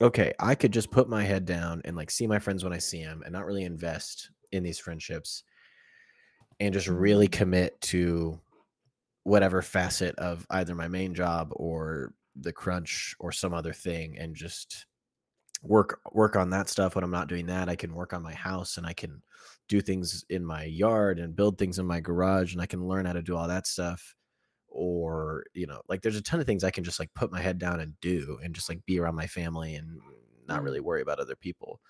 okay, 0.00 0.32
I 0.40 0.54
could 0.54 0.72
just 0.72 0.90
put 0.90 1.08
my 1.08 1.22
head 1.22 1.44
down 1.44 1.82
and 1.84 1.94
like 1.94 2.10
see 2.10 2.26
my 2.26 2.38
friends 2.38 2.64
when 2.64 2.72
I 2.72 2.78
see 2.78 3.04
them, 3.04 3.22
and 3.22 3.32
not 3.32 3.44
really 3.44 3.64
invest 3.64 4.30
in 4.50 4.62
these 4.62 4.78
friendships, 4.78 5.44
and 6.60 6.72
just 6.72 6.88
really 6.88 7.28
commit 7.28 7.78
to 7.82 8.40
whatever 9.24 9.62
facet 9.62 10.18
of 10.18 10.46
either 10.50 10.74
my 10.74 10.88
main 10.88 11.14
job 11.14 11.48
or 11.52 12.14
the 12.36 12.52
crunch 12.52 13.14
or 13.20 13.30
some 13.30 13.52
other 13.52 13.72
thing, 13.74 14.16
and 14.18 14.34
just 14.34 14.86
work 15.62 16.00
work 16.12 16.34
on 16.34 16.48
that 16.50 16.70
stuff 16.70 16.94
when 16.94 17.04
I'm 17.04 17.10
not 17.10 17.28
doing 17.28 17.46
that. 17.46 17.68
I 17.68 17.76
can 17.76 17.94
work 17.94 18.14
on 18.14 18.22
my 18.22 18.34
house 18.34 18.78
and 18.78 18.86
I 18.86 18.94
can 18.94 19.22
do 19.68 19.82
things 19.82 20.24
in 20.30 20.44
my 20.44 20.64
yard 20.64 21.18
and 21.18 21.36
build 21.36 21.58
things 21.58 21.78
in 21.78 21.86
my 21.86 22.00
garage 22.00 22.52
and 22.54 22.62
I 22.62 22.66
can 22.66 22.86
learn 22.86 23.06
how 23.06 23.12
to 23.12 23.22
do 23.22 23.36
all 23.36 23.48
that 23.48 23.66
stuff 23.66 24.14
or 24.76 25.44
you 25.54 25.66
know 25.66 25.80
like 25.88 26.02
there's 26.02 26.16
a 26.16 26.22
ton 26.22 26.40
of 26.40 26.46
things 26.46 26.64
I 26.64 26.70
can 26.70 26.82
just 26.84 26.98
like 26.98 27.14
put 27.14 27.30
my 27.32 27.40
head 27.40 27.58
down 27.58 27.80
and 27.80 27.98
do 28.00 28.38
and 28.42 28.54
just 28.54 28.68
like 28.68 28.84
be 28.86 28.98
around 28.98 29.14
my 29.14 29.26
family 29.26 29.76
and 29.76 30.00
not 30.48 30.60
Mm. 30.60 30.64
really 30.64 30.80
worry 30.80 31.00
about 31.00 31.20
other 31.20 31.36
people. 31.36 31.80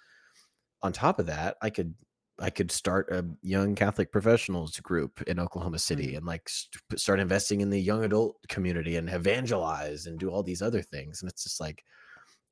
On 0.82 0.92
top 0.92 1.18
of 1.18 1.26
that, 1.26 1.56
I 1.62 1.70
could 1.70 1.94
I 2.40 2.50
could 2.50 2.70
start 2.70 3.10
a 3.10 3.24
young 3.42 3.74
Catholic 3.74 4.10
professionals 4.12 4.78
group 4.80 5.22
in 5.22 5.38
Oklahoma 5.40 5.78
City 5.78 6.12
Mm. 6.12 6.16
and 6.18 6.26
like 6.26 6.48
st- 6.48 7.00
start 7.00 7.20
investing 7.20 7.60
in 7.62 7.70
the 7.70 7.80
young 7.80 8.04
adult 8.04 8.36
community 8.48 8.96
and 8.96 9.08
evangelize 9.08 10.06
and 10.06 10.18
do 10.18 10.30
all 10.30 10.42
these 10.42 10.60
other 10.62 10.82
things 10.82 11.22
and 11.22 11.30
it's 11.30 11.44
just 11.44 11.60
like 11.60 11.82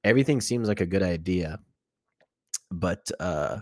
everything 0.05 0.41
seems 0.41 0.67
like 0.69 0.81
a 0.81 0.87
good 0.87 1.03
idea 1.03 1.59
but 2.71 3.11
uh 3.21 3.59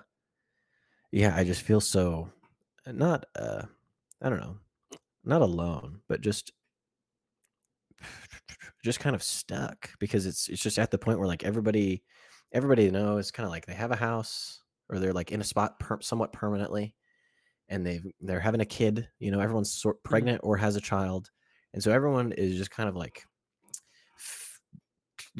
yeah 1.12 1.34
i 1.36 1.42
just 1.44 1.62
feel 1.62 1.80
so 1.80 2.30
not 2.86 3.24
uh 3.36 3.62
i 4.22 4.28
don't 4.28 4.40
know 4.40 4.56
not 5.24 5.42
alone 5.42 6.00
but 6.08 6.20
just 6.20 6.52
just 8.84 9.00
kind 9.00 9.14
of 9.14 9.22
stuck 9.22 9.90
because 9.98 10.26
it's 10.26 10.48
it's 10.48 10.62
just 10.62 10.78
at 10.78 10.90
the 10.90 10.98
point 10.98 11.18
where 11.18 11.28
like 11.28 11.44
everybody 11.44 12.02
everybody 12.52 12.90
knows 12.90 13.30
kind 13.30 13.46
of 13.46 13.50
like 13.50 13.66
they 13.66 13.74
have 13.74 13.90
a 13.92 13.96
house 13.96 14.62
or 14.88 14.98
they're 14.98 15.12
like 15.12 15.32
in 15.32 15.40
a 15.40 15.44
spot 15.44 15.78
per- 15.78 16.00
somewhat 16.00 16.32
permanently 16.32 16.94
and 17.68 17.86
they 17.86 18.00
they're 18.20 18.40
having 18.40 18.60
a 18.60 18.66
kid 18.66 19.08
you 19.18 19.30
know 19.30 19.40
everyone's 19.40 19.72
sort 19.72 20.02
pregnant 20.02 20.40
or 20.42 20.56
has 20.56 20.76
a 20.76 20.80
child 20.80 21.30
and 21.74 21.82
so 21.82 21.92
everyone 21.92 22.32
is 22.32 22.56
just 22.56 22.70
kind 22.70 22.88
of 22.88 22.96
like 22.96 23.24
f- 24.18 24.60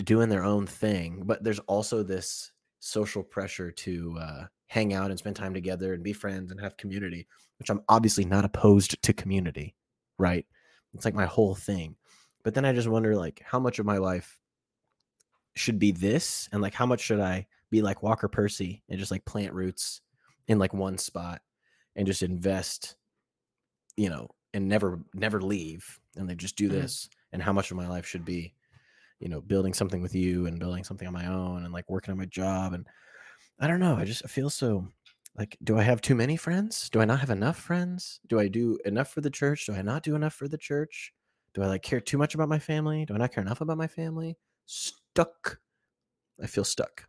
doing 0.04 0.28
their 0.28 0.44
own 0.44 0.66
thing 0.66 1.22
but 1.24 1.42
there's 1.42 1.58
also 1.60 2.02
this 2.02 2.52
social 2.78 3.22
pressure 3.22 3.70
to 3.70 4.16
uh, 4.20 4.44
hang 4.68 4.94
out 4.94 5.10
and 5.10 5.18
spend 5.18 5.36
time 5.36 5.52
together 5.52 5.92
and 5.92 6.02
be 6.02 6.12
friends 6.12 6.50
and 6.50 6.60
have 6.60 6.76
community 6.76 7.26
which 7.58 7.70
i'm 7.70 7.82
obviously 7.88 8.24
not 8.24 8.44
opposed 8.44 9.02
to 9.02 9.12
community 9.12 9.74
right? 10.20 10.46
It's 10.94 11.04
like 11.04 11.14
my 11.14 11.26
whole 11.26 11.54
thing 11.54 11.96
but 12.42 12.54
then 12.54 12.64
i 12.64 12.72
just 12.72 12.88
wonder 12.88 13.16
like 13.16 13.40
how 13.44 13.58
much 13.60 13.78
of 13.78 13.86
my 13.86 13.98
life 13.98 14.40
should 15.56 15.78
be 15.78 15.90
this 15.92 16.48
and 16.52 16.62
like 16.62 16.74
how 16.74 16.86
much 16.86 17.00
should 17.00 17.20
i 17.20 17.46
be 17.70 17.82
like 17.82 18.02
walker 18.02 18.28
percy 18.28 18.82
and 18.88 18.98
just 18.98 19.10
like 19.10 19.24
plant 19.24 19.52
roots 19.52 20.00
in 20.48 20.58
like 20.58 20.72
one 20.72 20.96
spot 20.96 21.42
and 21.96 22.06
just 22.06 22.22
invest 22.22 22.96
you 23.96 24.08
know 24.08 24.28
and 24.54 24.68
never 24.68 25.00
never 25.14 25.40
leave 25.40 26.00
and 26.16 26.28
then 26.28 26.36
just 26.36 26.56
do 26.56 26.68
Mhm. 26.68 26.72
this 26.72 27.08
and 27.32 27.42
how 27.42 27.52
much 27.52 27.70
of 27.70 27.76
my 27.76 27.88
life 27.88 28.06
should 28.06 28.24
be 28.24 28.54
you 29.20 29.28
know 29.28 29.40
building 29.40 29.74
something 29.74 30.02
with 30.02 30.14
you 30.14 30.46
and 30.46 30.60
building 30.60 30.84
something 30.84 31.08
on 31.08 31.14
my 31.14 31.26
own 31.26 31.64
and 31.64 31.72
like 31.74 31.88
working 31.90 32.12
on 32.12 32.18
my 32.18 32.26
job 32.26 32.72
and 32.74 32.88
i 33.60 33.66
don't 33.66 33.80
know 33.80 33.96
i 33.96 34.04
just 34.04 34.28
feel 34.28 34.50
so 34.50 34.88
like 35.36 35.56
do 35.64 35.78
i 35.78 35.82
have 35.82 36.00
too 36.00 36.14
many 36.16 36.36
friends? 36.36 36.90
Do 36.90 37.00
i 37.00 37.04
not 37.04 37.20
have 37.20 37.30
enough 37.30 37.58
friends? 37.58 38.20
Do 38.28 38.40
i 38.40 38.48
do 38.48 38.78
enough 38.84 39.10
for 39.12 39.20
the 39.20 39.30
church? 39.30 39.66
Do 39.66 39.74
i 39.74 39.82
not 39.82 40.02
do 40.02 40.16
enough 40.16 40.34
for 40.34 40.48
the 40.48 40.58
church 40.58 41.12
do 41.54 41.62
i 41.62 41.66
like 41.66 41.82
care 41.82 42.00
too 42.00 42.18
much 42.18 42.34
about 42.34 42.48
my 42.48 42.58
family 42.58 43.04
do 43.04 43.14
i 43.14 43.16
not 43.18 43.32
care 43.32 43.42
enough 43.42 43.60
about 43.60 43.76
my 43.78 43.86
family 43.86 44.36
stuck 44.66 45.58
i 46.42 46.46
feel 46.46 46.64
stuck 46.64 47.06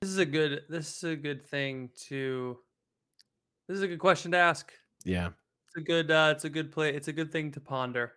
This 0.00 0.10
is 0.10 0.18
a 0.18 0.26
good 0.26 0.62
this 0.68 0.96
is 0.96 1.04
a 1.04 1.16
good 1.16 1.44
thing 1.46 1.90
to 2.08 2.58
this 3.68 3.76
is 3.76 3.82
a 3.82 3.88
good 3.88 4.00
question 4.00 4.32
to 4.32 4.38
ask. 4.38 4.72
yeah 5.04 5.28
It's 5.68 5.76
a 5.76 5.80
good 5.80 6.10
uh 6.10 6.30
it's 6.34 6.44
a 6.44 6.50
good 6.50 6.72
play 6.72 6.94
it's 6.94 7.08
a 7.08 7.12
good 7.12 7.30
thing 7.32 7.50
to 7.52 7.60
ponder. 7.60 8.12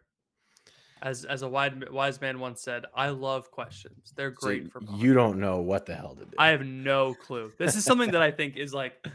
As 1.02 1.26
as 1.26 1.42
a 1.44 1.48
wide, 1.48 1.90
wise 1.92 2.20
man 2.22 2.40
once 2.40 2.62
said, 2.62 2.86
I 2.96 3.10
love 3.10 3.52
questions. 3.52 4.14
They're 4.16 4.34
So 4.40 4.48
great 4.48 4.72
for 4.72 4.82
you 4.96 5.14
don't 5.14 5.40
know 5.40 5.60
what 5.62 5.86
the 5.86 5.94
hell 5.94 6.16
to 6.16 6.26
do. 6.26 6.32
I 6.40 6.48
have 6.48 6.66
no 6.66 7.14
clue. 7.14 7.52
This 7.60 7.76
is 7.76 7.84
something 7.86 8.12
that 8.12 8.22
I 8.22 8.32
think 8.32 8.58
is 8.58 8.74
like 8.74 9.06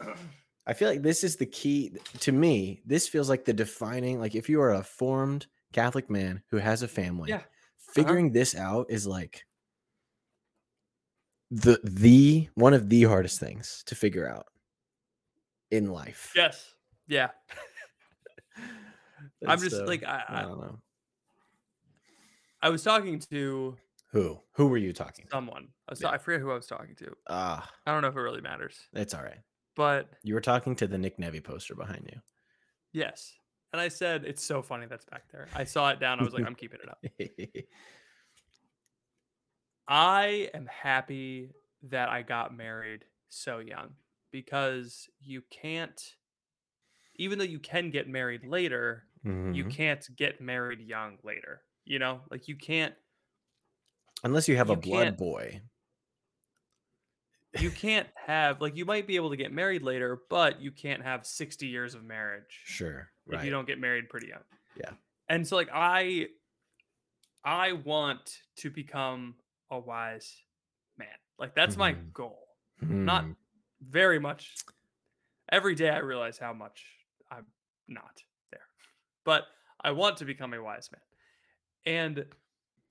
I 0.66 0.74
feel 0.74 0.88
like 0.88 1.02
this 1.02 1.24
is 1.24 1.36
the 1.36 1.46
key 1.46 1.92
to 2.20 2.32
me. 2.32 2.82
This 2.86 3.08
feels 3.08 3.28
like 3.28 3.44
the 3.44 3.52
defining, 3.52 4.20
like 4.20 4.34
if 4.34 4.48
you 4.48 4.60
are 4.60 4.72
a 4.74 4.82
formed 4.84 5.46
Catholic 5.72 6.08
man 6.10 6.42
who 6.50 6.58
has 6.58 6.82
a 6.82 6.88
family, 6.88 7.30
Yeah. 7.30 7.36
Uh-huh. 7.36 7.92
figuring 7.94 8.32
this 8.32 8.54
out 8.54 8.86
is 8.88 9.06
like 9.06 9.44
the 11.50 11.78
the 11.84 12.48
one 12.54 12.74
of 12.74 12.88
the 12.88 13.02
hardest 13.04 13.40
things 13.40 13.82
to 13.86 13.94
figure 13.94 14.28
out 14.28 14.46
in 15.70 15.90
life. 15.90 16.32
yes. 16.34 16.74
Yeah. 17.08 17.30
I'm 19.46 19.58
just 19.60 19.76
so, 19.76 19.84
like 19.84 20.04
I, 20.04 20.22
I 20.28 20.38
I, 20.38 20.42
don't 20.42 20.60
know 20.60 20.78
I 22.62 22.68
was 22.70 22.82
talking 22.82 23.18
to 23.30 23.76
who 24.12 24.38
who 24.52 24.68
were 24.68 24.76
you 24.76 24.92
talking 24.92 25.24
to? 25.26 25.30
someone. 25.30 25.68
I, 25.88 25.92
was 25.92 26.00
Yeah. 26.00 26.10
I 26.10 26.18
forget 26.18 26.40
who 26.40 26.50
I 26.50 26.54
was 26.54 26.66
talking 26.66 26.94
to. 26.96 27.12
Ah, 27.28 27.68
I 27.86 27.92
don't 27.92 28.02
know 28.02 28.08
if 28.08 28.16
it 28.16 28.20
really 28.20 28.40
matters. 28.40 28.76
it's 28.94 29.14
all 29.14 29.22
right. 29.22 29.40
But 29.74 30.10
You 30.22 30.34
were 30.34 30.40
talking 30.40 30.74
to 30.76 30.86
the 30.86 30.98
Nick 30.98 31.18
Nevy 31.18 31.40
poster 31.40 31.74
behind 31.74 32.08
you. 32.12 32.20
yes. 32.92 33.34
And 33.72 33.80
I 33.80 33.88
said, 33.88 34.24
it's 34.24 34.44
so 34.44 34.60
funny 34.60 34.86
that's 34.86 35.06
back 35.06 35.30
there. 35.32 35.48
I 35.54 35.64
saw 35.64 35.88
it 35.90 35.98
down. 35.98 36.20
I 36.20 36.24
was 36.24 36.34
like, 36.34 36.44
I'm 36.44 36.54
keeping 36.54 36.80
it 36.82 36.88
up. 36.90 37.02
I 39.88 40.50
am 40.54 40.66
happy 40.66 41.54
that 41.84 42.08
I 42.08 42.22
got 42.22 42.54
married 42.56 43.04
so 43.28 43.58
young 43.58 43.96
because 44.30 45.08
you 45.20 45.42
can't, 45.50 46.16
even 47.16 47.38
though 47.38 47.44
you 47.44 47.58
can 47.58 47.90
get 47.90 48.08
married 48.08 48.44
later, 48.44 49.08
you 49.50 49.64
Mhm. 49.64 49.70
can't 49.70 50.08
get 50.16 50.40
married 50.40 50.80
young 50.80 51.18
later. 51.22 51.64
You 51.84 51.98
know, 51.98 52.22
like 52.30 52.48
you 52.48 52.56
can't, 52.56 52.94
Unless 54.24 54.48
you 54.48 54.56
have 54.56 54.68
a 54.70 54.74
blood 54.76 55.16
boy. 55.16 55.62
You 57.58 57.70
can't 57.70 58.08
have, 58.26 58.60
like, 58.60 58.76
you 58.76 58.84
might 58.84 59.06
be 59.06 59.16
able 59.16 59.30
to 59.30 59.36
get 59.36 59.52
married 59.52 59.82
later, 59.82 60.22
but 60.30 60.60
you 60.60 60.70
can't 60.72 61.02
have 61.02 61.26
60 61.26 61.66
years 61.66 61.94
of 61.94 62.02
marriage 62.04 62.62
Sure. 62.64 63.10
if 63.28 63.44
you 63.44 63.50
don't 63.50 63.66
get 63.66 63.78
married 63.78 64.08
pretty 64.08 64.28
young. 64.28 64.42
Yeah. 64.76 64.90
And 65.28 65.46
so, 65.46 65.56
like, 65.56 65.68
I, 65.72 66.28
I 67.44 67.72
want 67.72 68.38
to 68.56 68.70
become 68.70 69.34
a 69.70 69.78
wise 69.78 70.34
man. 70.96 71.08
Like, 71.38 71.54
that's 71.54 71.76
my 71.76 71.94
Mhm. 71.94 72.12
goal. 72.12 72.38
not 72.80 73.24
Hmm. 73.24 73.32
very 73.80 74.18
much 74.18 74.56
every 75.50 75.74
day 75.76 75.88
i 75.90 75.98
realize 75.98 76.36
how 76.36 76.52
much 76.52 76.84
i'm 77.30 77.46
not 77.86 78.20
there 78.50 78.66
but 79.24 79.46
i 79.82 79.90
want 79.92 80.16
to 80.16 80.24
become 80.24 80.52
a 80.52 80.60
wise 80.60 80.90
man 80.90 81.00
and 81.86 82.26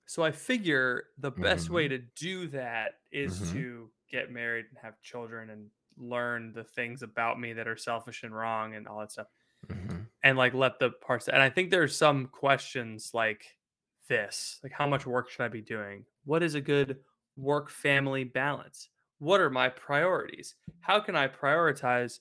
so 0.05 0.23
i 0.23 0.31
figure 0.31 1.09
the 1.17 1.31
best 1.31 1.69
way 1.69 1.89
to 1.89 1.97
do 1.97 2.47
that 2.47 3.01
is 3.11 3.37
Mhm. 3.41 3.51
to 3.53 3.91
get 4.11 4.31
married 4.31 4.65
and 4.69 4.77
have 4.81 5.01
children 5.01 5.49
and 5.49 5.67
learn 5.97 6.51
the 6.53 6.63
things 6.63 7.01
about 7.03 7.39
me 7.39 7.53
that 7.53 7.67
are 7.67 7.77
selfish 7.77 8.23
and 8.23 8.35
wrong 8.35 8.75
and 8.75 8.87
all 8.87 8.99
that 8.99 9.11
stuff 9.11 9.27
Mhm. 9.67 10.07
and 10.23 10.37
like 10.37 10.53
let 10.53 10.79
the 10.79 10.89
parts 10.89 11.27
and 11.27 11.41
i 11.41 11.49
think 11.49 11.69
there's 11.69 11.95
some 11.95 12.27
questions 12.27 13.11
like 13.13 13.45
this 14.07 14.59
like 14.63 14.71
how 14.71 14.87
much 14.87 15.05
work 15.05 15.29
should 15.29 15.43
i 15.43 15.47
be 15.47 15.61
doing? 15.61 16.05
What 16.25 16.43
is 16.43 16.55
a 16.55 16.61
good 16.61 16.99
work 17.37 17.69
family 17.69 18.23
balance? 18.23 18.89
What 19.19 19.39
are 19.39 19.49
my 19.49 19.69
priorities? 19.69 20.55
How 20.81 20.99
can 20.99 21.15
i 21.15 21.27
prioritize 21.27 22.19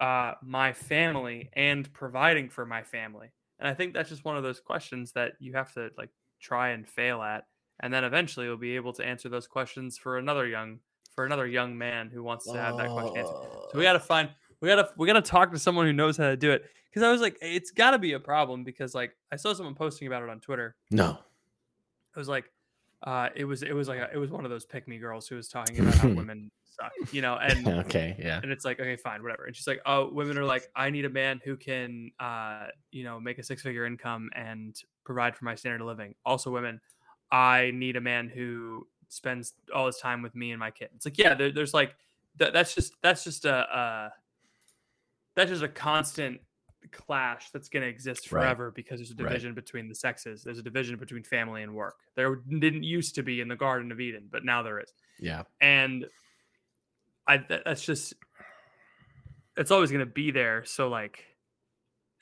uh, 0.00 0.34
my 0.42 0.72
family 0.72 1.50
and 1.54 1.92
providing 1.92 2.48
for 2.48 2.64
my 2.66 2.82
family? 2.82 3.32
And 3.58 3.66
i 3.68 3.74
think 3.74 3.94
that's 3.94 4.10
just 4.10 4.24
one 4.24 4.36
of 4.36 4.42
those 4.44 4.60
questions 4.60 5.12
that 5.12 5.32
you 5.40 5.54
have 5.54 5.72
to 5.74 5.90
like 5.98 6.10
try 6.40 6.68
and 6.70 6.86
fail 6.86 7.22
at 7.22 7.46
and 7.80 7.92
then 7.92 8.04
eventually 8.04 8.46
you'll 8.46 8.56
be 8.56 8.76
able 8.76 8.92
to 8.92 9.04
answer 9.04 9.28
those 9.28 9.46
questions 9.48 9.98
for 9.98 10.18
another 10.18 10.46
young 10.46 10.78
for 11.18 11.26
another 11.26 11.48
young 11.48 11.76
man 11.76 12.08
who 12.14 12.22
wants 12.22 12.44
to 12.46 12.56
have 12.56 12.76
that 12.76 12.88
question 12.90 13.16
answered 13.16 13.34
so 13.52 13.70
we 13.74 13.82
got 13.82 13.94
to 13.94 13.98
find 13.98 14.30
we 14.60 14.68
got 14.68 14.76
to 14.76 14.88
we 14.96 15.04
got 15.04 15.14
to 15.14 15.22
talk 15.22 15.50
to 15.50 15.58
someone 15.58 15.84
who 15.84 15.92
knows 15.92 16.16
how 16.16 16.28
to 16.28 16.36
do 16.36 16.52
it 16.52 16.62
because 16.88 17.02
I 17.02 17.10
was 17.10 17.20
like 17.20 17.36
it's 17.42 17.72
got 17.72 17.90
to 17.90 17.98
be 17.98 18.12
a 18.12 18.20
problem 18.20 18.62
because 18.62 18.94
like 18.94 19.16
I 19.32 19.34
saw 19.34 19.52
someone 19.52 19.74
posting 19.74 20.06
about 20.06 20.22
it 20.22 20.28
on 20.28 20.38
Twitter. 20.38 20.76
No. 20.92 21.18
It 22.14 22.18
was 22.20 22.28
like 22.28 22.52
uh 23.02 23.30
it 23.34 23.44
was 23.46 23.64
it 23.64 23.72
was 23.72 23.88
like 23.88 23.98
a, 23.98 24.08
it 24.14 24.16
was 24.16 24.30
one 24.30 24.44
of 24.44 24.50
those 24.52 24.64
pick 24.64 24.86
me 24.86 24.98
girls 24.98 25.26
who 25.26 25.34
was 25.34 25.48
talking 25.48 25.80
about 25.80 25.94
how 25.96 26.06
women 26.14 26.52
suck, 26.64 26.92
you 27.10 27.20
know, 27.20 27.34
and 27.34 27.66
okay. 27.86 28.14
Yeah. 28.16 28.38
and 28.40 28.52
it's 28.52 28.64
like 28.64 28.78
okay 28.78 28.94
fine 28.94 29.20
whatever 29.20 29.46
and 29.46 29.56
she's 29.56 29.66
like 29.66 29.80
oh 29.86 30.08
women 30.12 30.38
are 30.38 30.44
like 30.44 30.68
i 30.76 30.88
need 30.88 31.04
a 31.04 31.10
man 31.10 31.40
who 31.44 31.56
can 31.56 32.12
uh 32.20 32.66
you 32.92 33.02
know 33.02 33.18
make 33.18 33.38
a 33.38 33.42
six 33.42 33.60
figure 33.62 33.86
income 33.86 34.30
and 34.36 34.80
provide 35.04 35.34
for 35.34 35.46
my 35.46 35.56
standard 35.56 35.80
of 35.80 35.88
living 35.88 36.14
also 36.24 36.48
women 36.52 36.80
i 37.32 37.72
need 37.74 37.96
a 37.96 38.00
man 38.00 38.28
who 38.28 38.86
spends 39.08 39.54
all 39.74 39.86
his 39.86 39.96
time 39.98 40.22
with 40.22 40.34
me 40.34 40.50
and 40.52 40.60
my 40.60 40.70
kid 40.70 40.88
it's 40.94 41.04
like 41.06 41.18
yeah 41.18 41.34
there, 41.34 41.50
there's 41.50 41.74
like 41.74 41.94
that, 42.36 42.52
that's 42.52 42.74
just 42.74 42.94
that's 43.02 43.24
just 43.24 43.44
a 43.44 43.52
uh 43.54 44.10
that's 45.34 45.50
just 45.50 45.62
a 45.62 45.68
constant 45.68 46.40
clash 46.92 47.50
that's 47.50 47.68
going 47.68 47.82
to 47.82 47.88
exist 47.88 48.30
Right. 48.32 48.42
forever 48.42 48.70
because 48.70 49.00
there's 49.00 49.10
a 49.10 49.14
Right. 49.14 49.28
division 49.30 49.54
between 49.54 49.88
the 49.88 49.94
sexes 49.94 50.42
there's 50.44 50.58
a 50.58 50.62
division 50.62 50.96
between 50.98 51.22
family 51.22 51.62
and 51.62 51.74
work 51.74 51.96
there 52.14 52.36
didn't 52.36 52.82
used 52.84 53.14
to 53.16 53.22
be 53.22 53.40
in 53.40 53.48
the 53.48 53.56
garden 53.56 53.90
of 53.92 54.00
eden 54.00 54.28
but 54.30 54.44
now 54.44 54.62
there 54.62 54.80
is 54.80 54.92
Yeah. 55.18 55.42
and 55.60 56.06
I 57.26 57.38
th- 57.38 57.62
that's 57.64 57.84
just 57.84 58.14
it's 59.56 59.70
always 59.70 59.90
going 59.90 60.00
to 60.00 60.06
be 60.06 60.30
there. 60.30 60.64
So 60.64 60.88
like, 60.88 61.24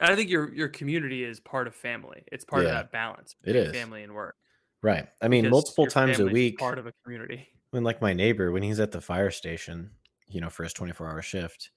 I 0.01 0.15
think 0.17 0.31
your 0.31 0.53
your 0.55 0.69
community 0.69 1.23
is 1.23 1.39
part 1.39 1.67
of 1.67 1.75
family. 1.75 2.25
It's 2.33 2.45
part 2.45 2.65
Yeah, 2.65 2.71
of 2.71 2.75
that 2.75 2.93
balance 2.93 3.37
It 3.45 3.57
is 3.57 3.73
family 3.73 4.03
and 4.03 4.15
work. 4.15 4.37
Right. 4.87 5.09
I 5.21 5.27
mean, 5.27 5.51
multiple 5.51 5.87
times 5.87 6.21
a 6.21 6.27
week. 6.27 6.59
part 6.59 6.79
of 6.79 6.87
a 6.87 6.93
community. 7.03 7.49
when 7.71 7.83
like 7.83 8.01
my 8.01 8.13
neighbor 8.13 8.53
when 8.53 8.63
he's 8.63 8.79
at 8.79 8.93
the 8.93 9.01
fire 9.01 9.33
station 9.33 9.91
you 10.29 10.41
know 10.41 10.49
for 10.49 10.63
his 10.63 10.73
24 10.73 11.11
hour 11.11 11.23
shift 11.23 11.71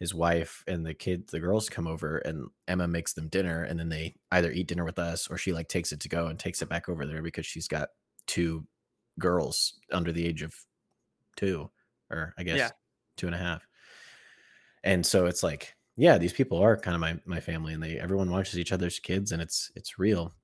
his 0.00 0.14
wife 0.14 0.64
and 0.66 0.84
the 0.86 0.94
kids 0.94 1.30
the 1.30 1.40
girls 1.40 1.68
come 1.68 1.86
over 1.86 2.18
and 2.18 2.46
emma 2.66 2.88
makes 2.88 3.12
them 3.12 3.28
dinner 3.28 3.64
and 3.64 3.78
then 3.78 3.88
they 3.90 4.14
either 4.32 4.50
eat 4.50 4.66
dinner 4.68 4.84
with 4.84 4.98
us 4.98 5.28
or 5.28 5.36
she 5.36 5.52
like 5.52 5.68
takes 5.68 5.92
it 5.92 6.00
to 6.00 6.08
go 6.08 6.28
and 6.28 6.38
takes 6.38 6.62
it 6.62 6.68
back 6.70 6.88
over 6.88 7.04
there 7.06 7.20
because 7.22 7.44
she's 7.46 7.68
got 7.68 7.90
two 8.26 8.64
girls 9.18 9.74
under 9.92 10.10
the 10.12 10.24
age 10.26 10.42
of 10.42 10.54
two 11.36 11.68
or 12.10 12.32
i 12.38 12.42
guess 12.42 12.58
Yeah. 12.58 12.70
two 13.18 13.26
and 13.26 13.34
a 13.34 13.38
half 13.38 13.66
and 14.84 15.04
so 15.04 15.26
it's 15.26 15.42
like 15.42 15.74
yeah 15.96 16.16
these 16.18 16.32
people 16.32 16.58
are 16.58 16.76
kind 16.78 16.94
of 16.94 17.00
my 17.00 17.18
my 17.26 17.40
family 17.40 17.74
and 17.74 17.82
they 17.82 17.98
everyone 17.98 18.30
watches 18.30 18.58
each 18.58 18.72
other's 18.72 18.98
kids 18.98 19.32
and 19.32 19.42
it's 19.42 19.70
it's 19.76 19.98
real 19.98 20.34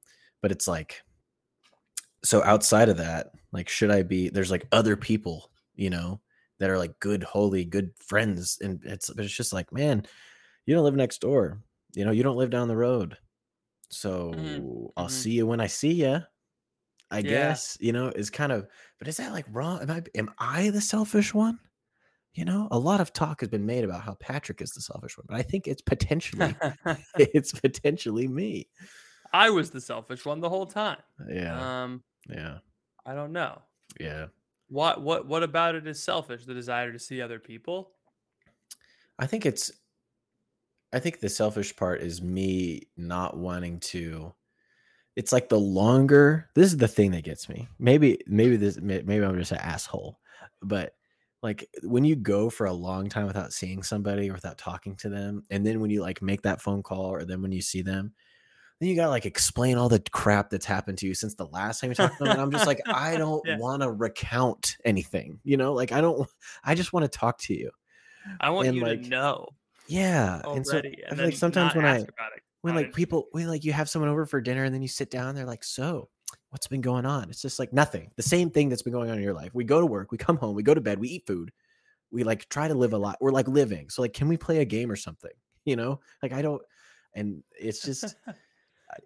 but 0.42 0.50
it's 0.52 0.68
like 0.68 1.02
so 2.25 2.43
outside 2.45 2.89
of 2.89 2.97
that 2.99 3.33
like 3.53 3.68
should 3.68 3.91
i 3.91 4.03
be 4.03 4.29
there's 4.31 4.51
like 4.51 4.66
other 4.72 4.97
people 4.97 5.51
you 5.75 5.91
know 5.91 6.20
that 6.59 6.70
are 6.70 6.79
like 6.79 6.99
good 7.01 7.22
holy 7.22 7.64
good 7.64 7.93
friends 7.99 8.59
and 8.62 8.83
it's 8.85 9.11
but 9.11 9.25
it's 9.25 9.35
just 9.37 9.53
like 9.53 9.72
man 9.72 10.07
you 10.66 10.75
don't 10.75 10.85
live 10.85 10.97
next 10.97 11.20
door 11.20 11.62
you 11.95 12.05
know 12.05 12.12
you 12.12 12.22
don't 12.22 12.37
live 12.37 12.51
down 12.51 12.68
the 12.68 12.77
road 12.77 13.18
so 13.91 14.70
i'll 14.97 15.09
mhm. 15.09 15.11
see 15.11 15.33
you 15.33 15.47
when 15.47 15.61
i 15.61 15.66
see 15.68 15.93
you 15.93 16.20
i 17.11 17.22
Yeah. 17.22 17.57
guess 17.57 17.77
you 17.81 17.93
know 17.93 18.09
is 18.09 18.31
kind 18.31 18.53
of 18.53 18.66
but 18.99 19.09
is 19.09 19.16
that 19.16 19.33
like 19.33 19.47
wrong 19.51 19.81
am 19.83 19.91
i 19.91 20.03
am 20.16 20.31
i 20.39 20.70
the 20.70 20.81
selfish 20.81 21.35
one 21.35 21.59
you 22.35 22.45
know 22.45 22.68
a 22.72 22.79
lot 22.79 23.01
of 23.01 23.12
talk 23.12 23.41
has 23.41 23.51
been 23.51 23.66
made 23.66 23.85
about 23.85 24.03
how 24.03 24.14
patrick 24.16 24.62
is 24.62 24.72
the 24.72 24.83
selfish 24.83 25.18
one 25.18 25.27
but 25.29 25.37
i 25.39 25.43
think 25.43 25.68
it's 25.68 25.83
potentially 25.83 26.61
it's 27.18 27.53
potentially 27.53 28.29
me 28.29 28.68
I 29.33 29.51
was 29.51 29.70
the 29.70 29.81
selfish 29.81 30.25
one 30.25 30.41
the 30.41 30.49
whole 30.49 30.66
time. 30.66 31.03
yeah 31.29 31.68
Um, 31.83 32.05
yeah 32.29 32.59
I 33.07 33.14
don't 33.14 33.33
know. 33.33 33.62
yeah 34.01 34.27
What 34.68 35.03
what 35.03 35.27
what 35.27 35.43
about 35.43 35.75
it 35.75 35.87
is 35.87 36.03
selfish? 36.03 36.45
The 36.45 36.55
desire 36.55 36.93
to 36.93 36.99
see 36.99 37.20
other 37.20 37.39
people. 37.39 37.93
I 39.18 39.27
think 39.27 39.47
it's 39.47 39.70
I 40.93 41.01
think 41.01 41.20
the 41.20 41.29
selfish 41.29 41.75
part 41.77 42.01
is 42.01 42.22
me 42.22 42.83
not 42.97 43.37
wanting 43.37 43.81
to 43.81 44.33
it's 45.16 45.33
like 45.33 45.49
the 45.49 45.59
longer 45.59 46.51
this 46.55 46.66
is 46.66 46.77
the 46.79 46.89
thing 46.89 47.12
that 47.12 47.25
gets 47.25 47.49
me. 47.49 47.68
Maybe 47.79 48.18
maybe 48.27 48.57
this 48.57 48.79
maybe 48.81 49.25
I'm 49.25 49.39
just 49.39 49.53
an 49.53 49.59
asshole. 49.59 50.18
But 50.62 50.95
like 51.43 51.68
when 51.83 52.05
you 52.05 52.16
go 52.16 52.49
for 52.49 52.66
a 52.66 52.72
long 52.72 53.09
time 53.09 53.27
without 53.27 53.53
seeing 53.53 53.83
somebody 53.83 54.31
or 54.31 54.33
without 54.33 54.57
talking 54.57 54.97
to 54.97 55.11
them 55.11 55.43
and 55.51 55.64
then 55.64 55.79
when 55.79 55.91
you 55.91 56.01
like 56.01 56.22
make 56.22 56.41
that 56.43 56.62
phone 56.62 56.83
call 56.83 57.05
or 57.05 57.25
then 57.25 57.43
when 57.43 57.53
you 57.53 57.61
see 57.61 57.83
them 57.83 58.14
then 58.81 58.89
you 58.89 58.97
got 58.97 59.05
to 59.05 59.11
like 59.11 59.27
explain 59.27 59.79
all 59.79 59.89
the 59.89 60.03
crap 60.12 60.51
that's 60.51 60.66
happened 60.66 60.99
to 60.99 61.07
you 61.07 61.14
since 61.14 61.35
the 61.35 61.47
last 61.47 61.81
time 61.81 61.91
you 61.91 61.95
talked 61.95 62.18
to 62.18 62.25
them 62.25 62.33
and 62.33 62.41
I'm 62.43 62.51
just 62.51 62.66
like 62.66 62.83
I 62.93 63.16
don't 63.16 63.47
Yeah. 63.47 63.57
want 63.57 63.83
to 63.83 63.91
recount 63.93 64.77
anything. 64.85 65.41
You 65.45 65.57
know, 65.57 65.72
like 65.75 65.93
I 65.93 66.01
don't 66.01 66.29
I 66.64 66.75
just 66.75 66.93
want 66.93 67.11
to 67.11 67.18
talk 67.18 67.39
to 67.43 67.55
you. 67.55 67.70
I 68.41 68.51
want 68.51 68.68
And, 68.68 68.75
you 68.75 68.85
like, 68.85 69.01
to 69.03 69.09
know 69.09 69.49
Yeah, 69.87 70.43
already, 70.45 70.59
and 70.59 70.66
so 70.66 70.79
and, 70.79 70.97
I 71.11 71.14
feel 71.14 71.25
like 71.27 71.35
sometimes 71.35 71.75
when 71.75 71.85
I 71.87 72.07
ask 72.07 72.09
about 72.09 72.33
it. 72.37 72.43
when 72.62 72.75
like 72.75 72.93
people 72.93 73.29
when 73.33 73.49
like 73.49 73.64
you 73.64 73.72
have 73.72 73.91
someone 73.91 74.11
over 74.11 74.27
for 74.27 74.41
dinner 74.41 74.64
and 74.64 74.75
then 74.75 74.83
you 74.83 74.89
sit 74.89 75.11
down, 75.11 75.35
they're 75.35 75.47
like, 75.47 75.64
"So, 75.64 76.11
what's 76.51 76.68
been 76.68 76.81
going 76.83 77.07
on?" 77.07 77.31
It's 77.31 77.43
just 77.43 77.59
like 77.59 77.72
nothing. 77.72 78.11
The 78.16 78.22
same 78.22 78.51
thing 78.51 78.68
that's 78.70 78.83
been 78.83 78.93
going 78.95 79.11
on 79.11 79.18
in 79.18 79.25
your 79.25 79.35
life. 79.35 79.55
We 79.55 79.64
go 79.64 79.81
to 79.81 79.87
work, 79.87 80.12
we 80.12 80.18
come 80.18 80.37
home, 80.39 80.55
we 80.57 80.62
go 80.62 80.75
to 80.75 80.81
bed, 80.81 80.99
we 81.01 81.09
eat 81.09 81.27
food, 81.27 81.53
we 82.12 82.25
like 82.25 82.49
try 82.51 82.68
to 82.68 82.75
live 82.75 82.95
a 82.95 82.99
lot. 82.99 83.18
We're 83.20 83.33
like 83.33 83.49
living. 83.49 83.91
So 83.91 84.03
like, 84.03 84.14
can 84.14 84.29
we 84.29 84.37
play 84.39 84.59
a 84.61 84.64
game 84.66 84.91
or 84.91 84.97
something? 84.97 85.33
You 85.66 85.77
know, 85.77 86.01
like 86.22 86.33
I 86.33 86.43
don't. 86.43 86.62
And 87.14 87.45
it's 87.61 87.85
just, 87.85 88.16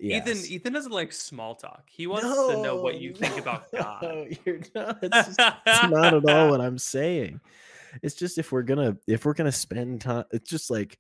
yes. 0.01 0.51
Ethan 0.51 0.73
doesn't 0.73 0.93
like 0.93 1.13
small 1.13 1.55
talk. 1.55 1.85
He 1.91 2.07
wants 2.07 2.27
to 2.27 2.63
know 2.63 2.81
what 2.81 3.01
you 3.01 3.13
think 3.15 3.39
about 3.39 3.71
God. 3.77 4.03
No, 4.03 4.27
you're 4.45 4.61
not. 4.75 4.99
It's, 5.03 5.17
just- 5.37 5.41
it's 5.67 5.89
not 5.91 6.15
at 6.15 6.29
all 6.29 6.51
what 6.51 6.61
I'm 6.63 6.79
saying. 6.79 7.41
It's 8.03 8.15
just 8.15 8.39
if 8.39 8.53
we're 8.53 8.63
gonna 8.63 8.97
if 9.07 9.25
we're 9.25 9.33
gonna 9.35 9.51
spend 9.53 10.03
time, 10.03 10.25
it's 10.31 10.49
just 10.51 10.71
like 10.71 10.99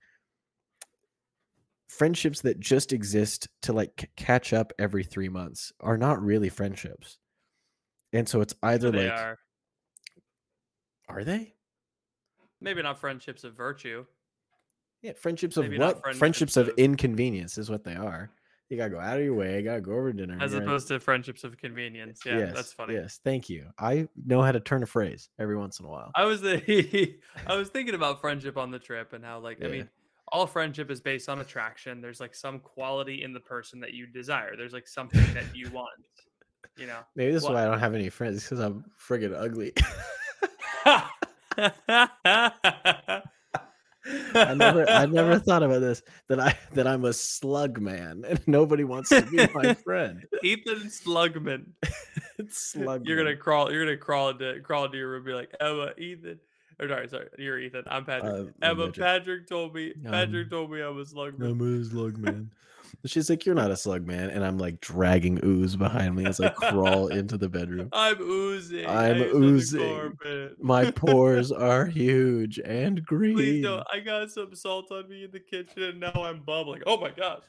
friendships 1.89 2.43
that 2.43 2.61
just 2.61 2.93
exist 2.93 3.49
to 3.62 3.72
like 3.72 3.93
c- 4.01 4.07
catch 4.16 4.53
up 4.53 4.72
every 4.78 5.05
three 5.05 5.28
months 5.28 5.72
are 5.80 5.97
not 5.99 6.22
really 6.22 6.49
friendships. 6.49 7.18
And 8.12 8.28
so 8.28 8.41
it's 8.41 8.55
either 8.62 8.91
they 8.91 9.05
like, 9.11 9.18
are 9.18 9.39
are 11.09 11.24
they? 11.24 11.55
maybe 12.61 12.82
not 12.82 12.99
friendships 12.99 13.45
of 13.45 13.55
virtue. 13.55 14.05
Yeah, 15.03 15.12
friendships 15.12 15.57
of 15.57 15.64
Maybe 15.64 15.78
not 15.78 15.95
what? 15.97 16.03
friendships 16.03 16.18
Friendships 16.18 16.57
of 16.57 16.68
of- 16.70 16.74
inconvenience 16.78 17.57
is 17.59 17.70
what 17.70 17.84
they 17.84 17.95
are. 17.95 18.30
You 18.69 18.77
gotta 18.77 18.91
go 18.91 19.01
out 19.01 19.19
of 19.19 19.25
your 19.25 19.35
way. 19.35 19.57
You 19.57 19.62
gotta 19.62 19.81
go 19.81 19.93
over 19.93 20.12
to 20.12 20.19
dinner. 20.19 20.39
As 20.41 20.53
in- 20.53 20.62
opposed 20.62 20.89
to 20.89 21.01
friendships 21.01 21.45
of 21.45 21.57
convenience. 21.57 22.21
Yeah, 22.25 22.39
yes, 22.39 22.55
that's 22.55 22.73
funny. 22.73 22.95
Yes, 22.95 23.21
thank 23.25 23.49
you. 23.49 23.66
I 23.79 24.09
know 24.27 24.43
how 24.43 24.53
to 24.53 24.61
turn 24.61 24.83
a 24.83 24.87
phrase 24.87 25.31
every 25.39 25.57
once 25.57 25.81
in 25.81 25.87
a 25.87 25.89
while. 25.89 26.11
I 26.14 26.25
was 26.25 26.41
the 26.41 27.16
I 27.47 27.57
was 27.57 27.69
thinking 27.69 27.95
about 27.95 28.21
friendship 28.21 28.59
on 28.59 28.71
the 28.71 28.79
trip 28.79 29.14
and 29.14 29.25
how 29.25 29.39
like 29.39 29.64
I 29.64 29.69
mean 29.69 29.89
all 30.31 30.47
friendship 30.47 30.91
is 30.91 31.01
based 31.01 31.29
on 31.29 31.41
attraction. 31.41 32.03
There's 32.03 32.21
like 32.21 32.35
some 32.35 32.59
quality 32.59 33.23
in 33.23 33.33
the 33.33 33.41
person 33.41 33.81
that 33.81 33.95
you 33.95 34.07
desire. 34.07 34.57
There's 34.57 34.75
like 34.75 34.87
something 34.87 35.23
that 35.35 35.45
you 35.55 35.71
want. 35.71 35.89
You 36.77 36.87
know. 36.87 37.01
Maybe 37.16 37.33
this 37.33 37.43
is 37.43 37.49
why 37.49 37.62
I 37.62 37.64
don't 37.64 37.81
have 37.81 37.95
any 37.95 38.11
friends 38.11 38.45
because 38.45 38.61
I'm 38.61 38.85
friggin' 39.01 39.35
ugly. 39.35 39.73
I 44.34 44.54
never, 44.54 44.88
I 44.88 45.06
never 45.06 45.38
thought 45.40 45.62
about 45.62 45.80
this. 45.80 46.02
That 46.28 46.40
I, 46.40 46.56
that 46.74 46.86
I'm 46.86 47.04
a 47.04 47.12
slug 47.12 47.80
man, 47.80 48.24
and 48.28 48.40
nobody 48.46 48.84
wants 48.84 49.11
to 49.11 49.22
be 49.22 49.46
my 49.54 49.74
friend. 49.84 50.24
Ethan 50.42 50.88
Slugman. 50.88 51.66
It's 52.40 52.56
slug. 52.56 53.04
You're 53.04 53.16
gonna 53.16 53.36
crawl. 53.36 53.72
You're 53.72 53.84
gonna 53.84 53.96
crawl 53.96 54.28
into 54.28 54.61
crawl 54.61 54.84
into 54.84 54.96
your 54.96 55.09
room. 55.11 55.16
and 55.22 55.26
Be 55.26 55.32
like 55.32 55.52
Emma, 55.59 55.90
Ethan. 55.98 56.38
Or 56.78 56.86
sorry, 56.86 57.09
sorry. 57.09 57.26
You're 57.36 57.59
Ethan. 57.59 57.82
I'm 57.88 58.04
Patrick. 58.04 58.32
Uh, 58.32 58.44
Emma, 58.62 58.86
Patrick. 58.86 58.94
Patrick 59.04 59.48
told 59.48 59.74
me. 59.74 59.92
Patrick 60.04 60.44
Um, 60.46 60.50
told 60.50 60.70
me 60.70 60.80
I 60.80 60.88
was 60.88 61.12
Slugman. 61.12 61.50
I'm 61.50 61.80
a 61.80 61.84
slug 61.84 62.16
man. 62.18 62.50
She's 63.07 63.30
like, 63.30 63.47
"You're 63.47 63.55
not 63.55 63.70
a 63.70 63.76
slug 63.76 64.07
man," 64.07 64.30
and 64.30 64.45
I'm 64.45 64.59
like 64.59 64.80
dragging 64.80 65.41
ooze 65.45 65.76
behind 65.76 66.14
me 66.16 66.26
as 66.26 66.41
I 66.41 66.51
crawl 66.51 67.07
into 67.09 67.39
the 67.39 67.49
bedroom. 67.49 67.89
I'm 67.93 68.20
oozing. 68.20 68.86
I'm 68.86 69.22
I 69.22 69.26
used 69.26 69.74
on 69.76 69.78
the 69.78 70.24
oozing. 70.24 70.57
My 70.61 70.91
pores 70.91 71.53
are 71.53 71.86
huge 71.86 72.59
and 72.59 73.05
green. 73.05 73.36
Please 73.36 73.62
don't. 73.62 73.86
I 73.93 74.01
got 74.01 74.30
some 74.30 74.55
salt 74.55 74.91
on 74.91 75.09
me 75.09 75.24
in 75.24 75.30
the 75.30 75.41
kitchen 75.41 75.82
and 75.82 76.01
now 76.01 76.12
I'm 76.14 76.41
bubbling. 76.41 76.82
Oh 76.86 76.99
my 76.99 77.11
gosh. 77.11 77.43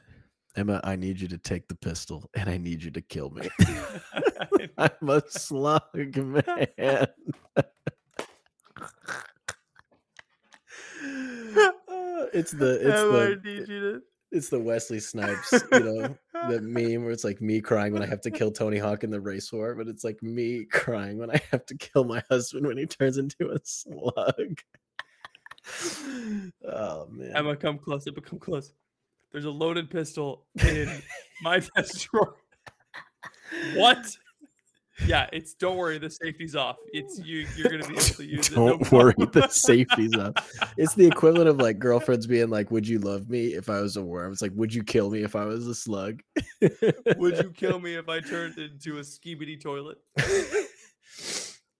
Emma, 0.56 0.80
I 0.82 0.96
need 0.96 1.20
you 1.20 1.28
to 1.28 1.38
take 1.38 1.68
the 1.68 1.76
pistol, 1.76 2.28
and 2.34 2.50
I 2.50 2.56
need 2.56 2.82
you 2.82 2.90
to 2.90 3.00
kill 3.00 3.30
me. 3.30 3.48
I'm 4.78 5.08
a 5.08 5.22
slug 5.28 5.82
man. 5.94 7.06
It's 12.32 12.52
the 12.52 12.78
it's 12.80 13.00
Emma, 13.00 13.18
I 13.18 13.26
the 13.26 13.40
need 13.44 13.68
you 13.68 13.80
to. 13.80 14.02
It's 14.32 14.48
the 14.48 14.60
Wesley 14.60 15.00
Snipes, 15.00 15.52
you 15.72 15.80
know, 15.80 16.16
the 16.48 16.60
meme 16.62 17.02
where 17.02 17.12
it's 17.12 17.24
like 17.24 17.40
me 17.40 17.60
crying 17.60 17.92
when 17.92 18.02
I 18.02 18.06
have 18.06 18.20
to 18.22 18.30
kill 18.30 18.50
Tony 18.50 18.78
Hawk 18.78 19.04
in 19.04 19.10
the 19.10 19.20
race 19.20 19.52
war, 19.52 19.74
but 19.74 19.88
it's 19.88 20.04
like 20.04 20.22
me 20.22 20.64
crying 20.64 21.18
when 21.18 21.30
I 21.30 21.40
have 21.50 21.66
to 21.66 21.76
kill 21.76 22.04
my 22.04 22.22
husband 22.30 22.66
when 22.66 22.78
he 22.78 22.86
turns 22.86 23.18
into 23.18 23.50
a 23.50 23.58
slug. 23.64 24.60
oh 26.64 27.06
man. 27.10 27.32
Emma, 27.34 27.56
come 27.56 27.78
closer, 27.78 28.12
but 28.12 28.24
come 28.24 28.38
close. 28.38 28.72
There's 29.32 29.44
a 29.44 29.50
loaded 29.50 29.90
pistol 29.90 30.46
in 30.64 31.02
my 31.42 31.58
desk 31.76 32.08
drawer. 32.10 32.34
What? 33.74 34.16
Yeah, 35.06 35.28
it's 35.32 35.54
don't 35.54 35.76
worry, 35.76 35.98
the 35.98 36.10
safety's 36.10 36.54
off. 36.54 36.76
It's 36.92 37.18
you 37.24 37.46
you're 37.56 37.70
gonna 37.70 37.86
be 37.86 37.94
able 37.94 38.02
to 38.02 38.24
use 38.24 38.48
it. 38.48 38.54
Don't 38.54 38.92
worry, 38.92 39.14
the 39.18 39.48
safety's 39.48 40.14
off. 40.16 40.34
It's 40.76 40.94
the 40.94 41.06
equivalent 41.06 41.48
of 41.48 41.56
like 41.58 41.78
girlfriends 41.80 42.26
being 42.26 42.50
like, 42.50 42.70
"Would 42.70 42.86
you 42.86 42.98
love 42.98 43.28
me 43.28 43.48
if 43.54 43.68
I 43.68 43.80
was 43.80 43.96
a 43.96 44.02
worm?" 44.02 44.32
It's 44.32 44.42
like, 44.42 44.52
"Would 44.54 44.74
you 44.74 44.82
kill 44.82 45.10
me 45.10 45.22
if 45.22 45.36
I 45.36 45.44
was 45.44 45.66
a 45.66 45.74
slug?" 45.74 46.22
Would 47.16 47.38
you 47.38 47.50
kill 47.56 47.80
me 47.80 47.94
if 47.94 48.08
I 48.08 48.20
turned 48.20 48.58
into 48.58 48.98
a 48.98 49.02
skibidi 49.02 49.60
toilet? 49.60 49.98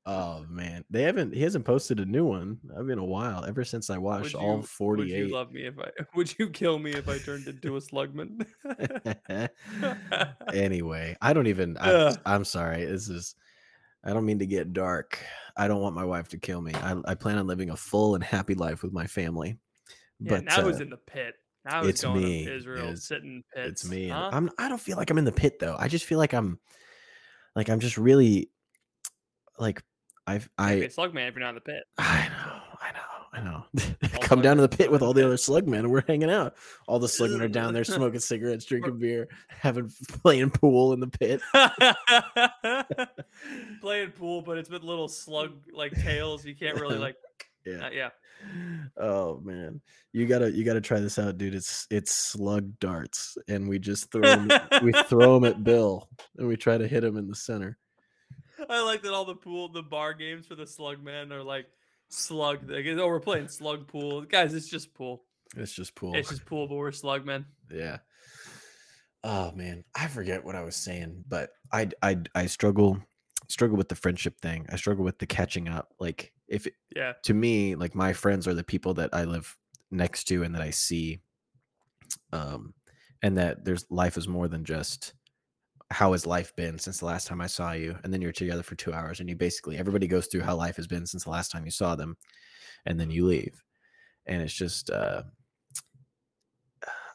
Oh 0.06 0.44
man, 0.48 0.84
they 0.90 1.02
haven't. 1.02 1.34
He 1.34 1.42
hasn't 1.42 1.64
posted 1.64 2.00
a 2.00 2.04
new 2.06 2.24
one. 2.24 2.58
I've 2.76 2.86
been 2.86 2.98
a 2.98 3.04
while 3.04 3.44
ever 3.44 3.64
since 3.64 3.90
I 3.90 3.98
watched 3.98 4.34
Would 4.34 4.42
all 4.42 4.56
you- 4.80 4.86
Would 4.96 5.08
you 5.08 5.28
love 5.28 5.52
me 5.52 5.66
if 5.66 5.78
I 5.78 5.90
would 6.14 6.34
you 6.38 6.48
kill 6.50 6.78
me 6.78 6.92
if 6.92 7.08
I 7.08 7.18
turned 7.18 7.46
into 7.46 7.76
a 7.76 7.80
slugman? 7.80 8.46
anyway, 10.54 11.16
I 11.20 11.32
don't 11.32 11.46
even. 11.46 11.76
I, 11.78 12.16
I'm 12.26 12.44
sorry. 12.44 12.84
This 12.84 13.08
is. 13.08 13.34
I 14.02 14.12
don't 14.14 14.24
mean 14.24 14.38
to 14.38 14.46
get 14.46 14.72
dark. 14.72 15.18
I 15.56 15.68
don't 15.68 15.82
want 15.82 15.94
my 15.94 16.04
wife 16.04 16.28
to 16.30 16.38
kill 16.38 16.62
me. 16.62 16.72
I, 16.74 16.96
I 17.04 17.14
plan 17.14 17.36
on 17.36 17.46
living 17.46 17.68
a 17.68 17.76
full 17.76 18.14
and 18.14 18.24
happy 18.24 18.54
life 18.54 18.82
with 18.82 18.92
my 18.94 19.06
family. 19.06 19.58
yeah, 20.20 20.30
But 20.30 20.44
now 20.44 20.60
uh, 20.60 20.66
he's 20.68 20.80
in 20.80 20.88
the 20.88 20.96
pit. 20.96 21.34
Now 21.66 21.82
it's 21.84 22.02
going 22.02 22.22
me, 22.22 22.46
to 22.46 22.56
Israel, 22.56 22.88
is- 22.88 23.06
sitting 23.06 23.42
in 23.54 23.62
pits. 23.62 23.82
it's 23.82 23.90
me. 23.90 24.08
huh? 24.08 24.30
I'm. 24.32 24.50
I 24.58 24.68
don't 24.70 24.80
feel 24.80 24.96
like 24.96 25.10
I'm 25.10 25.18
in 25.18 25.26
the 25.26 25.32
pit 25.32 25.58
though. 25.58 25.76
I 25.78 25.88
just 25.88 26.06
feel 26.06 26.18
like 26.18 26.32
I'm. 26.32 26.58
Like 27.54 27.68
I'm 27.68 27.80
just 27.80 27.98
really. 27.98 28.50
Like 29.58 29.82
I've 30.30 30.48
Can't 30.58 30.78
be 30.80 30.82
I. 30.84 30.86
a 30.86 30.90
slug 30.90 31.14
man 31.14 31.28
if 31.28 31.34
you're 31.34 31.42
not 31.42 31.50
in 31.50 31.54
the 31.56 31.60
pit. 31.60 31.82
I 31.98 32.28
know. 32.28 32.60
I 32.80 32.92
know. 32.92 33.00
I 33.32 33.40
know. 33.42 33.64
Come 34.22 34.42
down 34.42 34.56
to 34.56 34.62
the 34.62 34.68
pit 34.76 34.90
with 34.90 35.02
all 35.02 35.12
the 35.12 35.24
other 35.24 35.36
slugmen, 35.36 35.80
and 35.80 35.90
we're 35.90 36.02
hanging 36.06 36.30
out. 36.30 36.56
All 36.88 36.98
the 36.98 37.06
slugmen 37.08 37.40
are 37.40 37.48
down 37.48 37.72
there 37.74 37.84
smoking 37.84 38.18
cigarettes, 38.20 38.64
drinking 38.66 38.98
beer, 38.98 39.28
having 39.48 39.90
playing 40.22 40.50
pool 40.50 40.92
in 40.92 41.00
the 41.00 41.06
pit. 41.06 41.40
Playing 43.80 44.10
pool, 44.12 44.42
but 44.42 44.58
it's 44.58 44.68
with 44.70 44.82
little 44.82 45.08
slug 45.08 45.52
like 45.72 45.92
tails. 45.92 46.44
You 46.44 46.54
can't 46.54 46.80
really 46.80 46.98
like. 46.98 47.16
Yeah. 47.66 47.86
uh, 47.86 47.90
yeah. 47.90 48.08
Oh 48.96 49.40
man, 49.44 49.80
you 50.12 50.26
gotta 50.26 50.50
you 50.50 50.64
gotta 50.64 50.80
try 50.80 50.98
this 50.98 51.18
out, 51.18 51.36
dude. 51.38 51.54
It's 51.54 51.86
it's 51.90 52.12
slug 52.14 52.78
darts, 52.80 53.36
and 53.48 53.68
we 53.68 53.78
just 53.78 54.10
throw 54.10 54.22
'em- 54.28 54.50
we 54.82 54.92
throw 55.08 55.34
them 55.34 55.44
at 55.44 55.62
Bill, 55.62 56.08
and 56.38 56.48
we 56.48 56.56
try 56.56 56.78
to 56.78 56.88
hit 56.88 57.04
him 57.04 57.16
in 57.16 57.28
the 57.28 57.34
center. 57.34 57.76
I 58.68 58.82
like 58.82 59.02
that 59.02 59.12
all 59.12 59.24
the 59.24 59.34
pool, 59.34 59.68
the 59.68 59.82
bar 59.82 60.12
games 60.14 60.46
for 60.46 60.54
the 60.54 60.66
slug 60.66 61.02
man 61.02 61.32
are 61.32 61.42
like 61.42 61.66
slug. 62.08 62.68
Like, 62.70 62.84
oh, 62.86 63.06
we're 63.06 63.20
playing 63.20 63.48
slug 63.48 63.86
pool, 63.88 64.22
guys. 64.22 64.54
It's 64.54 64.68
just 64.68 64.92
pool. 64.94 65.22
It's 65.56 65.72
just 65.72 65.94
pool. 65.94 66.14
It's 66.14 66.28
just 66.28 66.44
pool, 66.44 66.68
but 66.68 66.76
we're 66.76 66.92
slug 66.92 67.24
men. 67.26 67.46
yeah. 67.72 67.98
Oh 69.22 69.52
man, 69.52 69.84
I 69.94 70.06
forget 70.06 70.44
what 70.44 70.54
I 70.56 70.62
was 70.62 70.76
saying, 70.76 71.24
but 71.28 71.50
I 71.72 71.90
I 72.02 72.18
I 72.34 72.46
struggle 72.46 72.98
struggle 73.48 73.76
with 73.76 73.88
the 73.90 73.94
friendship 73.94 74.40
thing. 74.40 74.64
I 74.70 74.76
struggle 74.76 75.04
with 75.04 75.18
the 75.18 75.26
catching 75.26 75.68
up. 75.68 75.92
Like 75.98 76.32
if 76.48 76.66
it- 76.66 76.74
Yeah. 76.96 77.12
to 77.24 77.34
me, 77.34 77.74
like 77.74 77.94
my 77.94 78.12
friends 78.14 78.48
are 78.48 78.54
the 78.54 78.64
people 78.64 78.94
that 78.94 79.10
I 79.12 79.24
live 79.24 79.56
next 79.90 80.24
to 80.28 80.42
and 80.42 80.54
that 80.54 80.62
I 80.62 80.70
see, 80.70 81.20
um, 82.32 82.72
and 83.22 83.36
that 83.36 83.64
there's 83.64 83.84
life 83.90 84.16
is 84.16 84.26
more 84.28 84.48
than 84.48 84.64
just 84.64 85.12
how 85.90 86.12
has 86.12 86.26
life 86.26 86.54
been 86.56 86.78
since 86.78 87.00
the 87.00 87.06
last 87.06 87.26
time 87.26 87.40
I 87.40 87.46
saw 87.48 87.72
you, 87.72 87.98
and 88.04 88.12
then 88.12 88.22
you're 88.22 88.32
together 88.32 88.62
for 88.62 88.76
two 88.76 88.92
hours, 88.92 89.20
and 89.20 89.28
you 89.28 89.36
basically 89.36 89.76
everybody 89.78 90.06
goes 90.06 90.26
through 90.28 90.42
how 90.42 90.56
life 90.56 90.76
has 90.76 90.86
been 90.86 91.06
since 91.06 91.24
the 91.24 91.30
last 91.30 91.50
time 91.50 91.64
you 91.64 91.70
saw 91.72 91.96
them, 91.96 92.16
and 92.86 93.00
then 93.00 93.10
you 93.10 93.26
leave, 93.26 93.62
and 94.26 94.42
it's 94.42 94.54
just. 94.54 94.90
uh 94.90 95.24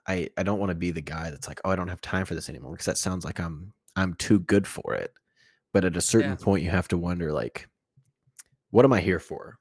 I, 0.07 0.29
I 0.37 0.43
don't 0.43 0.59
want 0.59 0.69
to 0.69 0.75
be 0.75 0.91
the 0.91 1.01
guy 1.01 1.29
that's 1.31 1.47
like, 1.47 1.59
oh, 1.65 1.71
I 1.71 1.75
don't 1.75 1.87
have 1.87 2.01
time 2.01 2.25
for 2.25 2.35
this 2.35 2.49
anymore 2.49 2.71
because 2.73 2.85
that 2.85 2.97
sounds 2.97 3.25
like 3.25 3.39
I'm 3.39 3.73
I'm 3.95 4.13
too 4.15 4.39
good 4.39 4.67
for 4.67 4.93
it. 4.93 5.13
But 5.73 5.85
at 5.85 5.97
a 5.97 6.01
certain 6.01 6.31
Yeah. 6.31 6.37
point, 6.37 6.63
you 6.63 6.69
have 6.71 6.87
to 6.89 6.97
wonder, 6.97 7.31
like, 7.33 7.69
what 8.71 8.85
am 8.85 8.93
I 8.93 9.01
here 9.01 9.19
for? 9.19 9.57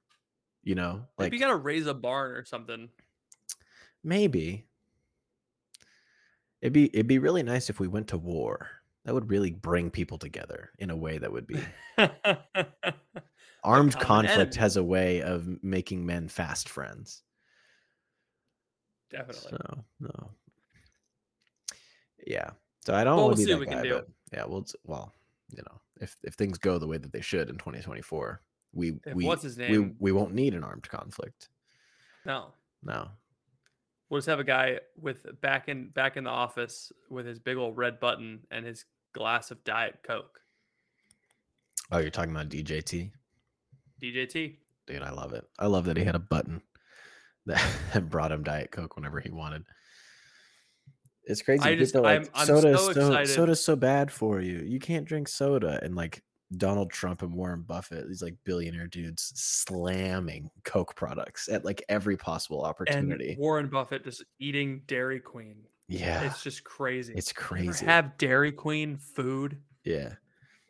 You 0.62 0.74
know, 0.74 1.08
like 1.18 1.32
Maybe 1.32 1.36
you 1.36 1.40
gotta 1.42 1.56
raise 1.56 1.86
a 1.86 1.94
barn 1.94 2.32
or 2.32 2.44
something. 2.44 2.90
maybe 4.04 4.68
it'd 6.60 6.72
be 6.72 6.86
it'd 6.86 7.06
be 7.06 7.18
really 7.18 7.42
nice 7.42 7.70
if 7.70 7.78
we 7.80 7.88
went 7.88 8.08
to 8.08 8.18
war. 8.18 8.68
That 9.04 9.14
would 9.14 9.28
really 9.30 9.50
bring 9.50 9.90
people 9.90 10.16
together 10.18 10.70
in 10.78 10.90
a 10.90 10.96
way 10.96 11.18
that 11.18 11.30
would 11.30 11.46
be 11.46 11.58
armed 13.64 13.98
conflict 13.98 14.38
enemy. 14.38 14.56
has 14.56 14.76
a 14.76 14.84
way 14.84 15.20
of 15.22 15.62
making 15.62 16.06
men 16.06 16.28
fast 16.28 16.68
friends. 16.68 17.22
Definitely. 19.10 19.50
So 19.50 19.84
no. 20.00 20.30
Yeah. 22.26 22.50
So 22.84 22.94
I 22.94 23.04
don't 23.04 23.16
Well, 23.16 23.26
want 23.26 23.36
we'll 23.38 23.46
to 23.46 23.52
see 23.52 23.54
be 23.54 23.54
what 23.58 23.68
that 23.68 23.82
we 23.82 23.88
guy, 23.88 23.88
can 23.88 24.04
do. 24.04 24.06
but 24.30 24.36
yeah, 24.38 24.44
well, 24.46 24.66
well, 24.84 25.12
you 25.50 25.62
know, 25.62 25.80
if 26.00 26.16
if 26.22 26.34
things 26.34 26.58
go 26.58 26.78
the 26.78 26.86
way 26.86 26.96
that 26.98 27.12
they 27.12 27.20
should 27.20 27.48
in 27.50 27.56
2024, 27.56 28.40
we 28.72 28.98
If 29.06 29.14
we 29.14 29.24
what's 29.26 29.42
his 29.42 29.58
we 29.58 29.78
we 29.98 30.12
won't 30.12 30.34
need 30.34 30.54
an 30.54 30.64
armed 30.64 30.88
conflict. 30.88 31.48
No. 32.24 32.52
No. 32.82 33.08
We'll 34.08 34.18
just 34.18 34.28
have 34.28 34.40
a 34.40 34.44
guy 34.44 34.80
with 35.00 35.26
back 35.40 35.68
in 35.68 35.88
back 35.90 36.16
in 36.16 36.24
the 36.24 36.30
office 36.30 36.92
with 37.10 37.26
his 37.26 37.38
big 37.38 37.56
old 37.56 37.76
red 37.76 38.00
button 38.00 38.40
and 38.50 38.64
his 38.64 38.84
glass 39.14 39.50
of 39.50 39.62
Diet 39.64 39.96
Coke. 40.06 40.38
Oh, 41.90 41.98
you're 41.98 42.10
talking 42.10 42.30
about 42.32 42.48
DJT, 42.48 43.10
DJT. 44.02 44.56
dude. 44.86 45.02
I 45.02 45.10
love 45.10 45.32
it. 45.32 45.44
I 45.58 45.66
love 45.66 45.84
that 45.86 45.96
he 45.96 46.04
had 46.04 46.14
a 46.14 46.18
button 46.20 46.60
that 47.46 48.08
brought 48.10 48.32
him 48.32 48.42
Diet 48.42 48.70
Coke 48.70 48.96
whenever 48.96 49.20
he 49.20 49.30
wanted. 49.30 49.62
It's 51.24 51.40
crazy. 51.42 51.62
I 51.62 51.74
just- 51.76 51.94
People 51.94 52.06
are 52.06 52.10
I'm- 52.10 52.22
like, 52.22 52.30
I'm 52.34 52.46
soda 52.46 52.60
so 52.76 52.88
is 52.90 52.94
so, 52.96 53.06
excited." 53.06 53.28
soda's 53.34 53.64
so 53.64 53.76
bad 53.76 54.10
for 54.12 54.40
you. 54.40 54.58
You 54.58 54.78
can't 54.78 55.06
drink 55.06 55.28
soda. 55.28 55.78
And 55.82 55.94
like 55.94 56.22
Donald 56.56 56.90
Trump 56.90 57.22
and 57.22 57.34
Warren 57.34 57.62
Buffett, 57.62 58.06
these 58.08 58.22
like 58.22 58.36
billionaire 58.44 58.86
dudes 58.86 59.32
slamming 59.34 60.50
Coke 60.64 60.94
products 60.96 61.48
at 61.48 61.64
like 61.64 61.82
every 61.88 62.16
possible 62.16 62.62
opportunity. 62.62 63.30
And 63.30 63.38
Warren 63.38 63.68
Buffett 63.68 64.04
just 64.04 64.24
eating 64.38 64.82
Dairy 64.86 65.20
Queen. 65.20 65.64
Yeah. 66.00 66.22
It's 66.24 66.42
just 66.42 66.64
crazy. 66.64 67.14
It's 67.16 67.32
crazy. 67.32 67.84
have 67.86 68.16
Dairy 68.18 68.52
Queen 68.52 68.96
food. 68.96 69.58
yeah. 69.84 70.14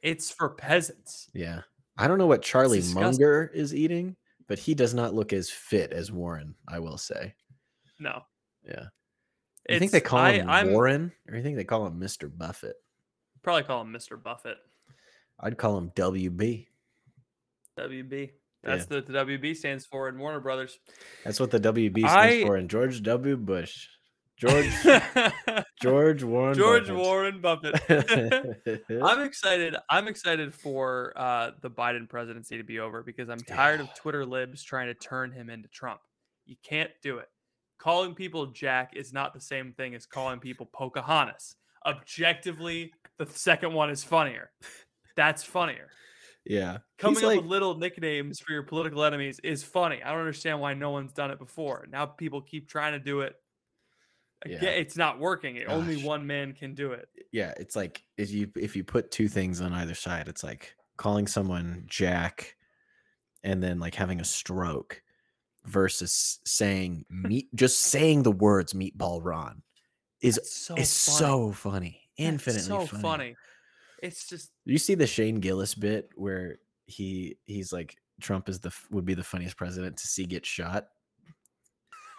It's 0.02 0.30
for 0.30 0.50
peasants. 0.50 1.30
Yeah. 1.32 1.62
I 1.96 2.06
don't 2.08 2.18
know 2.18 2.26
what 2.26 2.42
Charlie. 2.42 2.82
Munger 2.92 3.50
is 3.54 3.74
eating, 3.74 4.16
but 4.48 4.58
he 4.58 4.74
does 4.74 4.92
not 4.92 5.14
look 5.14 5.32
as 5.32 5.48
fit 5.48 5.92
as 5.92 6.12
Warren, 6.12 6.54
I 6.68 6.78
will 6.78 6.98
say. 6.98 7.34
No. 7.98 8.20
Yeah. 8.68 8.86
You 9.68 9.78
think 9.78 9.92
they 9.92 10.00
call 10.02 10.18
I- 10.18 10.32
him 10.32 10.50
I'm 10.50 10.72
Warren 10.72 11.10
or 11.28 11.36
you 11.36 11.42
think 11.42 11.56
they 11.56 11.64
call 11.64 11.86
him 11.86 11.98
Mr. 11.98 12.30
Buffett? 12.36 12.76
probably 13.42 13.62
call 13.62 13.80
him 13.82 13.92
Mr. 13.94 14.22
Buffett. 14.22 14.58
I'd 15.40 15.56
call 15.56 15.78
him 15.78 15.90
WB. 15.96 16.66
WB. 17.78 18.30
That's 18.62 18.86
Yeah. 18.90 19.00
the, 19.00 19.12
the 19.12 19.18
WB 19.38 19.54
stands 19.56 19.84
for 19.86 20.08
in 20.08 20.18
Warner 20.18 20.40
Brothers. 20.40 20.78
That's 21.24 21.40
what 21.40 21.50
the 21.50 21.60
WB 21.60 21.98
stands 22.00 22.34
I- 22.34 22.42
for 22.42 22.56
in 22.56 22.68
George 22.68 23.02
W. 23.02 23.36
Bush. 23.36 23.88
George 24.36 24.68
George 25.82 26.24
Warren 26.24 26.54
George 26.54 26.88
Buffett. 26.88 26.96
Warren 26.96 27.40
Buffett. 27.40 28.82
I'm 29.02 29.22
excited. 29.22 29.76
I'm 29.88 30.08
excited 30.08 30.52
for 30.54 31.12
uh, 31.16 31.52
the 31.62 31.70
Biden 31.70 32.08
presidency 32.08 32.56
to 32.56 32.64
be 32.64 32.80
over 32.80 33.02
because 33.02 33.28
I'm 33.28 33.38
tired 33.38 33.80
of 33.80 33.94
Twitter 33.94 34.26
libs 34.26 34.62
trying 34.64 34.88
to 34.88 34.94
turn 34.94 35.30
him 35.30 35.50
into 35.50 35.68
Trump. 35.68 36.00
You 36.46 36.56
can't 36.64 36.90
do 37.02 37.18
it. 37.18 37.28
Calling 37.78 38.14
people 38.14 38.46
Jack 38.46 38.92
is 38.96 39.12
not 39.12 39.34
the 39.34 39.40
same 39.40 39.72
thing 39.72 39.94
as 39.94 40.04
calling 40.06 40.40
people 40.40 40.66
Pocahontas. 40.72 41.56
Objectively, 41.86 42.92
the 43.18 43.26
second 43.26 43.72
one 43.72 43.90
is 43.90 44.02
funnier. 44.02 44.50
That's 45.16 45.44
funnier. 45.44 45.90
yeah. 46.44 46.78
Coming 46.98 47.14
He's 47.16 47.22
up 47.22 47.28
like, 47.28 47.40
with 47.40 47.46
little 47.50 47.76
nicknames 47.78 48.40
for 48.40 48.52
your 48.52 48.62
political 48.64 49.04
enemies 49.04 49.38
is 49.44 49.62
funny. 49.62 50.02
I 50.02 50.10
don't 50.10 50.20
understand 50.20 50.60
why 50.60 50.74
no 50.74 50.90
one's 50.90 51.12
done 51.12 51.30
it 51.30 51.38
before. 51.38 51.86
Now 51.90 52.06
people 52.06 52.40
keep 52.40 52.68
trying 52.68 52.92
to 52.94 52.98
do 52.98 53.20
it. 53.20 53.34
Yeah. 54.46 54.64
It's 54.64 54.96
not 54.96 55.18
working. 55.18 55.64
Only 55.66 56.02
one 56.02 56.26
man 56.26 56.52
can 56.52 56.74
do 56.74 56.92
it. 56.92 57.08
yeah, 57.32 57.54
it's 57.58 57.74
like 57.74 58.04
if 58.18 58.30
you 58.30 58.50
if 58.56 58.76
you 58.76 58.84
put 58.84 59.10
two 59.10 59.28
things 59.28 59.60
on 59.60 59.72
either 59.72 59.94
side, 59.94 60.28
it's 60.28 60.42
like 60.44 60.74
calling 60.96 61.26
someone 61.26 61.84
Jack 61.86 62.56
and 63.42 63.62
then 63.62 63.78
like 63.78 63.94
having 63.94 64.20
a 64.20 64.24
stroke 64.24 65.02
versus 65.64 66.40
saying 66.44 67.04
meat 67.10 67.48
just 67.54 67.80
saying 67.80 68.22
the 68.22 68.30
words 68.32 68.74
meatball 68.74 69.20
Ron 69.22 69.62
is 70.20 70.36
That's 70.36 70.52
so 70.54 70.74
is 70.76 71.04
funny. 71.06 71.18
so 71.18 71.52
funny. 71.52 72.00
Infinitely 72.18 72.62
so 72.62 72.86
funny. 72.86 73.02
funny. 73.02 73.36
It's 74.02 74.28
just 74.28 74.50
You 74.66 74.76
see 74.78 74.94
the 74.94 75.06
Shane 75.06 75.40
Gillis 75.40 75.74
bit 75.74 76.10
where 76.16 76.58
he 76.86 77.38
he's 77.46 77.72
like 77.72 77.96
Trump 78.20 78.48
is 78.50 78.60
the 78.60 78.70
would 78.90 79.06
be 79.06 79.14
the 79.14 79.24
funniest 79.24 79.56
president 79.56 79.96
to 79.96 80.06
see 80.06 80.26
get 80.26 80.44
shot. 80.44 80.88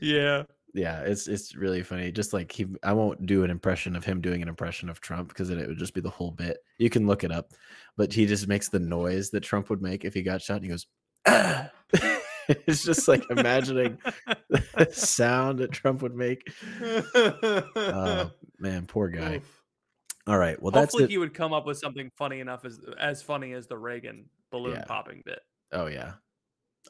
yeah. 0.00 0.44
Yeah, 0.74 1.00
it's 1.00 1.28
it's 1.28 1.56
really 1.56 1.82
funny. 1.82 2.12
Just 2.12 2.32
like 2.34 2.52
he, 2.52 2.66
I 2.82 2.92
won't 2.92 3.24
do 3.26 3.42
an 3.42 3.50
impression 3.50 3.96
of 3.96 4.04
him 4.04 4.20
doing 4.20 4.42
an 4.42 4.48
impression 4.48 4.88
of 4.90 5.00
Trump 5.00 5.28
because 5.28 5.48
then 5.48 5.58
it 5.58 5.66
would 5.66 5.78
just 5.78 5.94
be 5.94 6.02
the 6.02 6.10
whole 6.10 6.30
bit. 6.30 6.58
You 6.78 6.90
can 6.90 7.06
look 7.06 7.24
it 7.24 7.32
up, 7.32 7.52
but 7.96 8.12
he 8.12 8.26
just 8.26 8.46
makes 8.48 8.68
the 8.68 8.78
noise 8.78 9.30
that 9.30 9.40
Trump 9.40 9.70
would 9.70 9.80
make 9.80 10.04
if 10.04 10.12
he 10.12 10.22
got 10.22 10.42
shot. 10.42 10.56
And 10.56 10.64
he 10.64 10.68
goes, 10.70 10.86
"Ah." 11.26 11.70
it's 12.48 12.84
just 12.84 13.08
like 13.08 13.24
imagining 13.30 13.98
the 14.50 14.88
sound 14.92 15.58
that 15.60 15.72
Trump 15.72 16.02
would 16.02 16.14
make. 16.14 16.42
Oh 16.82 18.30
man, 18.58 18.86
poor 18.86 19.08
guy. 19.08 19.36
Oof. 19.36 19.62
All 20.26 20.38
right, 20.38 20.60
well 20.60 20.70
that's 20.70 20.92
Hopefully 20.92 21.04
it. 21.04 21.10
he 21.10 21.18
would 21.18 21.32
come 21.32 21.54
up 21.54 21.66
with 21.66 21.78
something 21.78 22.10
funny 22.16 22.40
enough 22.40 22.64
as 22.66 22.78
as 23.00 23.22
funny 23.22 23.52
as 23.54 23.66
the 23.66 23.78
Reagan 23.78 24.26
balloon 24.50 24.74
Yeah. 24.74 24.84
popping 24.84 25.22
bit. 25.24 25.40
Oh 25.72 25.86
yeah, 25.86 26.14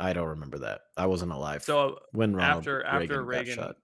I 0.01 0.13
don't 0.13 0.29
remember 0.29 0.59
that. 0.59 0.81
I 0.97 1.07
wasn't 1.07 1.33
alive 1.33 1.63
So 1.65 1.89
uh, 1.91 1.95
when 2.13 2.35
Ronald 2.37 2.59
after 2.61 2.85
after 2.85 3.23
Reagan, 3.23 3.27
Reagan, 3.27 3.57
got 3.57 3.65
shot. 3.67 3.77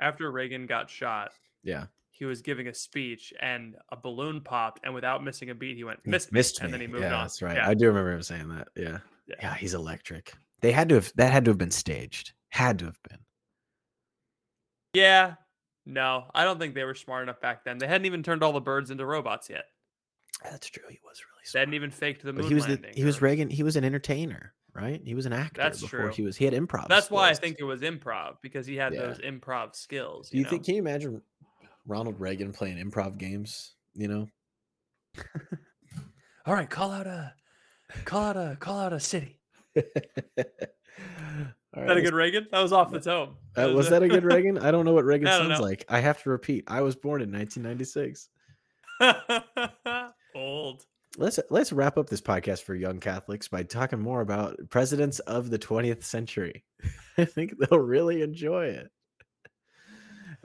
after 0.00 0.30
Reagan 0.32 0.66
got 0.66 0.90
shot, 0.90 1.32
Yeah, 1.62 1.86
he 2.10 2.24
was 2.24 2.42
giving 2.42 2.68
a 2.68 2.74
speech 2.74 3.32
and 3.40 3.76
a 3.90 3.96
balloon 3.96 4.40
popped, 4.40 4.80
and 4.84 4.94
without 4.94 5.24
missing 5.24 5.50
a 5.50 5.54
beat, 5.54 5.76
he 5.76 5.84
went 5.84 6.00
He 6.04 6.10
missed, 6.10 6.32
me," 6.32 6.38
missed 6.38 6.60
and 6.60 6.72
then 6.72 6.80
he 6.80 6.86
moved 6.86 7.04
yeah, 7.04 7.14
on. 7.14 7.24
That's 7.24 7.40
right. 7.42 7.56
Yeah. 7.56 7.68
I 7.68 7.74
do 7.74 7.86
remember 7.86 8.12
him 8.12 8.22
saying 8.22 8.48
that. 8.48 8.68
Yeah. 8.76 8.98
Yeah. 9.26 9.34
yeah, 9.40 9.54
he's 9.54 9.74
electric. 9.74 10.34
They 10.60 10.72
had 10.72 10.88
to 10.90 10.96
have 10.96 11.12
that 11.16 11.32
had 11.32 11.44
to 11.46 11.50
have 11.52 11.58
been 11.58 11.70
staged. 11.70 12.32
Had 12.50 12.78
to 12.80 12.86
have 12.86 12.98
been. 13.08 13.18
Yeah. 14.94 15.34
No, 15.84 16.24
I 16.34 16.44
don't 16.44 16.58
think 16.60 16.74
they 16.74 16.84
were 16.84 16.94
smart 16.94 17.24
enough 17.24 17.40
back 17.40 17.64
then. 17.64 17.78
They 17.78 17.88
hadn't 17.88 18.06
even 18.06 18.22
turned 18.22 18.42
all 18.44 18.52
the 18.52 18.60
birds 18.60 18.90
into 18.90 19.04
robots 19.04 19.50
yet. 19.50 19.64
That's 20.44 20.68
true. 20.68 20.84
He 20.88 21.00
was 21.04 21.18
really 21.20 21.42
They 21.44 21.48
smart. 21.50 21.60
hadn't 21.62 21.74
even 21.74 21.90
faked 21.90 22.22
the 22.22 22.32
moon 22.32 22.42
But 22.42 22.48
he 22.48 22.54
was 22.54 22.64
the, 22.66 22.72
landing. 22.72 22.92
he 22.94 23.04
was 23.04 23.20
Reagan. 23.20 23.50
He 23.50 23.62
was 23.64 23.74
an 23.76 23.84
entertainer, 23.84 24.54
right? 24.74 25.00
He 25.04 25.14
was 25.14 25.26
an 25.26 25.32
actor 25.32 25.60
That's 25.62 25.80
before 25.80 26.00
true. 26.00 26.10
he 26.12 26.22
was. 26.22 26.36
He 26.36 26.44
had 26.44 26.54
improv. 26.54 26.88
That's 26.88 27.10
why 27.10 27.28
I 27.30 27.34
think 27.34 27.56
it 27.58 27.64
was 27.64 27.80
improv 27.82 28.36
because 28.42 28.66
he 28.66 28.76
had 28.76 28.92
Yeah. 28.94 29.02
those 29.06 29.18
improv 29.18 29.74
skills. 29.76 30.30
Do 30.30 30.38
you 30.38 30.44
know? 30.44 30.50
think? 30.50 30.64
Can 30.64 30.74
you 30.76 30.80
imagine 30.80 31.22
Ronald 31.86 32.18
Reagan 32.20 32.52
playing 32.52 32.78
improv 32.78 33.18
games? 33.18 33.74
You 33.94 34.08
know, 34.08 34.28
All 36.46 36.54
right, 36.54 36.68
call 36.70 36.90
out 36.90 37.06
a, 37.06 37.34
call 38.04 38.22
out 38.24 38.36
a, 38.36 38.56
call 38.58 38.78
out 38.78 38.92
a 38.92 39.00
city. 39.00 39.38
All 39.76 39.82
Is 39.84 39.86
right, 41.76 41.86
that 41.88 41.96
a 41.96 42.02
good 42.02 42.14
Reagan? 42.14 42.46
That 42.50 42.60
was 42.60 42.72
off 42.72 42.90
the 42.90 43.00
tone. 43.00 43.34
uh, 43.56 43.70
was 43.74 43.88
that 43.90 44.02
a 44.02 44.08
good 44.08 44.24
Reagan? 44.24 44.58
I 44.58 44.70
don't 44.70 44.84
know 44.84 44.92
what 44.92 45.04
Reagan 45.06 45.26
sounds 45.28 45.58
know. 45.58 45.64
like. 45.64 45.84
I 45.88 46.00
have 46.00 46.22
to 46.22 46.30
repeat. 46.30 46.64
I 46.68 46.80
was 46.82 46.96
born 46.96 47.22
in 47.22 47.30
1996. 47.32 48.28
Old. 50.34 50.84
Let's 51.18 51.38
let's 51.50 51.72
wrap 51.72 51.98
up 51.98 52.08
this 52.08 52.20
podcast 52.20 52.62
for 52.62 52.74
young 52.74 52.98
Catholics 53.00 53.48
by 53.48 53.62
talking 53.62 53.98
more 54.00 54.20
about 54.20 54.56
presidents 54.70 55.18
of 55.20 55.50
the 55.50 55.58
20th 55.58 56.02
century. 56.04 56.64
I 57.18 57.24
think 57.24 57.54
they'll 57.58 57.78
really 57.80 58.22
enjoy 58.22 58.66
it. 58.66 58.88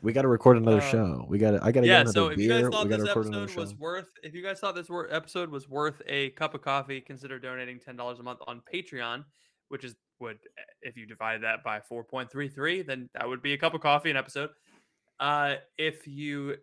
We 0.03 0.13
got 0.13 0.23
to 0.23 0.27
record 0.27 0.57
another 0.57 0.77
Uh, 0.77 0.91
show. 0.91 1.25
We 1.27 1.39
got 1.39 1.51
to. 1.51 1.63
I 1.63 1.71
got 1.71 1.81
to 1.81 1.87
Yeah. 1.87 2.03
get 2.03 2.13
So 2.13 2.21
another 2.27 2.33
if 2.33 2.39
you 2.39 2.47
beer. 2.49 2.61
guys 2.61 2.69
thought 2.71 2.83
we 2.83 2.89
got 2.91 2.97
to 2.97 3.01
this 3.03 3.11
episode 3.11 3.55
was 3.55 3.75
worth, 3.75 4.09
if 4.21 4.35
you 4.35 4.43
guys 4.43 4.59
thought 4.59 4.75
this 4.75 4.89
wor- 4.89 5.11
episode 5.11 5.49
was 5.49 5.67
worth 5.67 6.01
a 6.05 6.29
cup 6.31 6.53
of 6.53 6.61
coffee, 6.61 7.01
consider 7.01 7.39
donating 7.39 7.79
ten 7.79 7.95
dollars 7.95 8.19
a 8.19 8.23
month 8.23 8.39
on 8.45 8.61
Patreon, 8.71 9.23
which 9.69 9.83
is 9.83 9.95
would 10.19 10.37
if 10.81 10.97
you 10.97 11.05
divided 11.07 11.41
that 11.43 11.63
by 11.63 11.79
four 11.79 12.03
point 12.03 12.31
three 12.31 12.47
three, 12.47 12.81
then 12.83 13.09
that 13.15 13.27
would 13.27 13.41
be 13.41 13.53
a 13.53 13.57
cup 13.57 13.73
of 13.73 13.81
coffee 13.81 14.11
an 14.11 14.17
episode. 14.17 14.49
Uh, 15.19 15.55
if 15.79 16.05
you 16.05 16.57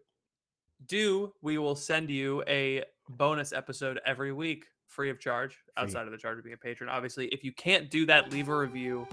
do, 0.87 1.33
we 1.43 1.59
will 1.59 1.75
send 1.77 2.11
you 2.11 2.45
a 2.47 2.85
bonus 3.09 3.53
episode 3.53 4.01
every 4.07 4.33
week, 4.33 4.67
free 4.87 5.11
of 5.11 5.19
charge, 5.21 5.57
outside 5.77 6.07
of 6.07 6.13
the 6.13 6.19
charge 6.19 6.39
of 6.39 6.45
being 6.45 6.55
a 6.55 6.59
patron. 6.59 6.89
Obviously, 6.91 7.27
if 7.29 7.45
you 7.45 7.53
can't 7.53 7.91
do 7.91 8.07
that, 8.07 8.33
leave 8.33 8.49
a 8.49 8.57
review. 8.57 9.07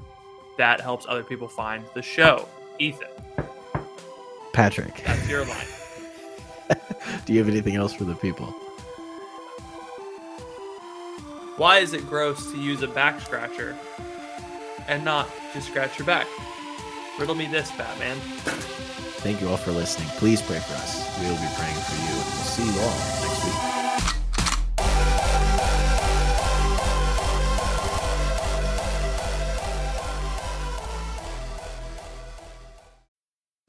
That 0.58 0.82
helps 0.82 1.06
other 1.08 1.24
people 1.24 1.48
find 1.48 1.84
the 1.94 2.02
show. 2.02 2.48
Ethan, 2.80 3.08
Patrick, 4.54 5.02
that's 5.06 5.28
your 5.30 5.46
line. 5.48 5.66
do 7.26 7.34
you 7.34 7.40
have 7.40 7.48
anything 7.50 7.76
else 7.76 7.94
for 7.94 8.04
the 8.04 8.16
people? 8.16 8.48
Why 11.58 11.78
is 11.80 11.94
it 11.94 12.08
gross 12.08 12.52
to 12.52 12.58
use 12.58 12.82
a 12.82 12.88
back 12.88 13.22
scratcher 13.22 13.78
and 14.88 15.06
not 15.06 15.30
to 15.54 15.62
scratch 15.62 16.00
your 16.00 16.06
back? 16.06 16.28
Riddle 17.20 17.36
me 17.36 17.46
this, 17.48 17.72
Batman. 17.72 18.18
Thank 19.22 19.42
you 19.42 19.50
all 19.50 19.58
for 19.58 19.72
listening. 19.72 20.08
Please 20.18 20.42
pray 20.42 20.58
for 20.60 20.74
us. 20.76 21.20
We 21.20 21.28
will 21.28 21.36
be 21.36 21.48
praying 21.56 21.76
for 21.76 21.96
you. 21.96 22.18
and 22.18 22.26
We'll 22.26 22.50
see 22.50 22.66
you 22.66 22.80
all 22.82 23.30
next 23.30 23.46
week. 23.46 23.71